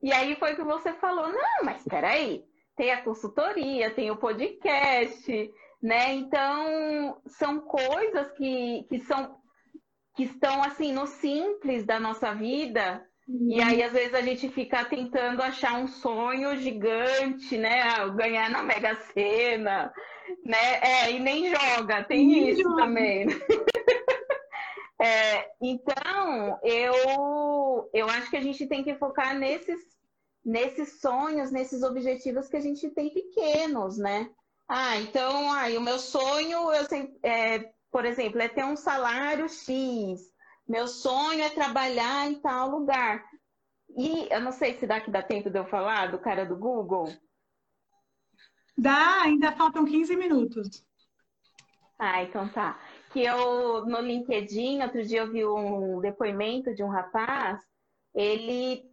E 0.02 0.12
aí 0.12 0.36
foi 0.36 0.54
que 0.56 0.62
você 0.64 0.94
falou: 0.94 1.28
não, 1.28 1.64
mas 1.64 1.84
peraí, 1.84 2.44
tem 2.76 2.92
a 2.92 3.02
consultoria, 3.02 3.90
tem 3.90 4.10
o 4.10 4.16
podcast, 4.16 5.50
né? 5.82 6.14
Então, 6.14 7.20
são 7.26 7.60
coisas 7.60 8.30
que, 8.32 8.84
que 8.88 9.00
são 9.00 9.36
que 10.14 10.24
estão 10.24 10.62
assim 10.62 10.92
no 10.92 11.06
simples 11.06 11.84
da 11.84 12.00
nossa 12.00 12.34
vida. 12.34 13.06
Uhum. 13.28 13.48
E 13.50 13.60
aí, 13.60 13.82
às 13.82 13.92
vezes, 13.92 14.14
a 14.14 14.22
gente 14.22 14.48
fica 14.48 14.84
tentando 14.84 15.42
achar 15.42 15.74
um 15.74 15.86
sonho 15.86 16.56
gigante, 16.56 17.58
né? 17.58 17.82
Ah, 17.82 18.08
ganhar 18.08 18.48
na 18.48 18.62
Mega 18.62 18.94
Sena, 18.94 19.92
né? 20.44 20.80
É, 20.80 21.10
e 21.12 21.18
nem 21.18 21.54
joga, 21.54 22.04
tem 22.04 22.26
nem 22.26 22.48
isso 22.48 22.62
joga. 22.62 22.82
também. 22.82 23.26
é, 25.02 25.50
então, 25.60 26.58
eu, 26.62 27.90
eu 27.92 28.08
acho 28.08 28.30
que 28.30 28.36
a 28.38 28.42
gente 28.42 28.66
tem 28.66 28.82
que 28.82 28.94
focar 28.94 29.36
nesses, 29.36 29.95
nesses 30.46 31.00
sonhos, 31.00 31.50
nesses 31.50 31.82
objetivos 31.82 32.46
que 32.46 32.56
a 32.56 32.60
gente 32.60 32.88
tem 32.90 33.12
pequenos, 33.12 33.98
né? 33.98 34.30
Ah, 34.68 34.96
então, 35.00 35.52
aí 35.52 35.76
o 35.76 35.80
meu 35.80 35.98
sonho, 35.98 36.72
eu 36.72 36.84
sempre, 36.84 37.18
é, 37.24 37.72
por 37.90 38.04
exemplo, 38.04 38.40
é 38.40 38.48
ter 38.48 38.64
um 38.64 38.76
salário 38.76 39.48
X. 39.48 40.20
Meu 40.66 40.86
sonho 40.86 41.42
é 41.42 41.50
trabalhar 41.50 42.30
em 42.30 42.40
tal 42.40 42.70
lugar. 42.70 43.24
E 43.96 44.28
eu 44.30 44.40
não 44.40 44.52
sei 44.52 44.78
se 44.78 44.86
dá 44.86 45.00
que 45.00 45.10
dá 45.10 45.20
tempo 45.20 45.50
de 45.50 45.58
eu 45.58 45.66
falar 45.66 46.12
do 46.12 46.18
cara 46.18 46.46
do 46.46 46.56
Google. 46.56 47.12
Dá, 48.78 49.22
ainda 49.22 49.50
faltam 49.52 49.84
15 49.84 50.14
minutos. 50.16 50.84
Ah, 51.98 52.22
então 52.22 52.48
tá. 52.48 52.78
Que 53.10 53.22
eu 53.24 53.84
no 53.86 54.00
LinkedIn, 54.00 54.82
outro 54.82 55.02
dia 55.04 55.20
eu 55.20 55.32
vi 55.32 55.44
um 55.44 56.00
depoimento 56.00 56.74
de 56.74 56.84
um 56.84 56.88
rapaz, 56.88 57.60
ele 58.14 58.84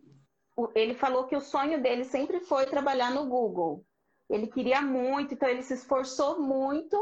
ele 0.75 0.93
falou 0.93 1.25
que 1.25 1.35
o 1.35 1.41
sonho 1.41 1.81
dele 1.81 2.03
sempre 2.03 2.39
foi 2.39 2.65
trabalhar 2.65 3.11
no 3.11 3.25
Google. 3.25 3.85
Ele 4.29 4.47
queria 4.47 4.81
muito, 4.81 5.33
então 5.33 5.49
ele 5.49 5.61
se 5.61 5.73
esforçou 5.73 6.39
muito 6.41 6.97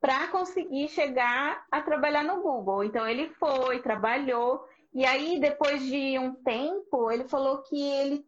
para 0.00 0.28
conseguir 0.28 0.88
chegar 0.88 1.64
a 1.70 1.80
trabalhar 1.80 2.22
no 2.22 2.42
Google. 2.42 2.84
Então 2.84 3.08
ele 3.08 3.28
foi, 3.30 3.80
trabalhou, 3.80 4.64
e 4.92 5.04
aí 5.04 5.40
depois 5.40 5.82
de 5.82 6.18
um 6.18 6.34
tempo, 6.34 7.10
ele 7.10 7.28
falou 7.28 7.62
que 7.62 7.80
ele 7.80 8.24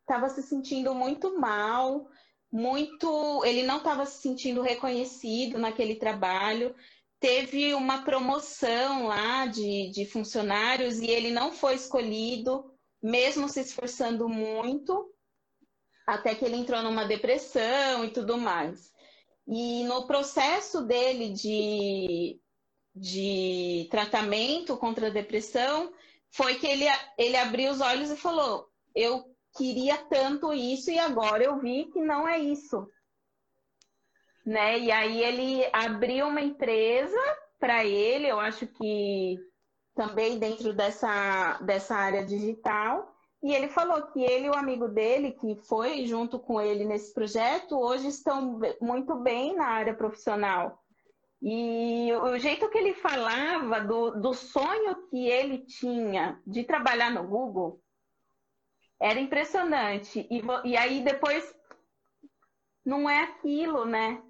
estava 0.00 0.28
se 0.28 0.42
sentindo 0.42 0.94
muito 0.94 1.38
mal, 1.38 2.08
muito, 2.52 3.42
ele 3.44 3.62
não 3.62 3.78
estava 3.78 4.06
se 4.06 4.20
sentindo 4.22 4.62
reconhecido 4.62 5.58
naquele 5.58 5.96
trabalho. 5.96 6.74
Teve 7.18 7.74
uma 7.74 8.04
promoção 8.04 9.06
lá 9.06 9.46
de, 9.46 9.90
de 9.90 10.04
funcionários 10.04 11.00
e 11.00 11.06
ele 11.06 11.30
não 11.30 11.52
foi 11.52 11.74
escolhido, 11.74 12.73
mesmo 13.04 13.50
se 13.50 13.60
esforçando 13.60 14.30
muito, 14.30 15.12
até 16.06 16.34
que 16.34 16.42
ele 16.42 16.56
entrou 16.56 16.82
numa 16.82 17.04
depressão 17.04 18.02
e 18.02 18.10
tudo 18.10 18.38
mais. 18.38 18.90
E 19.46 19.84
no 19.84 20.06
processo 20.06 20.80
dele 20.80 21.28
de, 21.34 22.40
de 22.96 23.86
tratamento 23.90 24.78
contra 24.78 25.08
a 25.08 25.10
depressão, 25.10 25.92
foi 26.30 26.54
que 26.54 26.66
ele, 26.66 26.86
ele 27.18 27.36
abriu 27.36 27.72
os 27.72 27.82
olhos 27.82 28.10
e 28.10 28.16
falou: 28.16 28.70
Eu 28.94 29.22
queria 29.54 29.98
tanto 29.98 30.54
isso 30.54 30.90
e 30.90 30.98
agora 30.98 31.44
eu 31.44 31.60
vi 31.60 31.84
que 31.92 32.00
não 32.00 32.26
é 32.26 32.38
isso. 32.38 32.88
Né? 34.46 34.78
E 34.78 34.90
aí 34.90 35.22
ele 35.22 35.68
abriu 35.74 36.26
uma 36.28 36.40
empresa 36.40 37.20
para 37.60 37.84
ele, 37.84 38.28
eu 38.28 38.40
acho 38.40 38.66
que 38.66 39.38
também 39.94 40.38
dentro 40.38 40.72
dessa, 40.72 41.58
dessa 41.62 41.94
área 41.94 42.24
digital, 42.24 43.14
e 43.44 43.52
ele 43.52 43.68
falou 43.68 44.06
que 44.06 44.22
ele 44.22 44.46
e 44.46 44.48
o 44.50 44.56
amigo 44.56 44.88
dele, 44.88 45.32
que 45.32 45.54
foi 45.54 46.06
junto 46.06 46.38
com 46.38 46.58
ele 46.58 46.84
nesse 46.86 47.12
projeto, 47.12 47.78
hoje 47.78 48.08
estão 48.08 48.58
muito 48.80 49.16
bem 49.16 49.54
na 49.54 49.66
área 49.66 49.94
profissional. 49.94 50.82
E 51.42 52.10
o 52.14 52.38
jeito 52.38 52.70
que 52.70 52.78
ele 52.78 52.94
falava 52.94 53.82
do, 53.82 54.12
do 54.12 54.32
sonho 54.32 55.06
que 55.10 55.28
ele 55.28 55.58
tinha 55.58 56.40
de 56.46 56.64
trabalhar 56.64 57.10
no 57.10 57.22
Google 57.22 57.82
era 58.98 59.20
impressionante. 59.20 60.26
E, 60.30 60.42
e 60.64 60.74
aí 60.74 61.04
depois 61.04 61.54
não 62.82 63.10
é 63.10 63.24
aquilo, 63.24 63.84
né? 63.84 64.22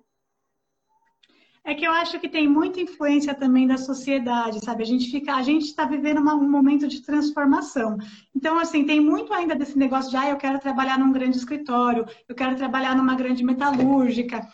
É 1.67 1.75
que 1.75 1.87
eu 1.87 1.93
acho 1.93 2.21
que 2.21 2.29
tem 2.29 2.47
muita 2.47 2.79
influência 2.79 3.35
também 3.35 3.67
da 3.67 3.79
sociedade, 3.79 4.63
sabe? 4.63 4.83
A 4.83 4.87
gente 4.87 5.11
fica, 5.11 5.35
a 5.35 5.43
gente 5.43 5.65
está 5.65 5.87
vivendo 5.87 6.19
uma, 6.19 6.35
um 6.35 6.49
momento 6.49 6.87
de 6.87 7.01
transformação. 7.01 7.97
Então, 8.37 8.59
assim, 8.59 8.85
tem 8.85 9.01
muito 9.01 9.33
ainda 9.33 9.55
desse 9.55 9.79
negócio 9.79 10.11
de, 10.11 10.17
ah, 10.19 10.29
eu 10.29 10.37
quero 10.37 10.59
trabalhar 10.59 10.99
num 10.99 11.11
grande 11.11 11.39
escritório, 11.39 12.05
eu 12.29 12.35
quero 12.35 12.55
trabalhar 12.55 12.95
numa 12.95 13.15
grande 13.15 13.43
metalúrgica. 13.43 14.47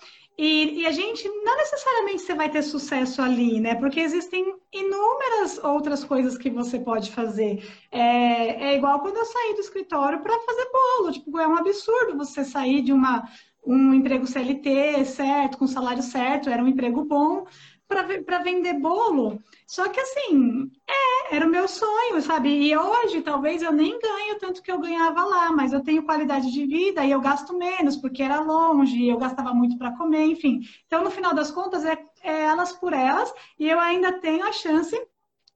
E, 0.43 0.81
e, 0.81 0.87
a 0.87 0.91
gente, 0.91 1.29
não 1.29 1.55
necessariamente 1.59 2.23
você 2.23 2.35
vai 2.35 2.49
ter 2.49 2.63
sucesso 2.63 3.21
ali, 3.21 3.61
né? 3.61 3.75
Porque 3.75 4.01
existem 4.01 4.55
inúmeras 4.73 5.59
outras 5.63 6.03
coisas 6.03 6.39
que 6.39 6.49
você 6.49 6.79
pode 6.79 7.11
fazer. 7.11 7.63
É, 7.93 8.71
é 8.71 8.77
igual 8.77 9.01
quando 9.01 9.19
eu 9.19 9.25
saí 9.27 9.53
do 9.53 9.61
escritório 9.61 10.21
para 10.21 10.41
fazer 10.41 10.67
bolo. 10.73 11.13
Tipo, 11.13 11.39
é 11.39 11.47
um 11.47 11.57
absurdo 11.57 12.17
você 12.17 12.43
sair 12.43 12.81
de 12.81 12.91
uma, 12.91 13.29
um 13.65 13.95
emprego 13.95 14.27
CLT, 14.27 15.05
certo, 15.05 15.59
com 15.59 15.67
salário 15.67 16.03
certo, 16.03 16.51
era 16.51 16.63
um 16.63 16.69
emprego 16.69 17.05
bom, 17.05 17.45
para 17.87 18.39
vender 18.39 18.75
bolo. 18.75 19.43
Só 19.67 19.89
que 19.89 20.01
assim, 20.01 20.71
é, 20.89 21.37
era 21.37 21.47
o 21.47 21.51
meu 21.51 21.67
sonho, 21.67 22.21
sabe? 22.23 22.49
E 22.49 22.77
hoje 22.77 23.21
talvez 23.21 23.63
eu 23.63 23.73
nem 23.73 23.99
ganho 23.99 24.39
tanto 24.39 24.63
que 24.63 24.71
eu 24.71 24.81
ganhava 24.81 25.25
lá, 25.25 25.53
mas 25.53 25.73
eu 25.73 25.83
tenho 25.83 26.05
qualidade 26.05 26.51
de 26.53 26.67
vida 26.67 27.05
e 27.05 27.11
eu 27.11 27.21
gasto 27.21 27.57
menos, 27.57 27.97
porque 27.97 28.23
era 28.23 28.41
longe, 28.41 29.09
eu 29.09 29.19
gastava 29.19 29.53
muito 29.53 29.77
para 29.77 29.97
comer, 29.97 30.25
enfim. 30.27 30.61
Então, 30.87 31.03
no 31.03 31.11
final 31.11 31.35
das 31.35 31.51
contas, 31.51 31.85
é, 31.85 31.99
é 32.23 32.45
elas 32.45 32.73
por 32.73 32.93
elas, 32.93 33.33
e 33.59 33.69
eu 33.69 33.79
ainda 33.81 34.13
tenho 34.21 34.45
a 34.45 34.53
chance 34.53 34.97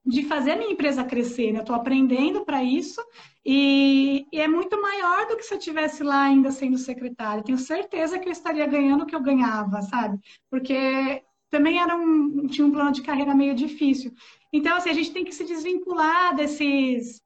de 0.07 0.23
fazer 0.25 0.53
a 0.53 0.57
minha 0.57 0.73
empresa 0.73 1.03
crescer, 1.03 1.51
né? 1.53 1.59
Eu 1.59 1.63
estou 1.63 1.75
aprendendo 1.75 2.45
para 2.45 2.63
isso 2.63 3.03
e, 3.45 4.27
e, 4.31 4.39
é 4.41 4.47
muito 4.47 4.81
maior 4.81 5.27
do 5.27 5.37
que 5.37 5.43
se 5.43 5.55
eu 5.55 5.59
tivesse 5.59 6.03
lá 6.03 6.25
ainda 6.25 6.51
sendo 6.51 6.77
secretária. 6.77 7.43
Tenho 7.43 7.57
certeza 7.57 8.19
que 8.19 8.29
eu 8.29 8.33
estaria 8.33 8.67
ganhando 8.67 9.03
o 9.03 9.07
que 9.07 9.17
eu 9.17 9.23
ganhava, 9.23 9.81
sabe? 9.83 10.19
Porque 10.51 11.23
também 11.51 11.81
era 11.81 11.97
um, 11.97 12.47
tinha 12.47 12.67
um 12.67 12.73
plano 12.73 12.93
de 12.93 13.03
carreira 13.03 13.35
meio 13.35 13.55
difícil. 13.55 14.13
Então, 14.53 14.77
assim, 14.77 14.91
a 14.91 14.95
gente 14.95 15.13
tem 15.13 15.25
que 15.25 15.35
se 15.35 15.45
desvincular 15.45 16.35
desses, 16.37 17.23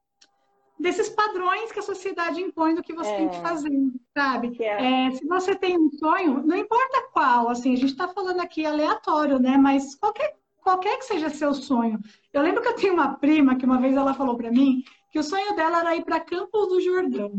desses 0.79 1.09
padrões 1.09 1.71
que 1.71 1.79
a 1.79 1.83
sociedade 1.83 2.41
impõe 2.41 2.75
do 2.75 2.81
que 2.81 2.93
você 2.93 3.09
é. 3.09 3.17
tem 3.17 3.29
que 3.29 3.35
é. 3.35 3.41
fazer, 3.41 3.71
sabe? 4.17 4.57
É. 4.63 5.07
É, 5.07 5.11
se 5.11 5.25
você 5.27 5.53
tem 5.53 5.77
um 5.77 5.91
sonho, 5.91 6.43
não 6.45 6.55
importa 6.55 7.09
qual, 7.11 7.49
assim, 7.49 7.73
a 7.73 7.77
gente 7.77 7.91
está 7.91 8.07
falando 8.07 8.39
aqui 8.39 8.65
aleatório, 8.65 9.37
né? 9.37 9.57
Mas 9.57 9.95
qualquer, 9.95 10.38
qualquer 10.61 10.97
que 10.97 11.05
seja 11.05 11.29
seu 11.29 11.53
sonho. 11.53 11.99
Eu 12.33 12.41
lembro 12.41 12.61
que 12.61 12.67
eu 12.67 12.75
tenho 12.75 12.93
uma 12.93 13.15
prima 13.15 13.55
que 13.55 13.65
uma 13.65 13.79
vez 13.79 13.95
ela 13.95 14.13
falou 14.13 14.37
para 14.37 14.51
mim 14.51 14.83
que 15.11 15.19
o 15.19 15.23
sonho 15.23 15.55
dela 15.55 15.79
era 15.79 15.95
ir 15.95 16.03
para 16.03 16.19
Campos 16.19 16.67
do 16.69 16.81
Jordão. 16.81 17.31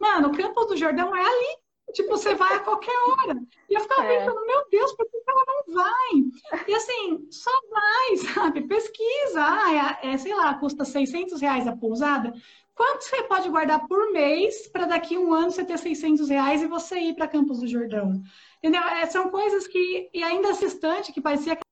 Mano, 0.00 0.32
Campos 0.32 0.66
do 0.66 0.76
Jordão 0.76 1.14
é 1.14 1.20
ali 1.20 1.62
Tipo, 1.92 2.10
você 2.10 2.34
vai 2.34 2.56
a 2.56 2.60
qualquer 2.60 2.94
hora. 3.08 3.38
E 3.68 3.74
eu 3.74 3.80
ficava 3.80 4.04
é. 4.04 4.18
pensando, 4.18 4.46
meu 4.46 4.64
Deus, 4.70 4.92
por 4.92 5.06
que 5.10 5.18
ela 5.26 5.44
não 5.46 5.74
vai? 5.74 6.64
E 6.66 6.74
assim, 6.74 7.28
só 7.30 7.50
vai, 7.70 8.16
sabe? 8.34 8.66
Pesquisa. 8.66 9.40
Ah, 9.40 9.98
é, 10.02 10.12
é, 10.12 10.18
sei 10.18 10.34
lá, 10.34 10.54
custa 10.54 10.84
600 10.84 11.40
reais 11.40 11.66
a 11.66 11.76
pousada. 11.76 12.32
Quanto 12.74 13.02
você 13.02 13.22
pode 13.24 13.48
guardar 13.50 13.86
por 13.86 14.10
mês 14.12 14.66
para 14.68 14.86
daqui 14.86 15.18
um 15.18 15.34
ano 15.34 15.50
você 15.50 15.64
ter 15.64 15.78
600 15.78 16.30
reais 16.30 16.62
e 16.62 16.66
você 16.66 16.98
ir 16.98 17.14
para 17.14 17.28
Campos 17.28 17.60
do 17.60 17.66
Jordão? 17.66 18.22
Entendeu? 18.58 18.82
É, 18.82 19.04
são 19.06 19.28
coisas 19.28 19.66
que, 19.66 20.08
e 20.14 20.22
ainda 20.22 20.48
essa 20.48 20.64
estante 20.64 21.12
que 21.12 21.20
parecia 21.20 21.56
que 21.56 21.62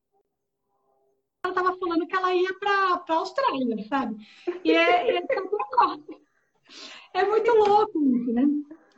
ela 1.43 1.53
estava 1.53 1.79
falando 1.79 2.07
que 2.07 2.17
ela 2.17 2.35
ia 2.35 2.55
para 2.59 3.03
a 3.09 3.15
Austrália, 3.15 3.85
sabe? 3.89 4.17
E 4.65 4.73
é, 4.73 5.17
é, 5.17 5.23
é 7.15 7.25
muito 7.25 7.51
louco 7.53 7.99
isso, 8.03 8.33
né? 8.33 8.45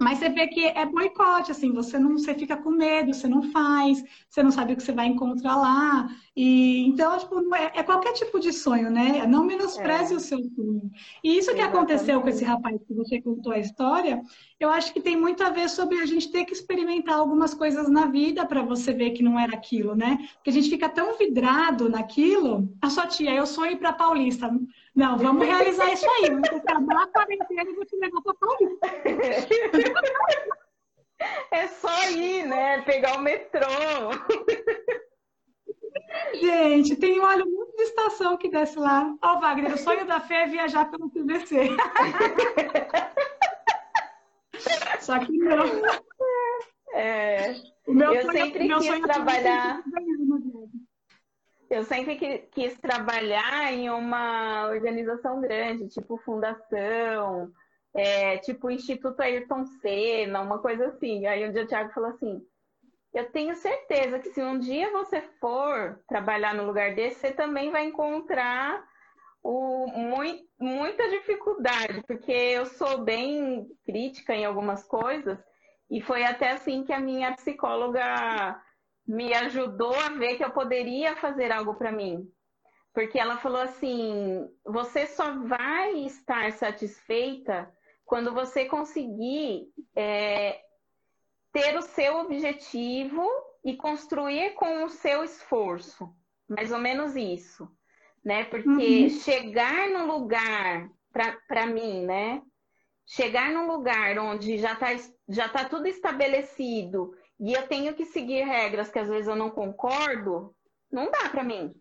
Mas 0.03 0.19
você 0.19 0.29
vê 0.29 0.49
que 0.49 0.65
é 0.67 0.85
boicote, 0.85 1.51
assim, 1.51 1.73
você 1.73 1.99
não, 1.99 2.19
você 2.19 2.35
fica 2.35 2.57
com 2.57 2.71
medo, 2.71 3.15
você 3.15 3.29
não 3.29 3.43
faz, 3.53 4.03
você 4.29 4.43
não 4.43 4.51
sabe 4.51 4.73
o 4.73 4.77
que 4.77 4.83
você 4.83 4.93
vai 4.93 5.07
encontrar 5.07 5.57
lá. 5.57 6.09
E 6.35 6.85
então, 6.87 7.17
tipo, 7.19 7.55
é, 7.55 7.73
é 7.77 7.83
qualquer 7.83 8.13
tipo 8.15 8.41
de 8.41 8.53
sonho, 8.53 8.91
né? 8.91 9.27
Não 9.27 9.45
menospreze 9.45 10.13
é. 10.13 10.17
o 10.17 10.21
seu 10.21 10.39
sonho. 10.39 10.91
E 11.23 11.39
isso 11.39 11.55
que 11.55 11.61
aconteceu 11.61 12.21
com 12.21 12.29
esse 12.29 12.45
rapaz 12.45 12.81
que 12.87 12.95
você 12.95 13.21
contou 13.21 13.53
a 13.53 13.59
história, 13.59 14.23
eu 14.59 14.71
acho 14.71 14.93
que 14.93 15.01
tem 15.01 15.17
muito 15.17 15.43
a 15.43 15.51
ver 15.51 15.69
sobre 15.69 15.99
a 15.99 16.07
gente 16.07 16.31
ter 16.31 16.45
que 16.45 16.53
experimentar 16.53 17.17
algumas 17.17 17.55
coisas 17.55 17.89
na 17.89 18.07
vida 18.07 18.45
para 18.47 18.63
você 18.63 18.93
ver 18.93 19.11
que 19.11 19.23
não 19.23 19.39
era 19.39 19.55
aquilo, 19.55 19.95
né? 19.95 20.19
Porque 20.35 20.51
a 20.51 20.53
gente 20.53 20.71
fica 20.71 20.89
tão 20.89 21.17
vidrado 21.17 21.89
naquilo. 21.89 22.73
A 22.81 22.91
sua 22.91 23.07
tia, 23.07 23.33
eu 23.35 23.47
sonho 23.47 23.77
para 23.77 23.93
Paulista. 23.93 24.51
Não, 24.95 25.17
vamos 25.17 25.47
realizar 25.47 25.93
isso 25.93 26.09
aí. 26.11 26.31
Vamos 26.31 26.49
acabar 26.49 27.03
a 27.03 27.07
quarentena 27.07 27.71
e 27.71 27.75
vou 27.75 27.85
te 27.85 27.97
levar 27.97 28.23
Paulista. 28.23 28.89
É 31.53 31.69
só 31.69 32.11
ir, 32.11 32.45
né? 32.47 32.83
Pegar 32.83 33.17
o 33.17 33.21
metrô. 33.21 33.61
Gente, 36.35 36.97
tem 36.97 37.21
um 37.21 37.23
muito 37.23 37.77
de 37.77 37.83
estação 37.85 38.37
que 38.37 38.49
desce 38.49 38.77
lá. 38.79 39.15
Ó, 39.23 39.37
oh, 39.37 39.41
Wagner, 39.41 39.75
o 39.75 39.79
sonho 39.79 40.07
da 40.07 40.21
fé 40.21 40.43
é 40.43 40.49
viajar 40.49 40.91
pelo 40.91 41.11
CVC. 41.11 41.77
Só 45.01 45.19
que 45.19 45.33
não. 45.33 45.65
É, 46.95 47.55
o 47.87 47.93
meu 47.93 48.15
eu 48.15 48.23
sonho, 48.23 48.39
sempre 48.39 48.67
meu 48.67 48.79
quis 48.79 48.87
sonho 48.87 49.03
trabalhar. 49.03 49.83
Eu 51.73 51.85
sempre 51.85 52.47
quis 52.51 52.79
trabalhar 52.79 53.73
em 53.73 53.89
uma 53.89 54.67
organização 54.69 55.41
grande, 55.41 55.89
tipo 55.89 56.19
fundação, 56.19 57.51
é, 57.95 58.37
tipo 58.37 58.71
Instituto 58.71 59.19
Ayrton 59.21 59.65
Senna, 59.65 60.43
uma 60.43 60.59
coisa 60.59 60.89
assim. 60.89 61.25
Aí 61.25 61.49
um 61.49 61.51
dia 61.51 61.63
o 61.63 61.67
Thiago 61.67 61.91
falou 61.95 62.11
assim: 62.11 62.47
eu 63.15 63.31
tenho 63.33 63.57
certeza 63.57 64.19
que 64.19 64.29
se 64.29 64.43
um 64.43 64.59
dia 64.59 64.91
você 64.91 65.23
for 65.41 65.99
trabalhar 66.07 66.55
no 66.55 66.67
lugar 66.67 66.95
desse, 66.95 67.21
você 67.21 67.33
também 67.33 67.71
vai 67.71 67.87
encontrar 67.87 68.85
o, 69.43 69.87
muito, 69.87 70.45
muita 70.61 71.09
dificuldade, 71.09 72.03
porque 72.07 72.33
eu 72.33 72.67
sou 72.67 72.99
bem 72.99 73.67
crítica 73.87 74.35
em 74.35 74.45
algumas 74.45 74.85
coisas, 74.85 75.39
e 75.91 76.03
foi 76.03 76.23
até 76.23 76.51
assim 76.51 76.85
que 76.85 76.93
a 76.93 77.01
minha 77.01 77.33
psicóloga 77.33 78.61
me 79.07 79.35
ajudou 79.35 79.95
a 79.95 80.11
ver 80.11 80.37
que 80.37 80.45
eu 80.45 80.51
poderia 80.51 81.17
fazer 81.17 81.51
algo 81.51 81.75
para 81.75 81.93
mim. 81.93 82.29
Porque 82.95 83.19
ela 83.19 83.39
falou 83.39 83.61
assim: 83.61 84.49
você 84.65 85.07
só 85.07 85.39
vai 85.45 85.95
estar 86.05 86.53
satisfeita 86.53 87.73
quando 88.05 88.33
você 88.33 88.67
conseguir 88.67 89.69
é, 89.97 90.61
ter 91.53 91.77
o 91.77 91.83
seu 91.83 92.19
objetivo 92.19 93.27
e 93.65 93.77
construir 93.77 94.55
com 94.55 94.85
o 94.85 94.89
seu 94.89 95.25
esforço. 95.25 96.15
Mais 96.49 96.71
ou 96.71 96.79
menos 96.79 97.17
isso, 97.17 97.69
né? 98.23 98.45
Porque 98.45 98.69
uhum. 98.69 99.09
chegar 99.09 99.89
no 99.89 100.07
lugar, 100.07 100.91
para 101.49 101.67
mim, 101.67 102.05
né? 102.05 102.43
Chegar 103.07 103.51
num 103.51 103.67
lugar 103.67 104.19
onde 104.19 104.59
já 104.59 104.75
está 104.75 104.89
já 105.29 105.49
tá 105.49 105.65
tudo 105.65 105.87
estabelecido 105.87 107.15
e 107.41 107.53
eu 107.53 107.67
tenho 107.67 107.95
que 107.95 108.05
seguir 108.05 108.45
regras 108.45 108.91
que 108.91 108.99
às 108.99 109.09
vezes 109.09 109.29
eu 109.29 109.37
não 109.37 109.51
concordo, 109.51 110.55
não 110.91 111.11
dá 111.11 111.29
para 111.29 111.45
mim. 111.45 111.75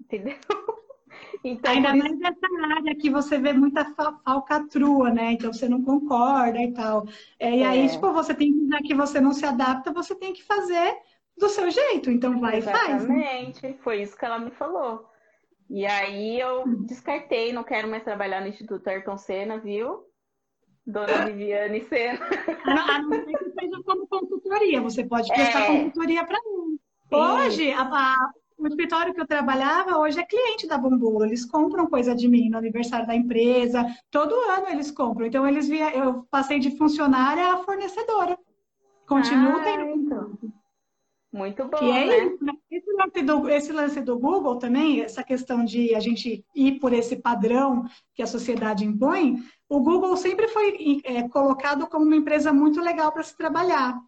Entendeu? 0.00 0.36
Então, 1.42 1.72
Ainda 1.72 1.94
mais 1.94 2.12
isso... 2.12 2.20
nessa 2.20 2.74
área 2.74 2.94
que 2.96 3.08
você 3.08 3.38
vê 3.38 3.52
muita 3.52 3.84
falcatrua, 4.24 5.10
né? 5.10 5.32
Então 5.32 5.52
você 5.52 5.68
não 5.68 5.82
concorda 5.82 6.60
e 6.60 6.72
tal. 6.72 7.06
É, 7.38 7.50
e 7.56 7.62
é. 7.62 7.66
aí, 7.66 7.88
tipo, 7.88 8.12
você 8.12 8.34
tem 8.34 8.52
que, 8.52 8.68
já 8.68 8.78
que 8.80 8.94
você 8.94 9.20
não 9.20 9.32
se 9.32 9.46
adapta, 9.46 9.92
você 9.92 10.14
tem 10.14 10.32
que 10.32 10.42
fazer 10.42 10.96
do 11.36 11.48
seu 11.48 11.70
jeito. 11.70 12.10
Então 12.10 12.40
vai 12.40 12.58
Exatamente. 12.58 12.84
e 12.84 12.88
faz. 12.88 13.08
Né? 13.08 13.42
Exatamente, 13.48 13.82
foi 13.82 14.02
isso 14.02 14.16
que 14.16 14.24
ela 14.24 14.38
me 14.38 14.50
falou. 14.50 15.08
E 15.68 15.84
aí 15.84 16.38
eu 16.40 16.64
descartei, 16.84 17.52
não 17.52 17.64
quero 17.64 17.88
mais 17.88 18.04
trabalhar 18.04 18.40
no 18.40 18.48
Instituto 18.48 18.86
Ayrton 18.88 19.16
Senna, 19.16 19.58
viu? 19.58 20.05
Dona 20.86 21.24
Viviane 21.26 21.82
Senna. 21.82 22.20
A 22.64 23.02
não 23.02 23.10
ser 23.10 23.38
que 23.38 23.50
seja 23.50 23.82
como 23.84 24.06
consultoria, 24.06 24.80
você 24.80 25.04
pode 25.04 25.28
prestar 25.28 25.62
é. 25.62 25.66
consultoria 25.66 26.24
para 26.24 26.38
mim. 26.44 26.78
Hoje, 27.10 27.72
a, 27.72 27.82
a 27.82 28.30
o 28.58 28.66
escritório 28.66 29.12
que 29.12 29.20
eu 29.20 29.26
trabalhava 29.26 29.98
hoje 29.98 30.18
é 30.18 30.24
cliente 30.24 30.66
da 30.66 30.78
Bumbum. 30.78 31.22
Eles 31.22 31.44
compram 31.44 31.86
coisa 31.86 32.14
de 32.14 32.26
mim 32.26 32.48
no 32.48 32.56
aniversário 32.56 33.06
da 33.06 33.14
empresa. 33.14 33.84
Todo 34.10 34.34
ano 34.34 34.68
eles 34.68 34.90
compram. 34.90 35.26
Então, 35.26 35.46
eles 35.46 35.68
via, 35.68 35.94
eu 35.94 36.26
passei 36.30 36.58
de 36.58 36.76
funcionária 36.76 37.52
a 37.52 37.58
fornecedora. 37.58 38.38
Continuo 39.06 39.58
ah, 39.58 39.62
tendo 39.62 39.90
então. 39.90 40.38
Muito 41.32 41.68
bom, 41.68 41.78
e 41.82 41.90
é 41.90 42.06
né? 42.06 42.36
Né? 42.40 42.52
esse, 42.70 42.92
lance 42.92 43.22
do, 43.22 43.50
esse 43.50 43.72
lance 43.72 44.00
do 44.00 44.18
Google 44.18 44.56
também, 44.56 45.02
essa 45.02 45.22
questão 45.22 45.64
de 45.66 45.94
a 45.94 46.00
gente 46.00 46.42
ir 46.54 46.78
por 46.78 46.94
esse 46.94 47.16
padrão 47.16 47.84
que 48.14 48.22
a 48.22 48.26
sociedade 48.26 48.86
impõe, 48.86 49.36
o 49.68 49.80
Google 49.80 50.16
sempre 50.16 50.48
foi 50.48 51.00
é, 51.04 51.28
colocado 51.28 51.86
como 51.86 52.04
uma 52.04 52.16
empresa 52.16 52.52
muito 52.52 52.80
legal 52.80 53.12
para 53.12 53.22
se 53.22 53.36
trabalhar. 53.36 53.98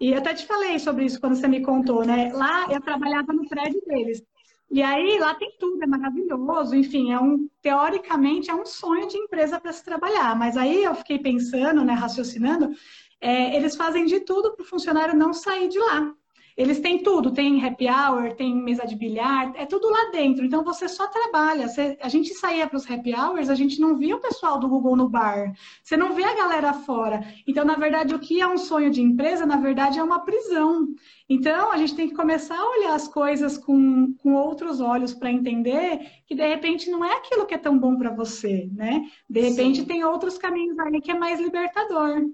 E 0.00 0.10
eu 0.10 0.18
até 0.18 0.34
te 0.34 0.46
falei 0.46 0.78
sobre 0.78 1.04
isso 1.04 1.20
quando 1.20 1.36
você 1.36 1.46
me 1.46 1.62
contou, 1.62 2.04
né? 2.04 2.32
Lá 2.32 2.66
eu 2.70 2.80
trabalhava 2.80 3.32
no 3.32 3.48
prédio 3.48 3.80
deles. 3.86 4.22
E 4.70 4.82
aí 4.82 5.18
lá 5.20 5.34
tem 5.34 5.56
tudo, 5.58 5.82
é 5.82 5.86
maravilhoso, 5.86 6.74
enfim, 6.74 7.12
é 7.12 7.20
um 7.20 7.48
teoricamente 7.62 8.50
é 8.50 8.54
um 8.54 8.66
sonho 8.66 9.06
de 9.06 9.16
empresa 9.16 9.60
para 9.60 9.72
se 9.72 9.84
trabalhar. 9.84 10.36
Mas 10.36 10.56
aí 10.56 10.82
eu 10.82 10.94
fiquei 10.96 11.18
pensando, 11.18 11.84
né, 11.84 11.92
raciocinando, 11.92 12.74
é, 13.20 13.56
eles 13.56 13.76
fazem 13.76 14.04
de 14.04 14.20
tudo 14.20 14.54
para 14.54 14.64
o 14.64 14.66
funcionário 14.66 15.16
não 15.16 15.32
sair 15.32 15.68
de 15.68 15.78
lá. 15.78 16.12
Eles 16.56 16.78
têm 16.78 17.02
tudo, 17.02 17.32
tem 17.32 17.64
happy 17.64 17.88
hour, 17.88 18.32
tem 18.34 18.54
mesa 18.54 18.86
de 18.86 18.94
bilhar, 18.94 19.52
é 19.56 19.66
tudo 19.66 19.90
lá 19.90 20.10
dentro. 20.12 20.44
Então 20.44 20.62
você 20.62 20.88
só 20.88 21.08
trabalha. 21.08 21.66
Você, 21.66 21.98
a 22.00 22.08
gente 22.08 22.32
saía 22.32 22.68
para 22.68 22.76
os 22.76 22.88
happy 22.88 23.12
hours, 23.12 23.50
a 23.50 23.56
gente 23.56 23.80
não 23.80 23.96
via 23.96 24.14
o 24.14 24.20
pessoal 24.20 24.58
do 24.58 24.68
Google 24.68 24.94
no 24.94 25.08
bar. 25.08 25.52
Você 25.82 25.96
não 25.96 26.14
vê 26.14 26.22
a 26.22 26.36
galera 26.36 26.72
fora. 26.72 27.24
Então, 27.44 27.64
na 27.64 27.74
verdade, 27.74 28.14
o 28.14 28.20
que 28.20 28.40
é 28.40 28.46
um 28.46 28.56
sonho 28.56 28.88
de 28.90 29.02
empresa, 29.02 29.44
na 29.44 29.56
verdade, 29.56 29.98
é 29.98 30.02
uma 30.02 30.20
prisão. 30.20 30.86
Então, 31.28 31.72
a 31.72 31.76
gente 31.76 31.96
tem 31.96 32.08
que 32.08 32.14
começar 32.14 32.56
a 32.56 32.70
olhar 32.70 32.94
as 32.94 33.08
coisas 33.08 33.58
com, 33.58 34.14
com 34.22 34.34
outros 34.34 34.80
olhos 34.80 35.12
para 35.12 35.32
entender 35.32 36.08
que, 36.24 36.36
de 36.36 36.46
repente, 36.46 36.88
não 36.88 37.04
é 37.04 37.16
aquilo 37.16 37.46
que 37.46 37.54
é 37.54 37.58
tão 37.58 37.76
bom 37.76 37.96
para 37.96 38.14
você, 38.14 38.68
né? 38.72 39.04
De 39.28 39.40
repente, 39.40 39.80
Sim. 39.80 39.86
tem 39.86 40.04
outros 40.04 40.38
caminhos 40.38 40.78
ali 40.78 41.00
que 41.00 41.10
é 41.10 41.18
mais 41.18 41.40
libertador. 41.40 42.30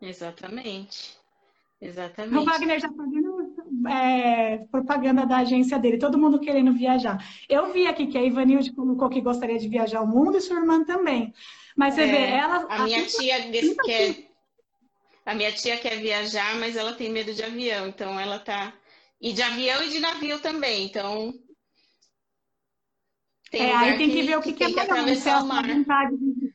Exatamente. 0.00 1.18
Exatamente. 1.80 2.36
O 2.36 2.44
Wagner 2.44 2.78
já 2.78 2.90
fazendo 2.92 3.19
é, 3.88 4.58
propaganda 4.70 5.24
da 5.26 5.38
agência 5.38 5.78
dele, 5.78 5.98
todo 5.98 6.18
mundo 6.18 6.40
querendo 6.40 6.72
viajar. 6.72 7.18
Eu 7.48 7.72
vi 7.72 7.86
aqui 7.86 8.06
que 8.06 8.18
a 8.18 8.22
Ivanilde 8.22 8.72
colocou 8.72 9.08
que 9.08 9.20
gostaria 9.20 9.58
de 9.58 9.68
viajar 9.68 9.98
ao 9.98 10.06
mundo 10.06 10.36
e 10.36 10.40
sua 10.40 10.58
irmã 10.58 10.84
também. 10.84 11.32
Mas 11.76 11.94
você 11.94 12.02
é, 12.02 12.06
vê, 12.06 12.22
ela. 12.30 12.66
A 12.68 12.84
minha 12.84 13.06
tia 13.06 13.36
quer. 13.84 14.30
A 15.24 15.34
minha 15.34 15.52
tia 15.52 15.76
quer 15.76 15.96
viajar, 16.00 16.56
mas 16.56 16.76
ela 16.76 16.92
tem 16.92 17.10
medo 17.10 17.32
de 17.32 17.42
avião, 17.42 17.86
então 17.86 18.18
ela 18.18 18.38
tá. 18.38 18.72
E 19.20 19.32
de 19.32 19.42
avião 19.42 19.82
e 19.82 19.90
de 19.90 20.00
navio 20.00 20.40
também, 20.40 20.86
então. 20.86 21.32
Tem 23.50 23.62
é, 23.62 23.76
aí 23.76 23.98
tem 23.98 24.08
que, 24.08 24.16
que 24.16 24.22
ver 24.22 24.38
o 24.38 24.42
que, 24.42 24.52
que, 24.52 24.72
que 24.72 24.80
é 24.80 24.92
melhor. 24.92 25.16
Se 25.16 25.28
é 25.28 25.32
a 25.32 25.40
vontade 25.40 26.16
de 26.16 26.52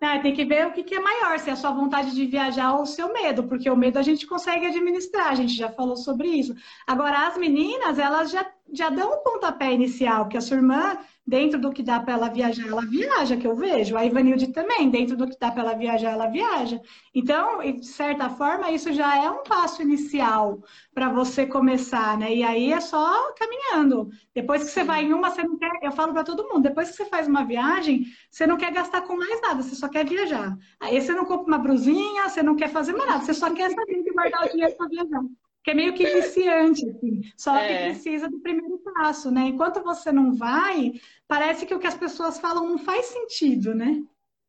é, 0.00 0.18
tem 0.18 0.34
que 0.34 0.44
ver 0.44 0.66
o 0.66 0.72
que, 0.72 0.82
que, 0.82 0.94
é 0.94 1.00
maior, 1.00 1.38
se 1.38 1.48
é 1.48 1.54
a 1.54 1.56
sua 1.56 1.70
vontade 1.70 2.14
de 2.14 2.26
viajar 2.26 2.74
ou 2.74 2.82
o 2.82 2.86
seu 2.86 3.12
medo, 3.12 3.44
porque 3.44 3.70
o 3.70 3.76
medo 3.76 3.98
a 3.98 4.02
gente 4.02 4.26
consegue 4.26 4.66
administrar, 4.66 5.28
a 5.28 5.34
gente 5.34 5.54
já 5.54 5.70
falou 5.70 5.96
sobre 5.96 6.28
isso. 6.28 6.54
Agora, 6.86 7.26
as 7.26 7.38
meninas, 7.38 7.98
elas 7.98 8.30
já, 8.30 8.46
já 8.72 8.90
dão 8.90 9.14
um 9.14 9.22
pontapé 9.22 9.72
inicial, 9.72 10.28
que 10.28 10.36
a 10.36 10.40
sua 10.40 10.58
irmã 10.58 10.98
dentro 11.26 11.58
do 11.58 11.72
que 11.72 11.82
dá 11.82 11.98
para 11.98 12.14
ela 12.14 12.28
viajar, 12.28 12.68
ela 12.68 12.82
viaja, 12.82 13.36
que 13.36 13.46
eu 13.46 13.56
vejo. 13.56 13.96
A 13.96 14.04
Ivanilde 14.04 14.52
também, 14.52 14.88
dentro 14.88 15.16
do 15.16 15.28
que 15.28 15.36
dá 15.38 15.50
para 15.50 15.62
ela 15.62 15.74
viajar, 15.74 16.12
ela 16.12 16.28
viaja. 16.28 16.80
Então, 17.12 17.58
de 17.60 17.86
certa 17.86 18.30
forma, 18.30 18.70
isso 18.70 18.92
já 18.92 19.22
é 19.22 19.28
um 19.28 19.42
passo 19.42 19.82
inicial 19.82 20.62
para 20.94 21.08
você 21.08 21.44
começar, 21.44 22.16
né? 22.16 22.32
E 22.32 22.42
aí 22.44 22.72
é 22.72 22.80
só 22.80 23.32
caminhando. 23.34 24.10
Depois 24.32 24.62
que 24.62 24.70
você 24.70 24.84
vai 24.84 25.04
em 25.04 25.12
uma, 25.12 25.30
você 25.30 25.42
não 25.42 25.58
quer, 25.58 25.70
eu 25.82 25.92
falo 25.92 26.12
para 26.12 26.22
todo 26.22 26.48
mundo, 26.48 26.62
depois 26.62 26.90
que 26.90 26.96
você 26.96 27.06
faz 27.06 27.26
uma 27.26 27.44
viagem, 27.44 28.06
você 28.30 28.46
não 28.46 28.56
quer 28.56 28.72
gastar 28.72 29.02
com 29.02 29.16
mais 29.16 29.40
nada, 29.40 29.62
você 29.62 29.74
só 29.74 29.88
quer 29.88 30.06
viajar. 30.06 30.56
Aí 30.78 31.00
você 31.00 31.12
não 31.12 31.24
compra 31.24 31.46
uma 31.46 31.58
brusinha, 31.58 32.28
você 32.28 32.42
não 32.42 32.54
quer 32.54 32.68
fazer 32.68 32.92
mais 32.92 33.10
nada, 33.10 33.24
você 33.24 33.34
só 33.34 33.52
quer 33.52 33.70
saber 33.70 34.02
de 34.02 34.12
guardar 34.12 34.46
o 34.46 34.50
dinheiro 34.50 34.76
para 34.76 34.88
viajar 34.88 35.22
que 35.66 35.72
é 35.72 35.74
meio 35.74 35.94
que 35.94 36.06
viciante, 36.06 36.88
assim. 36.88 37.22
Só 37.36 37.56
é. 37.56 37.66
que 37.66 37.84
precisa 37.86 38.28
do 38.28 38.38
primeiro 38.38 38.78
passo, 38.78 39.32
né? 39.32 39.48
Enquanto 39.48 39.82
você 39.82 40.12
não 40.12 40.32
vai, 40.32 40.92
parece 41.26 41.66
que 41.66 41.74
o 41.74 41.80
que 41.80 41.88
as 41.88 41.96
pessoas 41.96 42.38
falam 42.38 42.68
não 42.68 42.78
faz 42.78 43.06
sentido, 43.06 43.74
né? 43.74 44.00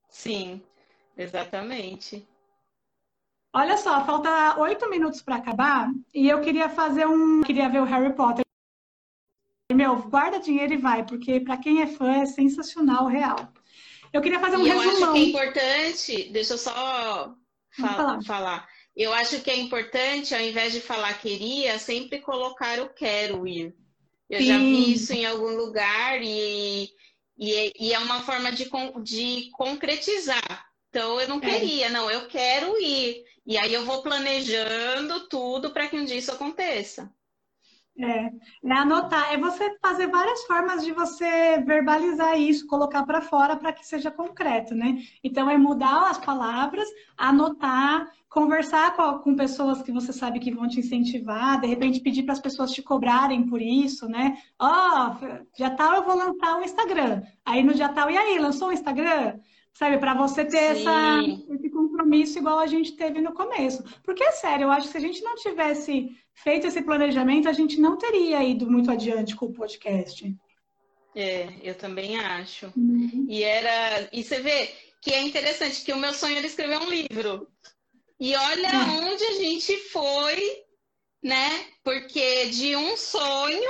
Sim, 0.08 0.62
exatamente. 1.18 2.24
Olha 3.52 3.78
só, 3.78 4.06
falta 4.06 4.60
oito 4.60 4.88
minutos 4.92 5.24
para 5.24 5.38
acabar 5.38 5.90
e 6.14 6.30
eu 6.30 6.40
queria 6.40 6.70
fazer 6.70 7.08
um. 7.08 7.42
Queria 7.42 7.68
ver 7.68 7.82
o 7.82 7.86
Harry 7.86 8.14
Potter. 8.14 8.46
Meu, 9.74 9.96
guarda 10.04 10.40
dinheiro 10.40 10.76
e 10.76 10.78
vai, 10.78 11.04
porque 11.04 11.40
para 11.40 11.58
quem 11.58 11.82
é 11.82 11.88
fã 11.88 12.12
é 12.12 12.28
sensacional, 12.28 13.08
real. 13.08 13.52
Eu 14.14 14.22
queria 14.22 14.40
fazer 14.40 14.58
um 14.58 14.68
e 14.68 14.70
resumão. 14.70 14.86
Eu 14.86 15.02
acho 15.02 15.14
que 15.14 15.18
é 15.18 15.30
importante, 15.30 16.30
deixa 16.32 16.54
eu 16.54 16.58
só 16.60 17.36
falar. 17.72 18.22
falar. 18.22 18.77
Eu 18.98 19.14
acho 19.14 19.40
que 19.42 19.52
é 19.52 19.56
importante, 19.56 20.34
ao 20.34 20.42
invés 20.42 20.74
de 20.74 20.82
falar 20.82 21.14
queria, 21.22 21.78
sempre 21.78 22.20
colocar 22.20 22.82
o 22.82 22.90
quero 22.90 23.48
ir. 23.48 23.76
Eu 24.28 24.40
Sim. 24.40 24.48
já 24.48 24.58
vi 24.58 24.92
isso 24.92 25.14
em 25.14 25.24
algum 25.24 25.56
lugar 25.56 26.20
e, 26.24 26.90
e, 27.38 27.74
e, 27.80 27.94
é 27.94 28.00
uma 28.00 28.24
forma 28.24 28.52
de, 28.52 28.68
de 29.04 29.52
concretizar. 29.52 30.66
Então, 30.90 31.22
eu 31.22 31.28
não 31.28 31.38
é. 31.38 31.42
queria, 31.42 31.92
não, 31.92 32.10
eu 32.10 32.28
quero 32.28 32.76
ir. 32.82 33.24
E 33.46 33.56
aí 33.56 33.72
eu 33.72 33.86
vou 33.86 34.02
planejando 34.02 35.28
tudo 35.30 35.70
para 35.70 35.88
que 35.88 35.96
um 35.96 36.04
dia 36.04 36.18
isso 36.18 36.32
aconteça. 36.32 37.14
É, 38.00 38.32
é 38.64 38.74
anotar, 38.74 39.34
é 39.34 39.38
você 39.38 39.76
fazer 39.82 40.06
várias 40.08 40.44
formas 40.44 40.86
de 40.86 40.92
você 40.92 41.60
verbalizar 41.66 42.40
isso, 42.40 42.68
colocar 42.68 43.04
para 43.04 43.22
fora 43.22 43.56
para 43.56 43.74
que 43.74 43.86
seja 43.88 44.12
concreto, 44.12 44.76
né? 44.76 45.00
Então 45.24 45.50
é 45.50 45.58
mudar 45.58 46.12
as 46.12 46.20
palavras, 46.20 46.88
anotar, 47.18 48.08
conversar 48.30 48.96
com, 48.96 49.18
com 49.20 49.36
pessoas 49.36 49.82
que 49.82 49.92
você 49.92 50.14
sabe 50.14 50.40
que 50.40 50.54
vão 50.54 50.68
te 50.68 50.80
incentivar, 50.80 51.60
de 51.60 51.66
repente 51.66 52.00
pedir 52.00 52.22
para 52.22 52.34
as 52.34 52.40
pessoas 52.40 52.72
te 52.72 52.84
cobrarem 52.84 53.48
por 53.48 53.60
isso, 53.60 54.08
né? 54.08 54.38
Ó, 54.60 54.68
oh, 54.70 55.48
dia 55.56 55.72
tal 55.72 55.96
eu 55.96 56.04
vou 56.04 56.16
lançar 56.16 56.56
o 56.56 56.60
um 56.60 56.64
Instagram. 56.64 57.24
Aí 57.44 57.64
no 57.64 57.74
dia 57.74 57.90
tal, 57.90 58.12
e 58.12 58.18
aí, 58.18 58.38
lançou 58.38 58.68
o 58.68 58.70
um 58.70 58.74
Instagram? 58.74 59.40
Sabe, 59.78 60.00
para 60.00 60.16
você 60.16 60.44
ter 60.44 60.58
essa, 60.58 61.22
esse 61.54 61.70
compromisso 61.70 62.40
igual 62.40 62.58
a 62.58 62.66
gente 62.66 62.94
teve 62.94 63.22
no 63.22 63.32
começo. 63.32 63.84
Porque 64.04 64.24
é 64.24 64.32
sério, 64.32 64.64
eu 64.64 64.72
acho 64.72 64.88
que 64.88 64.94
se 64.94 64.98
a 64.98 65.08
gente 65.08 65.22
não 65.22 65.36
tivesse 65.36 66.10
feito 66.34 66.66
esse 66.66 66.82
planejamento, 66.82 67.48
a 67.48 67.54
gente 67.54 67.80
não 67.80 67.96
teria 67.96 68.44
ido 68.44 68.66
muito 68.66 68.90
adiante 68.90 69.36
com 69.36 69.46
o 69.46 69.54
podcast. 69.54 70.36
É, 71.16 71.50
eu 71.62 71.76
também 71.76 72.18
acho. 72.18 72.74
Uhum. 72.76 73.28
E 73.30 73.44
era. 73.44 74.10
E 74.12 74.24
você 74.24 74.40
vê 74.40 74.74
que 75.00 75.12
é 75.12 75.22
interessante 75.22 75.84
que 75.84 75.94
o 75.94 75.98
meu 75.98 76.12
sonho 76.16 76.38
era 76.38 76.48
escrever 76.48 76.80
um 76.80 76.90
livro. 76.90 77.48
E 78.20 78.36
olha 78.36 78.72
uhum. 78.74 79.12
onde 79.12 79.24
a 79.26 79.34
gente 79.34 79.78
foi, 79.92 80.64
né? 81.22 81.66
Porque 81.84 82.48
de 82.48 82.76
um 82.76 82.98
sonho 82.98 83.70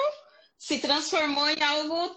se 0.57 0.79
transformou 0.79 1.49
em 1.49 1.61
algo 1.61 2.15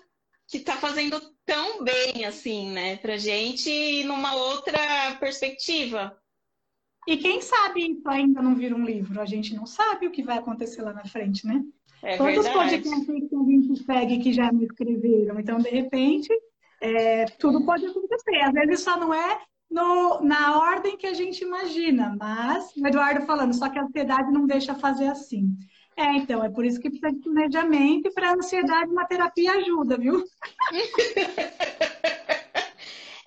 que 0.51 0.59
está 0.59 0.77
fazendo 0.77 1.21
tão 1.47 1.85
bem 1.85 2.25
assim, 2.25 2.71
né, 2.71 2.97
pra 2.97 3.17
gente 3.17 4.03
numa 4.05 4.35
outra 4.35 5.17
perspectiva. 5.21 6.17
E 7.07 7.17
quem 7.17 7.41
sabe 7.41 7.93
isso 7.93 8.09
ainda 8.09 8.43
não 8.43 8.55
vira 8.55 8.75
um 8.75 8.85
livro? 8.85 9.21
A 9.21 9.25
gente 9.25 9.55
não 9.55 9.65
sabe 9.65 10.07
o 10.07 10.11
que 10.11 10.23
vai 10.23 10.39
acontecer 10.39 10.83
lá 10.83 10.93
na 10.93 11.05
frente, 11.05 11.47
né? 11.47 11.63
É 12.03 12.17
Todos 12.17 12.39
os 12.39 12.49
podcasts 12.49 13.07
que 13.07 13.37
a 13.37 13.45
gente 13.45 13.85
segue 13.85 14.19
que 14.19 14.33
já 14.33 14.53
me 14.53 14.65
escreveram. 14.65 15.39
Então, 15.39 15.59
de 15.59 15.71
repente, 15.71 16.29
é, 16.81 17.27
tudo 17.27 17.65
pode 17.65 17.87
acontecer. 17.87 18.37
Às 18.43 18.53
vezes 18.53 18.81
só 18.81 18.99
não 18.99 19.15
é 19.15 19.41
no, 19.71 20.21
na 20.21 20.59
ordem 20.59 20.97
que 20.97 21.07
a 21.07 21.15
gente 21.15 21.45
imagina, 21.45 22.17
mas 22.19 22.75
o 22.77 22.87
Eduardo 22.87 23.25
falando, 23.25 23.55
só 23.55 23.69
que 23.69 23.79
a 23.79 23.85
ansiedade 23.85 24.33
não 24.33 24.47
deixa 24.47 24.75
fazer 24.75 25.07
assim. 25.07 25.57
É, 26.01 26.17
então, 26.17 26.43
é 26.43 26.49
por 26.49 26.65
isso 26.65 26.81
que 26.81 26.89
precisa 26.89 27.13
de 27.13 27.21
planejamento 27.21 28.09
e 28.09 28.11
para 28.11 28.31
a 28.31 28.35
ansiedade 28.35 28.91
uma 28.91 29.05
terapia 29.05 29.53
ajuda, 29.53 29.99
viu? 29.99 30.25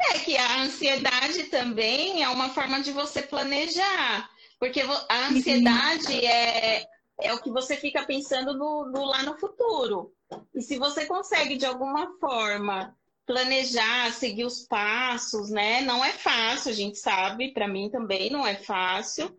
É 0.06 0.20
que 0.20 0.36
a 0.36 0.62
ansiedade 0.64 1.46
também 1.46 2.24
é 2.24 2.30
uma 2.30 2.50
forma 2.50 2.82
de 2.82 2.92
você 2.92 3.22
planejar, 3.22 4.30
porque 4.60 4.82
a 4.82 5.28
ansiedade 5.30 6.26
é, 6.26 6.86
é 7.22 7.34
o 7.34 7.42
que 7.42 7.50
você 7.50 7.78
fica 7.78 8.06
pensando 8.06 8.54
no, 8.54 8.92
no, 8.92 9.06
lá 9.06 9.24
no 9.24 9.40
futuro. 9.40 10.14
E 10.54 10.62
se 10.62 10.78
você 10.78 11.06
consegue, 11.06 11.56
de 11.56 11.66
alguma 11.66 12.20
forma, 12.20 12.94
planejar, 13.26 14.12
seguir 14.12 14.44
os 14.44 14.68
passos, 14.68 15.50
né? 15.50 15.80
Não 15.82 16.04
é 16.04 16.12
fácil, 16.12 16.72
a 16.72 16.76
gente 16.76 16.98
sabe, 16.98 17.54
para 17.54 17.68
mim 17.68 17.90
também 17.90 18.30
não 18.30 18.46
é 18.46 18.56
fácil. 18.56 19.34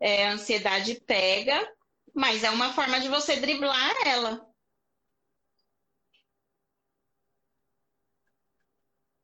É, 0.00 0.26
a 0.26 0.32
ansiedade 0.32 0.94
pega, 1.06 1.68
mas 2.18 2.42
é 2.42 2.50
uma 2.50 2.72
forma 2.72 3.00
de 3.00 3.08
você 3.08 3.36
driblar 3.36 3.94
ela. 4.04 4.47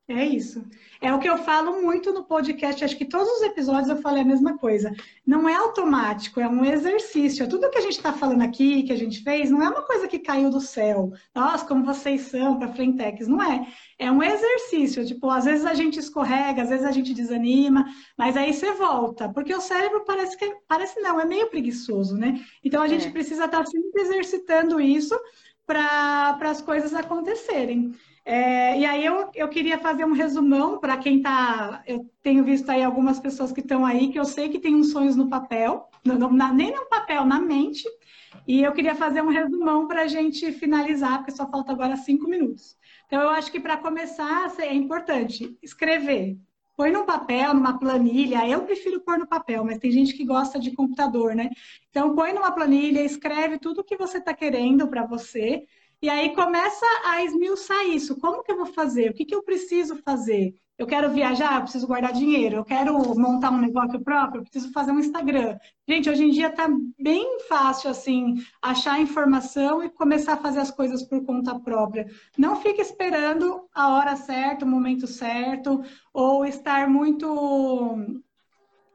É 0.07 0.23
isso. 0.23 0.63
É 1.01 1.11
o 1.11 1.17
que 1.17 1.27
eu 1.27 1.35
falo 1.39 1.81
muito 1.81 2.13
no 2.13 2.23
podcast. 2.23 2.85
Acho 2.85 2.95
que 2.95 3.05
todos 3.05 3.27
os 3.27 3.41
episódios 3.41 3.89
eu 3.89 4.01
falei 4.03 4.21
a 4.21 4.25
mesma 4.25 4.55
coisa. 4.55 4.93
Não 5.25 5.49
é 5.49 5.55
automático, 5.55 6.39
é 6.39 6.47
um 6.47 6.63
exercício. 6.63 7.49
Tudo 7.49 7.71
que 7.71 7.79
a 7.79 7.81
gente 7.81 7.97
está 7.97 8.13
falando 8.13 8.43
aqui, 8.43 8.83
que 8.83 8.93
a 8.93 8.95
gente 8.95 9.23
fez, 9.23 9.49
não 9.49 9.63
é 9.63 9.69
uma 9.69 9.81
coisa 9.81 10.07
que 10.07 10.19
caiu 10.19 10.51
do 10.51 10.61
céu. 10.61 11.11
Nossa, 11.33 11.65
como 11.65 11.83
vocês 11.83 12.21
são 12.21 12.59
para 12.59 12.71
Frentex. 12.71 13.27
Não 13.27 13.41
é. 13.41 13.67
É 13.97 14.11
um 14.11 14.21
exercício. 14.21 15.03
Tipo, 15.03 15.27
às 15.31 15.45
vezes 15.45 15.65
a 15.65 15.73
gente 15.73 15.97
escorrega, 15.97 16.61
às 16.61 16.69
vezes 16.69 16.85
a 16.85 16.91
gente 16.91 17.11
desanima, 17.11 17.83
mas 18.15 18.37
aí 18.37 18.53
você 18.53 18.73
volta. 18.73 19.27
Porque 19.29 19.55
o 19.55 19.61
cérebro 19.61 20.05
parece 20.05 20.37
que. 20.37 20.55
Parece 20.67 20.99
não, 21.01 21.19
é 21.19 21.25
meio 21.25 21.49
preguiçoso, 21.49 22.15
né? 22.15 22.39
Então 22.63 22.83
a 22.83 22.87
gente 22.87 23.07
é. 23.07 23.11
precisa 23.11 23.45
estar 23.45 23.63
tá 23.63 23.65
sempre 23.65 24.01
exercitando 24.01 24.79
isso 24.79 25.19
para 25.65 26.37
as 26.41 26.61
coisas 26.61 26.93
acontecerem. 26.93 27.91
É, 28.25 28.79
e 28.79 28.85
aí 28.85 29.05
eu, 29.05 29.29
eu 29.35 29.47
queria 29.49 29.77
fazer 29.77 30.03
um 30.03 30.11
resumão 30.13 30.79
para 30.79 30.97
quem 30.97 31.17
está. 31.17 31.83
Eu 31.85 32.09
tenho 32.23 32.43
visto 32.43 32.69
aí 32.69 32.83
algumas 32.83 33.19
pessoas 33.19 33.51
que 33.51 33.61
estão 33.61 33.85
aí, 33.85 34.09
que 34.11 34.19
eu 34.19 34.25
sei 34.25 34.49
que 34.49 34.59
tem 34.59 34.75
uns 34.75 34.91
sonhos 34.91 35.15
no 35.15 35.29
papel, 35.29 35.87
não, 36.03 36.31
na, 36.31 36.51
nem 36.51 36.73
no 36.73 36.85
papel, 36.89 37.23
na 37.25 37.39
mente. 37.39 37.83
E 38.47 38.61
eu 38.63 38.73
queria 38.73 38.95
fazer 38.95 39.21
um 39.21 39.29
resumão 39.29 39.87
para 39.87 40.01
a 40.03 40.07
gente 40.07 40.51
finalizar, 40.51 41.19
porque 41.19 41.31
só 41.31 41.49
falta 41.49 41.71
agora 41.71 41.95
cinco 41.97 42.27
minutos. 42.27 42.75
Então, 43.07 43.21
eu 43.21 43.29
acho 43.29 43.51
que 43.51 43.59
para 43.59 43.77
começar 43.77 44.51
é 44.59 44.73
importante 44.73 45.57
escrever. 45.61 46.37
põe 46.75 46.91
no 46.91 47.05
papel, 47.05 47.53
numa 47.53 47.79
planilha. 47.79 48.47
Eu 48.47 48.63
prefiro 48.65 49.01
pôr 49.01 49.17
no 49.17 49.27
papel, 49.27 49.63
mas 49.63 49.77
tem 49.79 49.91
gente 49.91 50.13
que 50.13 50.25
gosta 50.25 50.59
de 50.59 50.71
computador, 50.73 51.35
né? 51.35 51.49
Então, 51.89 52.15
põe 52.15 52.33
numa 52.33 52.51
planilha, 52.51 53.01
escreve 53.03 53.57
tudo 53.59 53.81
o 53.81 53.83
que 53.83 53.97
você 53.97 54.17
está 54.17 54.33
querendo 54.33 54.87
para 54.87 55.05
você. 55.05 55.65
E 56.05 56.09
aí 56.09 56.35
começa 56.35 56.85
a 57.03 57.23
esmiuçar 57.23 57.83
isso. 57.87 58.15
Como 58.19 58.43
que 58.43 58.51
eu 58.51 58.57
vou 58.57 58.67
fazer? 58.67 59.09
O 59.09 59.13
que, 59.15 59.25
que 59.25 59.33
eu 59.33 59.41
preciso 59.41 59.95
fazer? 60.03 60.53
Eu 60.77 60.85
quero 60.85 61.09
viajar, 61.09 61.55
eu 61.55 61.61
preciso 61.63 61.87
guardar 61.87 62.13
dinheiro. 62.13 62.57
Eu 62.57 62.63
quero 62.63 62.93
montar 63.19 63.49
um 63.49 63.57
negócio 63.57 63.99
próprio, 63.99 64.41
eu 64.41 64.43
preciso 64.43 64.71
fazer 64.71 64.91
um 64.91 64.99
Instagram. 64.99 65.57
Gente, 65.89 66.07
hoje 66.07 66.25
em 66.25 66.29
dia 66.29 66.49
está 66.49 66.69
bem 66.99 67.39
fácil 67.49 67.89
assim 67.89 68.35
achar 68.61 69.01
informação 69.01 69.83
e 69.83 69.89
começar 69.89 70.33
a 70.33 70.37
fazer 70.37 70.59
as 70.59 70.69
coisas 70.69 71.01
por 71.01 71.25
conta 71.25 71.59
própria. 71.59 72.05
Não 72.37 72.55
fique 72.57 72.79
esperando 72.79 73.67
a 73.73 73.95
hora 73.95 74.15
certa, 74.15 74.63
o 74.63 74.67
momento 74.67 75.07
certo, 75.07 75.83
ou 76.13 76.45
estar 76.45 76.87
muito 76.87 77.97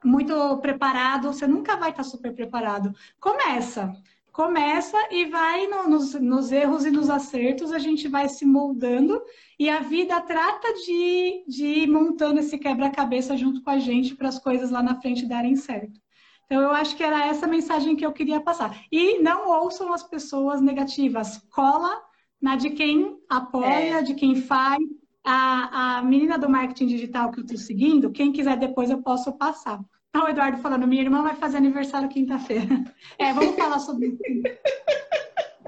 muito 0.05 0.59
preparado. 0.59 1.33
Você 1.33 1.45
nunca 1.45 1.77
vai 1.77 1.91
estar 1.91 2.05
super 2.05 2.33
preparado. 2.33 2.95
Começa 3.19 3.93
começa 4.33 4.97
e 5.11 5.26
vai 5.26 5.66
no, 5.66 5.89
nos, 5.89 6.14
nos, 6.14 6.53
erros 6.53 6.85
e 6.85 6.91
nos 6.91 7.11
acertos, 7.11 7.72
a 7.72 7.78
gente 7.78 8.09
vai 8.09 8.28
se 8.28 8.45
moldando 8.45 9.20
e 9.59 9.68
a 9.68 9.81
vida 9.81 10.20
trata 10.20 10.72
de, 10.74 11.45
de 11.47 11.66
ir 11.66 11.87
montando 11.89 12.41
esse 12.41 12.59
quebra-cabeça 12.59 13.37
junto 13.37 13.62
com 13.62 13.70
a 13.70 13.78
gente 13.78 14.14
para 14.14 14.28
as 14.28 14.39
coisas 14.39 14.70
lá 14.70 14.83
na 14.83 15.01
frente 15.01 15.26
darem 15.26 15.57
certo. 15.57 16.01
Então, 16.47 16.62
eu 16.62 16.70
acho 16.72 16.97
que 16.97 17.05
era 17.05 17.26
essa 17.26 17.47
mensagem 17.47 17.95
que 17.95 18.05
eu 18.05 18.12
queria 18.12 18.41
passar. 18.41 18.76
E 18.91 19.20
não 19.20 19.49
ouçam 19.49 19.93
as 19.93 20.03
pessoas 20.03 20.61
negativas, 20.61 21.39
cola 21.49 22.03
na 22.43 22.57
de 22.57 22.70
quem 22.70 23.18
apoia, 23.28 23.99
é. 23.99 24.03
de 24.03 24.14
quem 24.14 24.35
faz. 24.35 24.83
A, 25.22 25.99
a 25.99 26.03
menina 26.03 26.39
do 26.39 26.49
marketing 26.49 26.87
digital 26.87 27.31
que 27.31 27.39
eu 27.41 27.45
estou 27.45 27.59
seguindo, 27.59 28.11
quem 28.11 28.33
quiser 28.33 28.57
depois 28.57 28.91
eu 28.91 29.03
posso 29.03 29.31
passar. 29.33 29.78
Olha 30.15 30.25
o 30.25 30.29
Eduardo 30.29 30.59
falando, 30.59 30.87
minha 30.89 31.03
irmã 31.03 31.23
vai 31.23 31.37
fazer 31.37 31.59
aniversário 31.59 32.09
quinta-feira. 32.09 32.85
É, 33.19 33.33
vamos 33.33 33.55
falar 33.55 33.79
sobre 33.79 34.09
isso. 34.09 34.21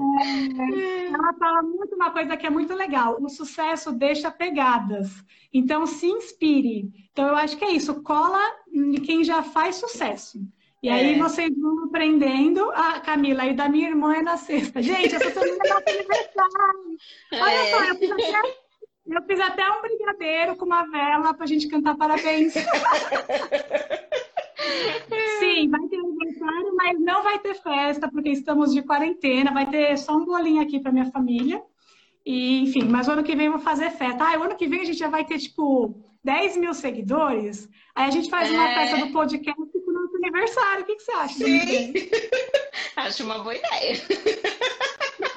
É, 0.02 1.06
ela 1.06 1.32
fala 1.34 1.62
muito 1.62 1.94
uma 1.94 2.10
coisa 2.10 2.36
que 2.36 2.46
é 2.46 2.50
muito 2.50 2.74
legal. 2.74 3.18
O 3.20 3.28
sucesso 3.28 3.92
deixa 3.92 4.30
pegadas. 4.30 5.24
Então, 5.52 5.86
se 5.86 6.06
inspire. 6.06 6.90
Então, 7.12 7.28
eu 7.28 7.36
acho 7.36 7.56
que 7.56 7.64
é 7.64 7.70
isso. 7.70 8.02
Cola 8.02 8.40
em 8.72 8.94
quem 8.94 9.22
já 9.22 9.42
faz 9.42 9.76
sucesso. 9.76 10.40
E 10.82 10.88
é. 10.88 10.92
aí 10.92 11.18
vocês 11.18 11.56
vão 11.56 11.84
aprendendo. 11.84 12.68
Ah, 12.74 12.98
Camila, 12.98 13.46
e 13.46 13.54
da 13.54 13.68
minha 13.68 13.90
irmã 13.90 14.16
é 14.16 14.22
na 14.22 14.36
sexta. 14.36 14.82
Gente, 14.82 15.14
essa 15.14 15.30
semana 15.30 15.58
é 15.64 15.68
nosso 15.68 15.88
aniversário. 15.88 16.98
Olha 17.32 17.52
é. 17.52 17.70
só, 17.70 17.84
eu 17.84 17.94
fiz, 17.94 18.10
até, 18.10 18.56
eu 19.06 19.22
fiz 19.22 19.40
até 19.40 19.70
um 19.70 19.82
brigadeiro 19.82 20.56
com 20.56 20.64
uma 20.64 20.82
vela 20.90 21.32
para 21.32 21.44
a 21.44 21.46
gente 21.46 21.68
cantar 21.68 21.96
parabéns. 21.96 22.54
Sim, 25.38 25.68
vai 25.68 25.80
ter 25.88 25.96
aniversário, 25.96 26.74
mas 26.76 27.00
não 27.00 27.22
vai 27.22 27.38
ter 27.38 27.54
festa, 27.54 28.10
porque 28.10 28.30
estamos 28.30 28.72
de 28.72 28.82
quarentena. 28.82 29.52
Vai 29.52 29.68
ter 29.68 29.96
só 29.98 30.16
um 30.16 30.24
bolinho 30.24 30.62
aqui 30.62 30.80
para 30.80 30.92
minha 30.92 31.10
família. 31.10 31.62
E, 32.24 32.62
enfim, 32.62 32.84
mas 32.84 33.08
o 33.08 33.12
ano 33.12 33.24
que 33.24 33.34
vem 33.34 33.46
eu 33.46 33.52
vou 33.52 33.60
fazer 33.60 33.90
festa. 33.90 34.24
Ah, 34.24 34.38
o 34.38 34.44
ano 34.44 34.56
que 34.56 34.68
vem 34.68 34.80
a 34.80 34.84
gente 34.84 34.98
já 34.98 35.08
vai 35.08 35.24
ter, 35.24 35.38
tipo, 35.38 35.94
10 36.22 36.56
mil 36.56 36.72
seguidores. 36.72 37.68
Aí 37.94 38.06
a 38.06 38.10
gente 38.10 38.30
faz 38.30 38.48
é... 38.48 38.52
uma 38.52 38.68
festa 38.68 38.96
do 38.98 39.12
podcast 39.12 39.60
pro 39.66 39.92
nosso 39.92 40.16
aniversário. 40.16 40.82
O 40.82 40.86
que, 40.86 40.96
que 40.96 41.02
você 41.02 41.12
acha? 41.12 41.34
Sim. 41.34 41.94
Acho 42.96 43.24
uma 43.24 43.38
boa 43.40 43.56
ideia. 43.56 43.96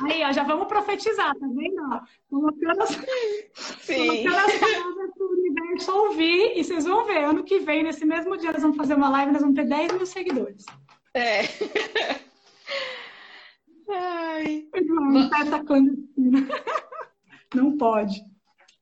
Aí, 0.04 0.24
ó, 0.24 0.32
já 0.32 0.44
vamos 0.44 0.68
profetizar, 0.68 1.34
tá 1.36 1.48
vendo? 1.48 1.82
Colocando 2.30 2.82
as, 2.82 2.90
Sim. 3.82 4.08
colocando 4.08 4.38
as 4.38 4.60
palavras 4.60 5.12
universo 5.46 5.92
ouvir 5.92 6.54
e 6.56 6.64
vocês 6.64 6.86
vão 6.86 7.06
ver. 7.06 7.24
Ano 7.24 7.44
que 7.44 7.60
vem, 7.60 7.84
nesse 7.84 8.06
mesmo 8.06 8.38
dia, 8.38 8.52
nós 8.52 8.62
vamos 8.62 8.78
fazer 8.78 8.96
uma 8.96 9.10
live, 9.10 9.32
nós 9.32 9.42
vamos 9.42 9.56
ter 9.56 9.66
10 9.66 9.94
mil 9.94 10.06
seguidores. 10.06 10.66
É. 11.14 11.42
Ai. 13.90 14.68
Festa 15.30 15.64
clandestina. 15.64 16.48
Não 17.54 17.78
pode. 17.78 18.22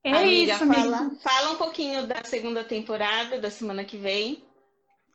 É 0.03 0.13
amiga, 0.13 0.53
isso, 0.53 0.67
fala, 0.67 0.97
amiga. 0.97 1.15
Fala 1.21 1.51
um 1.51 1.55
pouquinho 1.55 2.07
da 2.07 2.23
segunda 2.23 2.63
temporada, 2.63 3.39
da 3.39 3.49
semana 3.49 3.85
que 3.85 3.97
vem. 3.97 4.43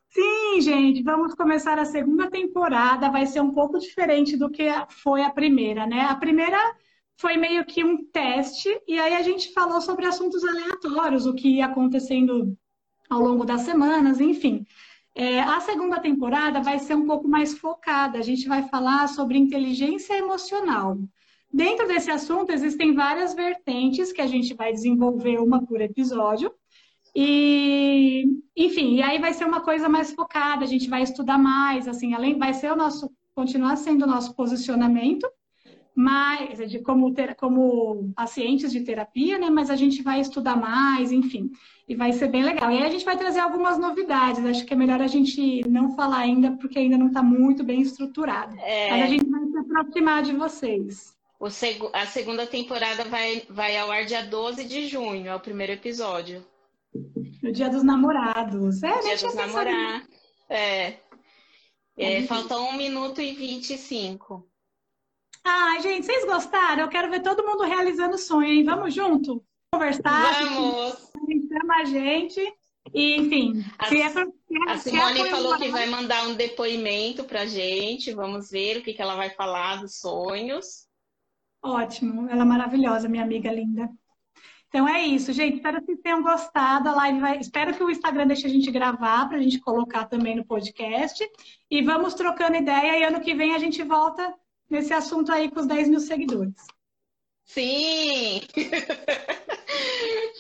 Sim, 0.09 0.61
gente, 0.61 1.03
vamos 1.03 1.35
começar 1.35 1.79
a 1.79 1.85
segunda 1.85 2.31
temporada. 2.31 3.11
Vai 3.11 3.27
ser 3.27 3.41
um 3.41 3.53
pouco 3.53 3.79
diferente 3.79 4.37
do 4.37 4.51
que 4.51 4.67
foi 5.03 5.23
a 5.23 5.31
primeira, 5.31 5.87
né? 5.87 6.03
A 6.03 6.15
primeira 6.15 6.59
foi 7.19 7.37
meio 7.37 7.65
que 7.65 7.83
um 7.83 8.05
teste, 8.05 8.69
e 8.87 8.99
aí 8.99 9.15
a 9.15 9.23
gente 9.23 9.53
falou 9.53 9.81
sobre 9.81 10.07
assuntos 10.07 10.45
aleatórios, 10.45 11.27
o 11.27 11.35
que 11.35 11.57
ia 11.57 11.67
acontecendo 11.67 12.57
ao 13.11 13.21
longo 13.21 13.45
das 13.45 13.63
semanas, 13.63 14.21
enfim. 14.21 14.65
É, 15.17 15.41
a 15.41 15.59
segunda 15.61 15.99
temporada 15.99 16.63
vai 16.63 16.79
ser 16.79 16.95
um 16.95 17.07
pouco 17.07 17.27
mais 17.27 17.59
focada, 17.59 18.19
a 18.19 18.23
gente 18.23 18.47
vai 18.47 18.69
falar 18.69 19.09
sobre 19.09 19.37
inteligência 19.37 20.15
emocional. 20.15 20.97
Dentro 21.53 21.89
desse 21.89 22.09
assunto, 22.09 22.53
existem 22.53 22.95
várias 22.95 23.35
vertentes 23.35 24.13
que 24.13 24.21
a 24.21 24.27
gente 24.29 24.55
vai 24.55 24.73
desenvolver 24.73 25.41
uma 25.41 25.65
por 25.67 25.81
episódio. 25.81 26.53
E, 27.17 28.27
enfim, 28.57 28.95
e 28.95 29.03
aí 29.03 29.19
vai 29.19 29.33
ser 29.33 29.45
uma 29.45 29.61
coisa 29.61 29.89
mais 29.89 30.13
focada, 30.13 30.63
a 30.63 30.69
gente 30.69 30.89
vai 30.89 31.03
estudar 31.03 31.39
mais, 31.39 31.89
assim, 31.89 32.15
além 32.15 32.39
vai 32.39 32.55
ser 32.55 32.71
o 32.71 32.77
nosso, 32.77 33.11
continuar 33.35 33.75
sendo 33.75 34.05
o 34.05 34.07
nosso 34.07 34.37
posicionamento, 34.37 35.29
mas 35.99 36.71
de 36.71 36.79
como 36.79 37.13
ter, 37.13 37.35
como 37.35 38.13
pacientes 38.15 38.71
de 38.71 38.83
terapia, 38.83 39.37
né? 39.37 39.51
Mas 39.51 39.69
a 39.69 39.75
gente 39.75 40.01
vai 40.01 40.21
estudar 40.21 40.55
mais, 40.55 41.11
enfim, 41.11 41.51
e 41.89 41.97
vai 41.97 42.13
ser 42.13 42.29
bem 42.29 42.45
legal. 42.45 42.71
E 42.71 42.77
aí 42.79 42.85
a 42.85 42.89
gente 42.89 43.05
vai 43.05 43.19
trazer 43.19 43.41
algumas 43.41 43.77
novidades. 43.77 44.47
Acho 44.47 44.65
que 44.65 44.73
é 44.73 44.77
melhor 44.77 45.03
a 45.03 45.09
gente 45.09 45.69
não 45.69 45.97
falar 45.97 46.19
ainda, 46.19 46.53
porque 46.53 46.79
ainda 46.79 46.97
não 46.97 47.09
está 47.09 47.21
muito 47.21 47.65
bem 47.65 47.81
estruturado. 47.81 48.57
É... 48.61 48.91
Mas 48.91 49.03
a 49.03 49.07
gente 49.07 49.29
vai 49.29 49.45
se 49.45 49.59
aproximar 49.59 50.23
de 50.23 50.33
vocês. 50.35 51.17
Seg 51.51 51.81
a 51.93 52.07
segunda 52.07 52.47
temporada 52.47 53.03
vai, 53.03 53.43
vai 53.51 53.77
ao 53.77 53.91
ar 53.91 54.05
dia 54.05 54.25
12 54.25 54.65
de 54.67 54.87
junho, 54.87 55.27
é 55.27 55.35
o 55.35 55.41
primeiro 55.41 55.73
episódio. 55.73 56.47
No 57.43 57.51
dia 57.51 57.69
dos 57.69 57.83
namorados. 57.83 58.85
É, 58.85 59.01
dia 59.01 59.17
dos 59.17 59.35
namorados. 59.35 60.09
É. 60.49 60.95
é 61.97 62.23
falta 62.23 62.57
um 62.57 62.77
minuto 62.77 63.21
e 63.21 63.35
25. 63.35 64.48
Ai, 65.45 65.81
gente, 65.81 66.07
vocês 66.07 66.25
gostaram? 66.25 66.83
Eu 66.83 66.89
quero 66.89 67.11
ver 67.11 67.23
todo 67.23 67.45
mundo 67.45 67.65
realizando 67.65 68.15
o 68.15 68.19
sonho, 68.19 68.49
hein? 68.49 68.65
Vamos 68.65 68.95
junto? 68.95 69.45
Conversar? 69.73 70.45
Vamos! 70.45 71.11
Chama 71.49 71.77
a 71.81 71.85
gente. 71.85 72.41
E, 72.95 73.17
enfim, 73.17 73.65
a, 73.79 73.87
se 73.87 74.01
é 74.01 74.11
pra, 74.11 74.27
a 74.69 74.79
Simone 74.79 75.21
é 75.21 75.31
falou 75.31 75.57
que 75.59 75.69
vai 75.69 75.87
mandar 75.87 76.27
um 76.27 76.35
depoimento 76.35 77.25
pra 77.25 77.47
gente. 77.47 78.13
Vamos 78.13 78.51
ver 78.51 78.79
o 78.79 78.83
que, 78.83 78.95
que 78.95 79.03
ela 79.03 79.15
vai 79.15 79.31
falar 79.31 79.81
dos 79.81 80.01
sonhos. 80.01 80.87
Ótimo, 81.63 82.29
ela 82.31 82.43
é 82.43 82.47
maravilhosa, 82.47 83.09
minha 83.09 83.25
amiga 83.25 83.53
linda. 83.53 83.91
Então 84.69 84.87
é 84.89 85.03
isso, 85.03 85.33
gente. 85.33 85.57
Espero 85.57 85.81
que 85.81 85.87
vocês 85.87 86.01
tenham 86.01 86.23
gostado. 86.23 86.89
A 86.89 86.95
live 86.95 87.21
vai... 87.21 87.39
Espero 87.39 87.75
que 87.75 87.83
o 87.83 87.91
Instagram 87.91 88.27
deixe 88.27 88.47
a 88.47 88.51
gente 88.51 88.71
gravar 88.71 89.27
para 89.27 89.39
a 89.39 89.43
gente 89.43 89.59
colocar 89.61 90.05
também 90.05 90.37
no 90.37 90.45
podcast. 90.45 91.27
E 91.71 91.83
vamos 91.83 92.15
trocando 92.15 92.57
ideia. 92.57 92.99
E 92.99 93.05
ano 93.05 93.21
que 93.21 93.35
vem 93.35 93.55
a 93.55 93.59
gente 93.59 93.83
volta 93.83 94.35
nesse 94.69 94.93
assunto 94.93 95.33
aí 95.33 95.51
com 95.51 95.61
os 95.61 95.67
10 95.67 95.89
mil 95.89 96.01
seguidores. 96.01 96.55
Sim! 97.45 98.41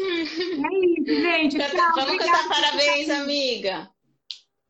É 0.01 0.75
isso, 0.85 1.15
gente. 1.23 1.59
Tchau, 1.59 1.95
vamos 1.95 2.19
cantar 2.19 2.49
parabéns, 2.49 3.11
amiga. 3.11 3.91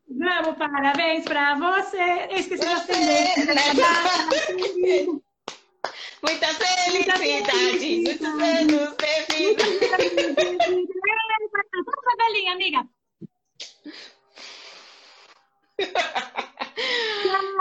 Vamos, 0.07 0.57
parabéns 0.57 1.23
para 1.23 1.55
você. 1.55 2.27
esqueci 2.31 2.65
de 2.65 2.73
acender. 2.73 3.45
Né? 3.45 3.53
Muita 6.23 6.47
felicidade, 6.47 7.19
muitos 7.19 7.53
anos 7.53 7.79
de 7.79 8.03
vida. 8.03 8.29
Vamos 8.29 8.99
amiga. 12.51 12.87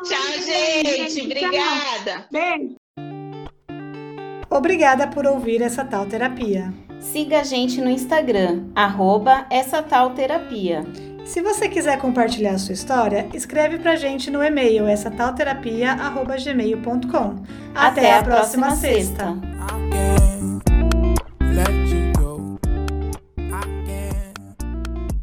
Tchau, 0.04 0.32
gente. 0.44 1.22
Obrigada. 1.22 2.26
Beijo. 2.30 2.76
Obrigada 4.50 5.06
por 5.08 5.26
ouvir 5.26 5.60
essa 5.62 5.84
tal 5.84 6.06
terapia. 6.06 6.72
Siga 7.00 7.40
a 7.40 7.44
gente 7.44 7.80
no 7.80 7.90
Instagram, 7.90 8.66
arroba 8.74 9.46
essa 9.50 9.82
tal 9.82 10.10
terapia. 10.10 10.84
Se 11.24 11.42
você 11.42 11.68
quiser 11.68 11.98
compartilhar 11.98 12.52
a 12.52 12.58
sua 12.58 12.72
história, 12.72 13.28
escreve 13.34 13.78
pra 13.78 13.96
gente 13.96 14.30
no 14.30 14.42
e-mail 14.42 14.86
essa 14.86 15.10
talterapia@gmail.com. 15.10 17.42
Até, 17.74 18.00
Até 18.00 18.14
a 18.14 18.22
próxima, 18.22 18.68
próxima 18.68 18.76
sexta. 18.76 19.26
sexta. 19.26 20.27